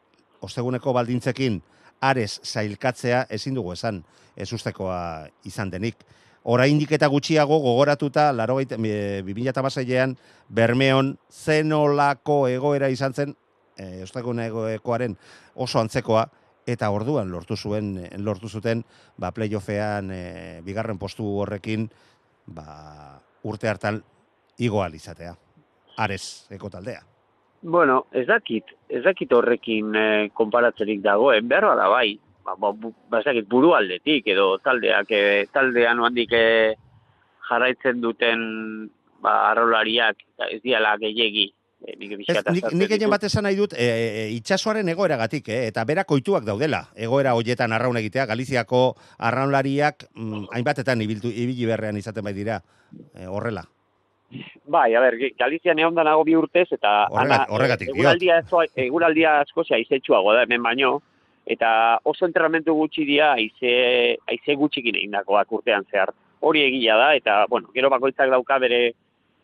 osteguneko 0.45 0.93
baldintzekin 0.93 1.57
ares 2.05 2.37
zailkatzea 2.43 3.25
ezin 3.33 3.57
dugu 3.57 3.73
esan, 3.73 4.03
ez 4.37 4.51
ustekoa 4.53 5.25
izan 5.43 5.73
denik. 5.73 6.05
Oraindik 6.45 6.91
eta 6.93 7.07
gutxiago 7.09 7.57
gogoratuta, 7.57 8.31
laro 8.31 8.59
gaita, 8.59 8.77
an 8.77 10.17
Bermeon 10.49 11.17
zenolako 11.31 12.47
egoera 12.47 12.89
izan 12.89 13.13
zen, 13.13 13.35
e, 13.77 14.05
egoekoaren 14.05 15.17
oso 15.55 15.79
antzekoa, 15.79 16.27
eta 16.67 16.89
orduan 16.89 17.31
lortu 17.31 17.55
zuen 17.55 17.95
lortu 18.25 18.49
zuten 18.49 18.83
ba 19.17 19.31
playoffean 19.31 20.11
e, 20.11 20.61
bigarren 20.65 20.97
postu 20.97 21.25
horrekin 21.41 21.89
ba 22.45 23.21
urte 23.43 23.69
hartan 23.69 24.01
igoal 24.57 24.93
izatea. 24.93 25.35
Ares 25.97 26.47
eko 26.51 26.69
taldea. 26.69 27.01
Bueno, 27.61 28.05
ez 28.13 28.27
dakit, 28.27 28.65
ez 28.89 29.01
dakit 29.03 29.31
horrekin 29.33 29.95
e, 29.95 30.29
konparatzerik 30.33 31.01
dagoen, 31.01 31.47
behar 31.49 31.71
da 31.77 31.87
bai, 31.89 32.19
ba, 32.45 32.55
ba, 32.55 32.71
ba, 33.09 33.21
buru 33.49 33.73
aldetik, 33.73 34.27
edo 34.27 34.55
taldeak, 34.63 35.09
e, 35.09 35.45
taldean 35.53 35.99
handik 36.05 36.31
e, 36.31 36.45
jarraitzen 37.49 38.01
duten 38.01 38.39
ba, 39.21 39.51
arrolariak, 39.51 40.21
ez 40.51 40.61
diala 40.63 40.95
gehiegi, 41.01 41.47
e, 41.81 41.95
nik, 41.97 42.17
nik 42.77 42.95
egin 42.97 43.09
bat 43.09 43.25
esan 43.25 43.47
nahi 43.47 43.57
dut, 43.57 43.73
e, 43.73 43.85
e, 43.85 44.25
itxasoaren 44.37 44.93
egoeragatik, 44.93 45.49
eh? 45.49 45.61
eta 45.71 45.85
berak 45.89 46.11
oituak 46.17 46.45
daudela, 46.45 46.85
egoera 46.95 47.33
hoietan 47.37 47.73
arraun 47.73 47.97
egitea, 48.01 48.27
Galiziako 48.29 48.83
arraunlariak 49.17 50.09
mm, 50.13 50.49
hainbatetan 50.53 51.01
ibiltu, 51.01 51.33
ibili 51.33 51.65
berrean 51.69 51.97
izaten 51.97 52.25
bai 52.25 52.35
dira, 52.37 52.61
e, 53.15 53.25
horrela. 53.25 53.65
Bai, 54.65 54.89
a 54.97 55.01
ber, 55.01 55.17
Galizia 55.37 55.75
neonda 55.77 56.03
nago 56.03 56.23
bi 56.25 56.33
urtez, 56.35 56.67
eta 56.73 57.05
horregatik, 57.13 57.91
eguraldia, 57.93 58.39
eguraldia 58.85 59.35
askosia 59.43 59.77
izetxuago 59.79 60.33
da 60.33 60.43
hemen 60.45 60.65
baino, 60.65 60.97
eta 61.45 61.99
oso 62.03 62.25
entrenamentu 62.25 62.73
gutxi 62.73 63.05
dira 63.05 63.33
aize, 63.37 64.17
aize 64.27 64.55
gutxikin 64.57 64.97
egin 64.97 65.17
dagoak 65.17 65.51
urtean 65.53 65.85
zehar. 65.91 66.11
Hori 66.41 66.63
egia 66.65 66.97
da, 66.97 67.13
eta, 67.15 67.45
bueno, 67.49 67.69
gero 67.73 67.89
bakoitzak 67.93 68.29
dauka 68.33 68.57
bere, 68.61 68.81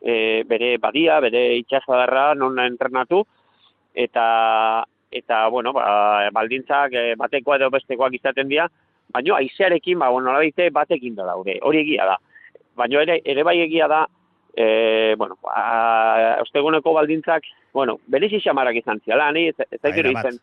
e, 0.02 0.44
bere 0.50 0.76
badia, 0.82 1.20
bere 1.22 1.44
itxasadarra 1.62 2.34
non 2.36 2.60
entrenatu, 2.60 3.22
eta, 3.94 4.84
eta 5.12 5.48
bueno, 5.54 5.74
ba, 5.74 6.30
baldintzak 6.34 6.94
e, 6.94 7.06
batekoa 7.22 7.60
edo 7.62 7.70
bestekoak 7.74 8.18
izaten 8.18 8.50
dira, 8.50 8.68
baina 9.14 9.38
aizearekin, 9.38 10.00
ba, 10.00 10.10
bueno, 10.10 10.34
batekin 10.74 11.16
da 11.16 11.30
daude, 11.30 11.60
hori 11.62 11.86
egia 11.86 12.10
da. 12.14 12.18
Baina 12.76 13.02
ere, 13.02 13.22
ere 13.26 13.44
bai 13.44 13.60
egia 13.62 13.88
da, 13.88 14.06
e, 14.56 15.16
bueno, 15.18 15.38
ba, 15.44 16.38
osteguneko 16.42 16.94
baldintzak, 16.94 17.44
bueno, 17.74 18.00
berezi 18.08 18.42
xamarak 18.44 18.82
izan 18.82 19.00
ziala, 19.06 19.32
ni, 19.32 19.48
ez, 19.50 19.56
zaitu 19.82 20.12
itzen, 20.12 20.40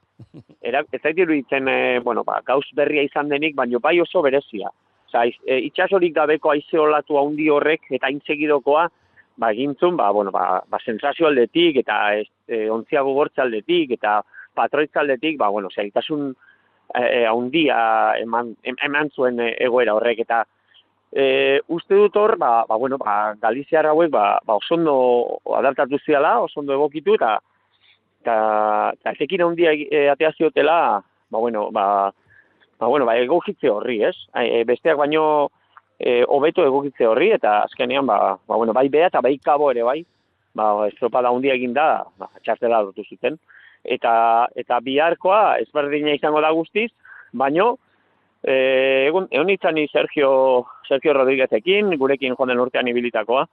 ez 0.63 1.03
zaitu 1.03 1.29
itzen, 1.33 1.69
e, 1.75 1.99
bueno, 2.01 2.25
ba, 2.25 2.41
gauz 2.47 2.67
berria 2.75 3.05
izan 3.05 3.29
denik, 3.29 3.57
baina 3.57 3.81
bai 3.83 3.99
oso 4.01 4.23
berezia. 4.23 4.71
Osa, 5.09 5.27
e, 5.27 5.61
itxasorik 5.69 6.15
gabeko 6.17 6.53
aize 6.53 6.81
olatu 6.81 7.19
handi 7.21 7.49
horrek, 7.51 7.87
eta 7.91 8.11
intsegidokoa, 8.13 8.89
ba, 9.39 9.53
egintzun, 9.53 9.97
ba, 9.97 10.11
bueno, 10.11 10.33
ba, 10.33 10.63
ba, 10.69 10.81
sensazio 10.85 11.29
aldetik, 11.29 11.83
eta 11.85 12.01
e, 12.19 12.69
ontziago 12.71 13.15
gortza 13.15 13.45
aldetik, 13.45 13.97
eta 13.99 14.21
patroitza 14.57 15.01
aldetik, 15.05 15.39
ba, 15.39 15.49
bueno, 15.55 15.71
zaitasun 15.71 16.33
e, 16.95 17.25
handia 17.29 17.81
eman, 18.19 18.55
eman 18.65 19.13
zuen 19.15 19.41
egoera 19.51 19.95
horrek, 19.95 20.25
eta 20.25 20.45
E, 21.13 21.61
uste 21.73 21.97
dut 21.97 22.17
hor, 22.17 22.37
ba, 22.37 22.65
ba, 22.69 22.77
bueno, 22.77 22.99
ba, 23.01 23.35
Galiziar 23.41 23.87
hauek 23.89 24.11
ba, 24.13 24.39
ba, 24.45 24.59
osondo 24.61 25.41
adartatu 25.57 25.99
ziala, 26.05 26.39
osondo 26.45 26.75
egokitu, 26.77 27.15
eta 27.17 27.39
eta, 28.21 28.37
eta 28.99 29.15
etekin 29.17 29.47
handia 29.47 29.73
e, 29.73 30.09
atea 30.13 30.33
ziotela, 30.37 31.01
ba, 31.31 31.39
bueno, 31.39 31.71
ba, 31.73 32.13
ba, 32.79 32.87
bueno, 32.87 33.07
ba, 33.07 33.17
egokitze 33.17 33.71
horri, 33.71 34.03
ez? 34.05 34.17
E, 34.37 34.65
besteak 34.69 34.99
baino 35.01 35.49
e, 35.99 36.23
hobeto 36.29 36.67
egokitze 36.67 37.09
horri, 37.09 37.33
eta 37.39 37.63
azkenean, 37.65 38.07
ba, 38.07 38.37
ba, 38.47 38.57
bueno, 38.57 38.77
bai 38.77 38.89
beha 38.89 39.09
eta 39.09 39.25
bai 39.25 39.39
kabo 39.39 39.71
ere, 39.73 39.83
bai, 39.83 40.03
ba, 40.55 40.89
estropada 40.89 41.33
handia 41.33 41.57
egin 41.57 41.73
da, 41.73 42.05
ba, 42.19 42.29
txartela 42.45 42.85
dutu 42.91 43.07
zuten. 43.09 43.39
Eta, 43.85 44.13
eta 44.59 44.81
biharkoa, 44.85 45.59
ezberdina 45.63 46.13
izango 46.13 46.43
da 46.45 46.51
guztiz, 46.53 46.91
baino, 47.33 47.77
Eh, 48.47 49.09
egun 49.09 49.27
egun 49.31 49.75
ni 49.75 49.89
Sergio 49.89 50.67
Sergio 50.89 51.13
Rodríguezekin, 51.13 51.97
gurekin 51.99 52.37
joan 52.37 52.49
den 52.49 52.61
urtean 52.61 52.89
ibilitakoa. 52.89 53.47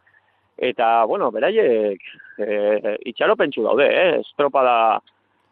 Eta, 0.58 1.04
bueno, 1.04 1.32
beraiek 1.36 2.00
e, 2.40 2.96
itxaropentsu 3.12 3.64
daude, 3.66 3.88
eh? 3.92 4.20
estropada 4.22 5.02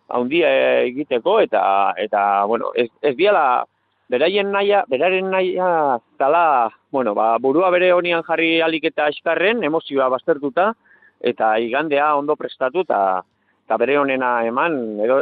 handia 0.07 0.49
egiteko, 0.85 1.41
eta, 1.41 1.93
eta 1.99 2.45
bueno, 2.47 2.71
ez, 2.75 2.87
ez 3.01 3.11
diala, 3.17 3.65
beraien 4.07 4.51
naia, 4.53 4.85
beraren 4.87 5.27
naia, 5.33 5.99
tala, 6.17 6.69
bueno, 6.91 7.13
ba, 7.17 7.33
burua 7.43 7.69
bere 7.75 7.91
honian 7.91 8.23
jarri 8.23 8.61
alik 8.61 8.87
eta 8.93 9.09
eskarren, 9.11 9.63
emozioa 9.63 10.07
baztertuta, 10.13 10.71
eta 11.19 11.57
igandea 11.59 12.13
ondo 12.15 12.37
prestatu, 12.39 12.85
eta, 12.87 13.23
eta 13.65 13.77
bere 13.77 13.97
honena 13.97 14.35
eman, 14.47 14.79
edo, 15.03 15.21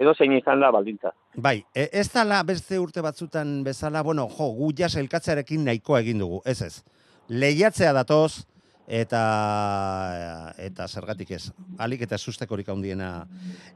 edo 0.00 0.14
zein 0.14 0.36
izan 0.36 0.62
da 0.62 0.70
baldintza. 0.74 1.12
Bai, 1.34 1.58
e, 1.74 1.88
ez 1.92 2.08
dala 2.12 2.42
beste 2.46 2.78
urte 2.78 3.02
batzutan 3.04 3.60
bezala, 3.66 4.02
bueno, 4.06 4.28
jo, 4.36 4.50
gu 4.56 4.72
jas 4.78 4.94
elkatzearekin 4.96 5.66
nahikoa 5.66 6.00
egin 6.04 6.22
dugu, 6.22 6.40
ez 6.48 6.60
ez. 6.62 6.74
Lehiatzea 7.28 7.92
datoz, 7.94 8.46
eta 8.90 9.20
eta 10.58 10.88
zergatik 10.90 11.30
ez, 11.36 11.44
alik 11.78 12.02
eta 12.02 12.18
sustekorik 12.18 12.68
handiena 12.72 13.10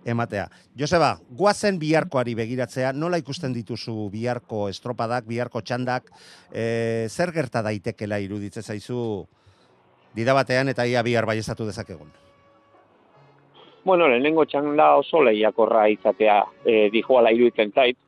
ematea. 0.04 0.48
Joseba, 0.78 1.12
guazen 1.30 1.78
biharkoari 1.78 2.34
begiratzea, 2.34 2.90
nola 2.92 3.20
ikusten 3.22 3.54
dituzu 3.54 4.08
biharko 4.10 4.66
estropadak, 4.72 5.28
biharko 5.30 5.62
txandak, 5.62 6.10
e, 6.50 7.06
zer 7.10 7.30
gerta 7.36 7.62
daitekela 7.62 8.18
iruditze 8.18 8.62
zaizu 8.62 8.98
didabatean 10.18 10.74
eta 10.74 10.86
ia 10.86 11.02
bihar 11.02 11.26
bai 11.26 11.38
dezakegun? 11.38 12.23
Bueno, 13.84 14.08
lehenengo 14.08 14.46
txanda 14.48 14.94
oso 14.96 15.22
lehiakorra 15.22 15.88
izatea 15.92 16.40
e, 16.64 16.88
dijo 16.90 17.18
ala 17.18 17.32
iruditzen 17.32 17.72
zait. 17.72 17.98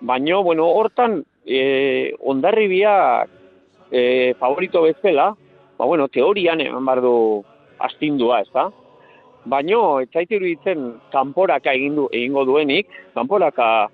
Baina, 0.00 0.40
bueno, 0.42 0.66
hortan, 0.66 1.20
e, 1.46 2.12
ondarribia 2.18 3.24
e, 3.90 4.34
favorito 4.38 4.82
bezala, 4.82 5.30
ba, 5.78 5.86
bueno, 5.86 6.08
teorian 6.08 6.60
eman 6.60 6.84
bardu 6.84 7.14
astindua, 7.78 8.40
ez 8.42 8.50
da? 8.52 8.68
Baina, 9.44 9.78
etxait 10.02 10.30
iruditzen 10.34 10.90
kanporaka 11.14 11.74
egindu, 11.78 12.08
egingo 12.12 12.44
duenik, 12.50 12.90
kanporaka 13.14 13.88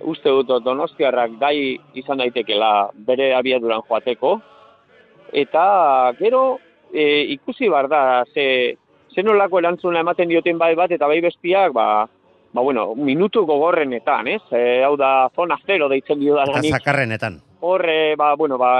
uste 0.00 0.32
dut 0.32 0.64
donostiarrak 0.64 1.36
gai 1.40 1.78
izan 1.96 2.20
daitekela 2.20 2.90
bere 3.08 3.32
abiaduran 3.36 3.82
joateko, 3.88 4.38
eta 5.32 6.12
gero 6.18 6.58
e, 6.92 7.32
ikusi 7.36 7.68
bar 7.68 7.88
da 7.88 8.24
ze 8.34 8.76
zenolako 9.14 9.58
erantzuna 9.58 10.00
ematen 10.04 10.28
dioten 10.30 10.58
bai 10.58 10.74
bat 10.78 10.92
eta 10.92 11.08
bai 11.10 11.20
bestiak, 11.24 11.72
ba, 11.72 12.06
ba 12.52 12.62
bueno, 12.62 12.94
minutu 12.94 13.44
gogorrenetan, 13.46 14.28
ez? 14.28 14.42
E, 14.52 14.82
hau 14.86 14.96
da, 14.96 15.28
zona 15.34 15.58
zero 15.66 15.88
deitzen 15.88 16.20
dio 16.20 16.36
da 16.38 16.46
lanik. 16.46 16.74
Zakarrenetan. 16.78 17.40
Horre, 17.60 18.16
ba, 18.16 18.34
bueno, 18.36 18.58
ba, 18.58 18.72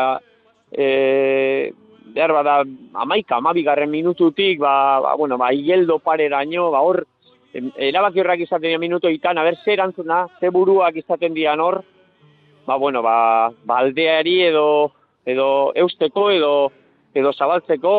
e, 0.70 1.72
behar 2.14 2.32
bada, 2.32 2.58
amaika, 2.94 3.36
amabigarren 3.36 3.90
minututik, 3.90 4.58
ba, 4.58 5.00
ba, 5.00 5.14
bueno, 5.16 5.38
ba, 5.38 5.52
igeldo 5.52 5.98
pareraino, 5.98 6.70
ba, 6.70 6.80
hor, 6.80 7.04
erabaki 7.52 8.22
horrak 8.22 8.44
izaten 8.46 8.68
dira 8.68 8.78
minutu 8.78 9.10
ikan, 9.10 9.38
haber, 9.38 9.58
ze 9.64 9.74
erantzuna, 9.74 10.26
ze 10.40 10.50
buruak 10.50 10.96
izaten 10.96 11.34
dian 11.34 11.60
hor, 11.60 11.82
ba, 12.66 12.76
bueno, 12.76 13.02
ba, 13.02 13.50
ba 13.64 13.78
aldeari 13.78 14.40
edo, 14.46 14.92
edo 15.26 15.72
eusteko, 15.74 16.30
edo, 16.30 16.52
edo 17.14 17.32
zabaltzeko, 17.32 17.94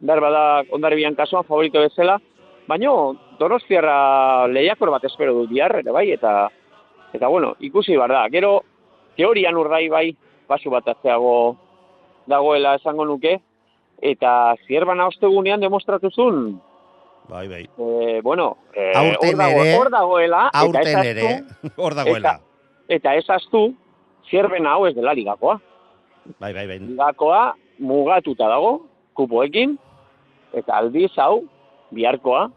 behar 0.00 0.20
bada 0.20 0.44
ondarribian 0.72 1.16
kasuan 1.16 1.44
favorito 1.44 1.80
bezala, 1.80 2.18
baina 2.68 2.92
donostiarra 3.38 4.46
lehiakor 4.48 4.90
bat 4.90 5.04
espero 5.04 5.34
dut 5.34 5.50
bihar, 5.50 5.78
ere 5.80 5.92
bai, 5.92 6.10
eta, 6.12 6.48
eta 7.14 7.28
bueno, 7.28 7.54
ikusi 7.60 7.96
bar 7.96 8.12
da. 8.12 8.26
Gero, 8.32 8.60
teorian 9.16 9.56
urdai 9.56 9.88
bai, 9.88 10.06
basu 10.48 10.70
bat 10.70 10.88
atzeago 10.88 11.56
dagoela 12.26 12.76
esango 12.80 13.06
nuke, 13.06 13.38
eta 14.02 14.54
zierbana 14.66 15.06
ostegunean 15.08 15.60
demostratuzun, 15.60 16.60
Bai, 17.28 17.48
bai. 17.48 17.68
E, 17.76 18.20
bueno, 18.22 18.56
e, 18.72 18.92
hor, 18.94 19.36
dago, 19.36 19.62
hor 19.80 19.90
dagoela. 19.90 20.42
Aurten 20.54 20.98
ere, 21.04 21.30
hor 21.76 21.94
dagoela. 21.98 22.38
eta 22.88 23.16
ez 23.18 23.24
astu, 23.30 23.72
zierbena 24.30 24.76
hau 24.76 24.86
ez 24.86 24.94
dela 24.94 25.14
ligakoa. 25.14 25.58
Bai, 26.38 26.52
bai, 26.52 26.66
bai. 26.66 26.78
Ligakoa 26.78 27.40
mugatuta 27.78 28.48
dago, 28.50 28.86
kupoekin, 29.18 29.76
eta 30.54 30.76
aldiz 30.76 31.12
hau, 31.18 31.44
biharkoa, 31.94 32.50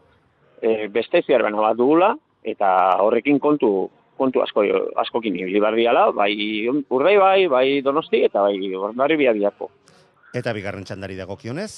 e, 0.62 0.88
beste 0.88 1.22
zierbena 1.22 1.60
bat 1.62 1.76
dugula, 1.78 2.14
eta 2.44 2.96
horrekin 3.02 3.38
kontu 3.40 3.90
kontu 4.20 4.42
asko 4.44 4.62
askokin 5.00 5.36
ibili 5.40 5.60
bai 5.60 6.68
urdai 6.90 7.16
bai, 7.16 7.46
bai 7.48 7.80
donosti, 7.82 8.22
eta 8.24 8.42
bai 8.42 8.74
ordari 8.74 9.16
biharko. 9.16 9.70
Eta 10.34 10.52
bigarren 10.52 10.84
txandari 10.84 11.16
dagokionez? 11.16 11.72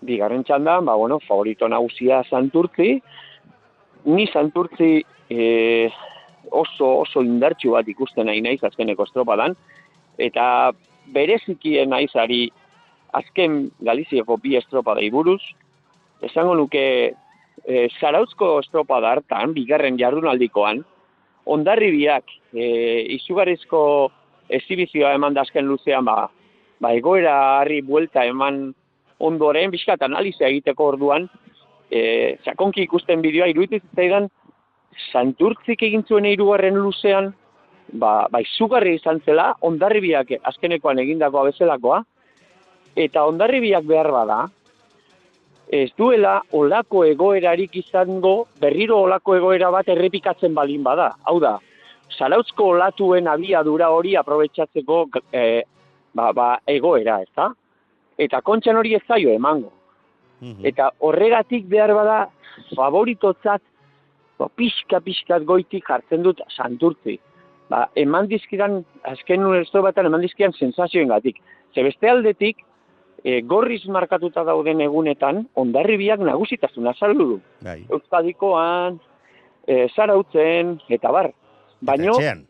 Bigarren 0.00 0.42
txandan, 0.44 0.86
ba, 0.88 0.94
bueno, 0.96 1.20
favorito 1.20 1.68
nagusia 1.68 2.22
Santurtzi, 2.24 3.02
ni 4.04 4.26
Santurtzi 4.32 5.04
e, 5.28 5.90
oso 6.50 6.88
oso 7.04 7.22
indartsu 7.22 7.76
bat 7.76 7.88
ikusten 7.88 8.26
nahi 8.26 8.40
naiz 8.40 8.64
azkeneko 8.64 9.04
estropadan, 9.04 9.54
eta 10.18 10.72
berezikien 11.12 11.92
naizari 11.92 12.48
azken 13.12 13.70
Galiziako 13.80 14.36
bi 14.42 14.56
estropada 14.56 15.02
buruz, 15.12 15.40
esango 16.22 16.54
nuke 16.54 16.84
e, 17.66 17.88
Zarautzko 18.00 18.58
estropada 18.60 19.14
hartan, 19.14 19.54
bigarren 19.56 19.98
jardunaldikoan, 19.98 20.82
ondarri 21.46 21.90
biak 21.94 22.30
e, 22.54 22.66
izugarrizko 23.16 23.82
ezibizioa 24.50 25.14
eman 25.16 25.34
dazken 25.34 25.66
luzean, 25.66 26.04
ba, 26.04 26.28
ba 26.80 26.92
egoera 26.96 27.36
harri 27.60 27.80
buelta 27.82 28.24
eman 28.26 28.70
ondoren, 29.20 29.70
bizkat 29.70 30.02
analizia 30.02 30.48
egiteko 30.48 30.92
orduan, 30.94 31.28
e, 31.90 32.36
sakonki 32.44 32.84
ikusten 32.86 33.22
bideoa, 33.24 33.50
iruditzen 33.52 33.90
zaidan, 33.96 34.30
santurtzik 35.10 35.82
egin 35.86 36.02
zuen 36.08 36.26
hirugarren 36.28 36.78
luzean, 36.78 37.32
ba, 38.00 38.26
ba 38.30 38.40
izugarri 38.44 38.96
izan 38.98 39.20
zela, 39.26 39.52
ondarribiak 39.66 40.32
azkenekoan 40.52 41.02
egindakoa 41.02 41.48
bezalakoa, 41.50 42.02
eta 42.96 43.24
ondarribiak 43.26 43.84
behar 43.86 44.10
bada, 44.12 44.40
ez 45.70 45.90
duela 45.98 46.40
olako 46.52 47.04
egoerarik 47.06 47.76
izango, 47.78 48.46
berriro 48.60 48.98
olako 49.04 49.36
egoera 49.38 49.70
bat 49.70 49.88
errepikatzen 49.88 50.54
balin 50.54 50.82
bada. 50.82 51.12
Hau 51.30 51.38
da, 51.40 51.58
Zarautzko 52.18 52.72
olatuen 52.74 53.28
abiadura 53.30 53.90
hori 53.94 54.16
aprobetsatzeko 54.18 55.04
e, 55.32 55.62
ba, 56.14 56.32
ba, 56.34 56.48
egoera, 56.66 57.20
ez 57.22 57.30
da? 57.36 57.50
Eta 58.18 58.40
kontxan 58.42 58.76
hori 58.76 58.96
ez 58.98 59.04
zaio 59.06 59.30
emango. 59.32 59.70
Eta 60.64 60.88
horregatik 61.04 61.66
behar 61.68 61.92
bada 61.94 62.18
favoritotzat 62.76 63.62
ba, 64.40 64.48
pixka 64.56 65.00
pixkat 65.04 65.44
goitik 65.44 65.86
jartzen 65.86 66.24
dut 66.24 66.40
santurtzi. 66.48 67.18
Ba, 67.70 67.84
eman 67.94 68.26
dizkidan, 68.26 68.80
azken 69.06 69.44
nuen 69.44 69.64
batan 69.84 70.08
eman 70.08 70.24
dizkidan 70.24 70.56
sensazioen 70.58 71.12
gatik. 71.12 71.38
Ze 71.74 71.84
beste 71.86 72.10
aldetik, 72.10 72.64
e, 73.24 73.40
gorriz 73.42 73.82
markatuta 73.88 74.44
dauden 74.44 74.80
egunetan, 74.80 75.44
ondarribiak 75.54 76.20
nagusitasuna 76.24 76.94
saldu 76.98 77.26
du. 77.34 77.40
Bai. 77.64 77.80
Euskadikoan, 77.90 79.00
e, 79.66 79.86
zarautzen, 79.94 80.78
eta 80.88 81.12
bar. 81.12 81.30
Baino, 81.80 82.12
Eta 82.16 82.20
etxean. 82.20 82.46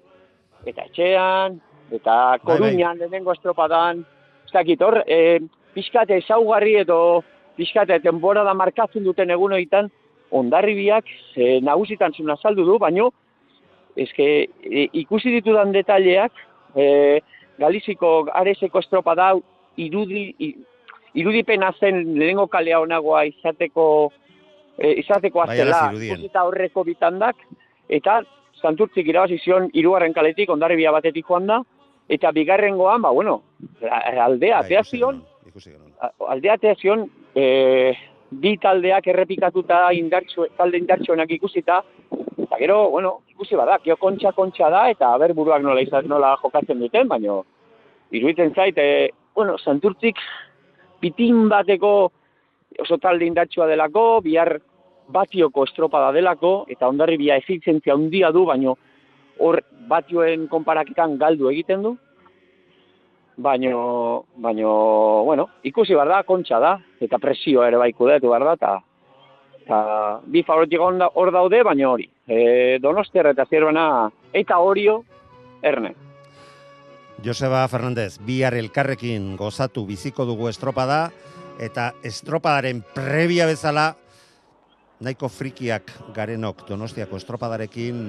eta 0.67 0.83
etxean, 0.89 1.61
eta 1.91 2.39
koruñan 2.45 2.99
lehenengo 2.99 3.33
estropadan, 3.33 4.05
ez 4.47 4.53
dakit 4.53 4.83
hor, 4.83 5.03
e, 5.07 5.41
pixkate 5.75 6.19
ezaugarri 6.19 6.77
edo 6.83 7.23
pixkate 7.57 8.01
temporada 8.01 8.55
markatzen 8.55 9.05
duten 9.05 9.31
egun 9.31 9.53
horietan, 9.53 9.91
ondarribiak 10.31 11.05
e, 11.37 11.61
nagusitan 11.61 12.13
zuna 12.15 12.37
saldu 12.37 12.65
du, 12.65 12.79
baino, 12.79 13.11
eske, 13.97 14.49
e, 14.63 14.89
ikusi 14.93 15.31
ditudan 15.31 15.73
detaileak, 15.73 16.33
e, 16.75 17.21
Galiziko 17.61 18.25
areseko 18.33 18.81
estropada 18.81 19.35
irudi, 19.77 20.55
irudipena 21.15 21.73
zen 21.79 22.03
lehenengo 22.19 22.47
kalea 22.47 22.81
onagoa 22.81 23.25
izateko 23.29 23.87
e, 24.79 24.93
izateko 25.03 25.45
Bai, 25.45 25.59
aztela, 25.59 25.81
ikusita 25.93 26.45
horreko 26.49 26.85
bitandak, 26.85 27.43
eta 27.89 28.21
santurtzik 28.61 29.09
irabazi 29.09 29.39
zion 29.41 29.69
hirugarren 29.75 30.15
kaletik, 30.17 30.51
ondarribia 30.53 30.93
batetik 30.95 31.27
joan 31.29 31.49
da, 31.51 31.61
eta 32.11 32.33
bigarrengoan, 32.35 33.03
ba, 33.03 33.13
bueno, 33.15 33.41
aldea, 34.27 34.65
atea 34.65 34.83
zion, 34.85 35.23
aldea 36.29 36.57
atea 36.59 36.75
zion, 36.81 37.07
e, 37.35 37.93
bi 38.31 38.57
taldeak 38.63 39.07
errepikatuta 39.11 39.89
indartxo, 39.97 40.47
talde 40.59 40.79
indartxoenak 40.79 41.31
ikusita, 41.39 41.81
eta 42.45 42.59
gero, 42.59 42.83
bueno, 42.91 43.21
ikusi 43.31 43.59
bada, 43.59 43.79
kio 43.85 43.97
kontxa 44.01 44.35
kontxa 44.37 44.71
da, 44.71 44.85
eta 44.91 45.13
ber 45.23 45.35
buruak 45.39 45.63
nola, 45.63 45.83
izan, 45.83 46.09
nola 46.11 46.37
jokatzen 46.43 46.83
duten, 46.83 47.09
baino, 47.11 47.43
iruditzen 48.11 48.55
zait, 48.55 48.79
e, 48.79 49.11
bueno, 49.35 49.57
santurtzik 49.59 50.17
pitin 51.01 51.49
bateko 51.49 52.11
oso 52.81 52.99
talde 52.99 53.27
indartsua 53.27 53.67
delako, 53.67 54.21
bihar 54.25 54.59
batioko 55.11 55.65
estropada 55.67 56.13
delako, 56.13 56.67
eta 56.71 56.89
ondarri 56.89 57.17
bia 57.19 57.37
efizientzia 57.41 57.95
handia 57.95 58.31
du, 58.31 58.45
baino 58.47 58.77
hor 59.41 59.61
batioen 59.89 60.47
konparaketan 60.49 61.17
galdu 61.19 61.49
egiten 61.51 61.83
du, 61.83 61.97
baino, 63.41 64.27
baino, 64.37 64.71
bueno, 65.25 65.49
ikusi 65.65 65.97
behar 65.97 66.09
da, 66.13 66.23
kontxa 66.29 66.61
da, 66.61 66.77
eta 67.01 67.19
presioa 67.19 67.69
ere 67.69 67.81
bai 67.81 67.93
kudetu 67.97 68.31
behar 68.31 68.45
da, 68.45 68.55
eta 68.61 68.77
eta 69.61 70.21
bi 70.27 70.43
favoritik 70.43 70.81
hor 70.81 70.97
da- 70.99 71.31
daude, 71.33 71.63
baina 71.63 71.91
hori. 71.91 72.09
E, 72.27 72.79
Donostiar 72.83 73.27
eta 73.31 73.45
zierbena, 73.47 74.11
eta 74.33 74.59
horio, 74.59 75.05
erne. 75.63 75.95
Joseba 77.25 77.67
Fernandez, 77.69 78.19
bihar 78.25 78.55
elkarrekin 78.57 79.35
gozatu 79.37 79.85
biziko 79.87 80.25
dugu 80.25 80.49
estropada, 80.49 81.11
eta 81.61 81.91
estropadaren 82.07 82.81
prebia 82.95 83.45
bezala, 83.49 83.91
nahiko 85.05 85.29
frikiak 85.33 85.93
garenok 86.17 86.65
donostiako 86.69 87.21
estropadarekin, 87.21 88.01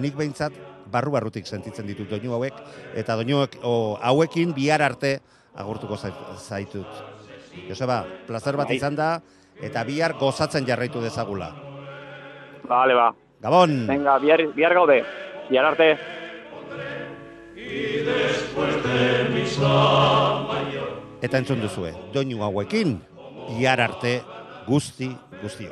nik 0.00 0.16
behintzat, 0.16 0.52
barru-barrutik 0.92 1.46
sentitzen 1.48 1.88
ditut 1.88 2.08
doinu 2.10 2.34
hauek, 2.36 2.56
eta 2.98 3.16
doinu 3.16 3.46
o, 3.62 3.74
hauekin 4.02 4.52
bihar 4.56 4.82
arte 4.82 5.20
agurtuko 5.54 5.96
zait- 5.96 6.36
zaitut. 6.36 6.86
Joseba, 7.68 8.04
plazer 8.26 8.56
bat 8.60 8.68
Bai. 8.68 8.76
izan 8.76 8.96
da, 8.96 9.22
eta 9.60 9.84
bihar 9.84 10.14
gozatzen 10.20 10.66
jarraitu 10.68 11.00
dezagula. 11.00 11.50
Bale, 12.68 12.94
ba. 12.94 13.10
Gabon! 13.40 13.86
Venga, 13.88 14.18
bihar, 14.20 14.44
bihar 14.52 14.74
gaude. 14.76 15.02
Bihar 15.48 15.64
arte. 15.72 15.96
Y 17.70 18.02
después 18.02 18.74
de 18.82 19.30
mayor. 20.48 21.00
Eta 21.22 21.38
entzun 21.38 21.60
duzue, 21.60 21.92
doinu 22.12 22.42
hauekin, 22.42 22.96
iar 23.60 23.80
arte 23.80 24.22
guzti 24.66 25.10
guztioi. 25.42 25.70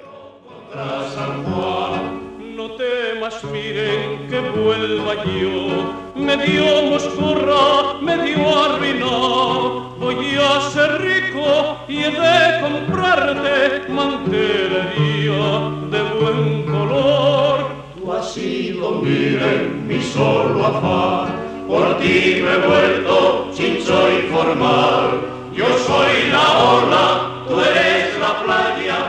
No 2.59 2.71
temas 2.77 3.43
miren 3.45 4.29
que 4.29 4.41
vuelva 4.41 5.15
yo, 5.25 5.95
me 6.15 6.37
dio 6.37 6.83
moscurra, 6.91 7.95
me 8.03 8.17
dio 8.25 8.65
arruinado, 8.65 9.97
voy 9.99 10.37
a 10.37 10.61
ser 10.71 11.01
rico 11.01 11.79
y 11.89 11.99
he 12.03 12.11
de 12.11 12.61
comprarte 12.61 13.89
mantelería 13.89 15.71
de 15.93 16.03
buen 16.21 16.65
color. 16.65 17.69
Tú 17.97 18.13
has 18.13 18.35
sido, 18.35 19.03
miren, 19.03 19.87
mi 19.87 20.03
solo 20.03 20.67
afán, 20.67 21.48
Por 21.69 21.99
ti 21.99 22.41
me 22.43 22.53
he 22.55 22.67
vuelto 22.67 23.51
chincho 23.55 23.93
y 24.11 24.23
formal. 24.33 25.21
Yo 25.53 25.67
soy 25.87 26.31
la 26.33 26.59
ola, 26.77 27.45
tú 27.47 27.61
eres 27.61 28.19
la 28.19 28.43
playa 28.43 29.08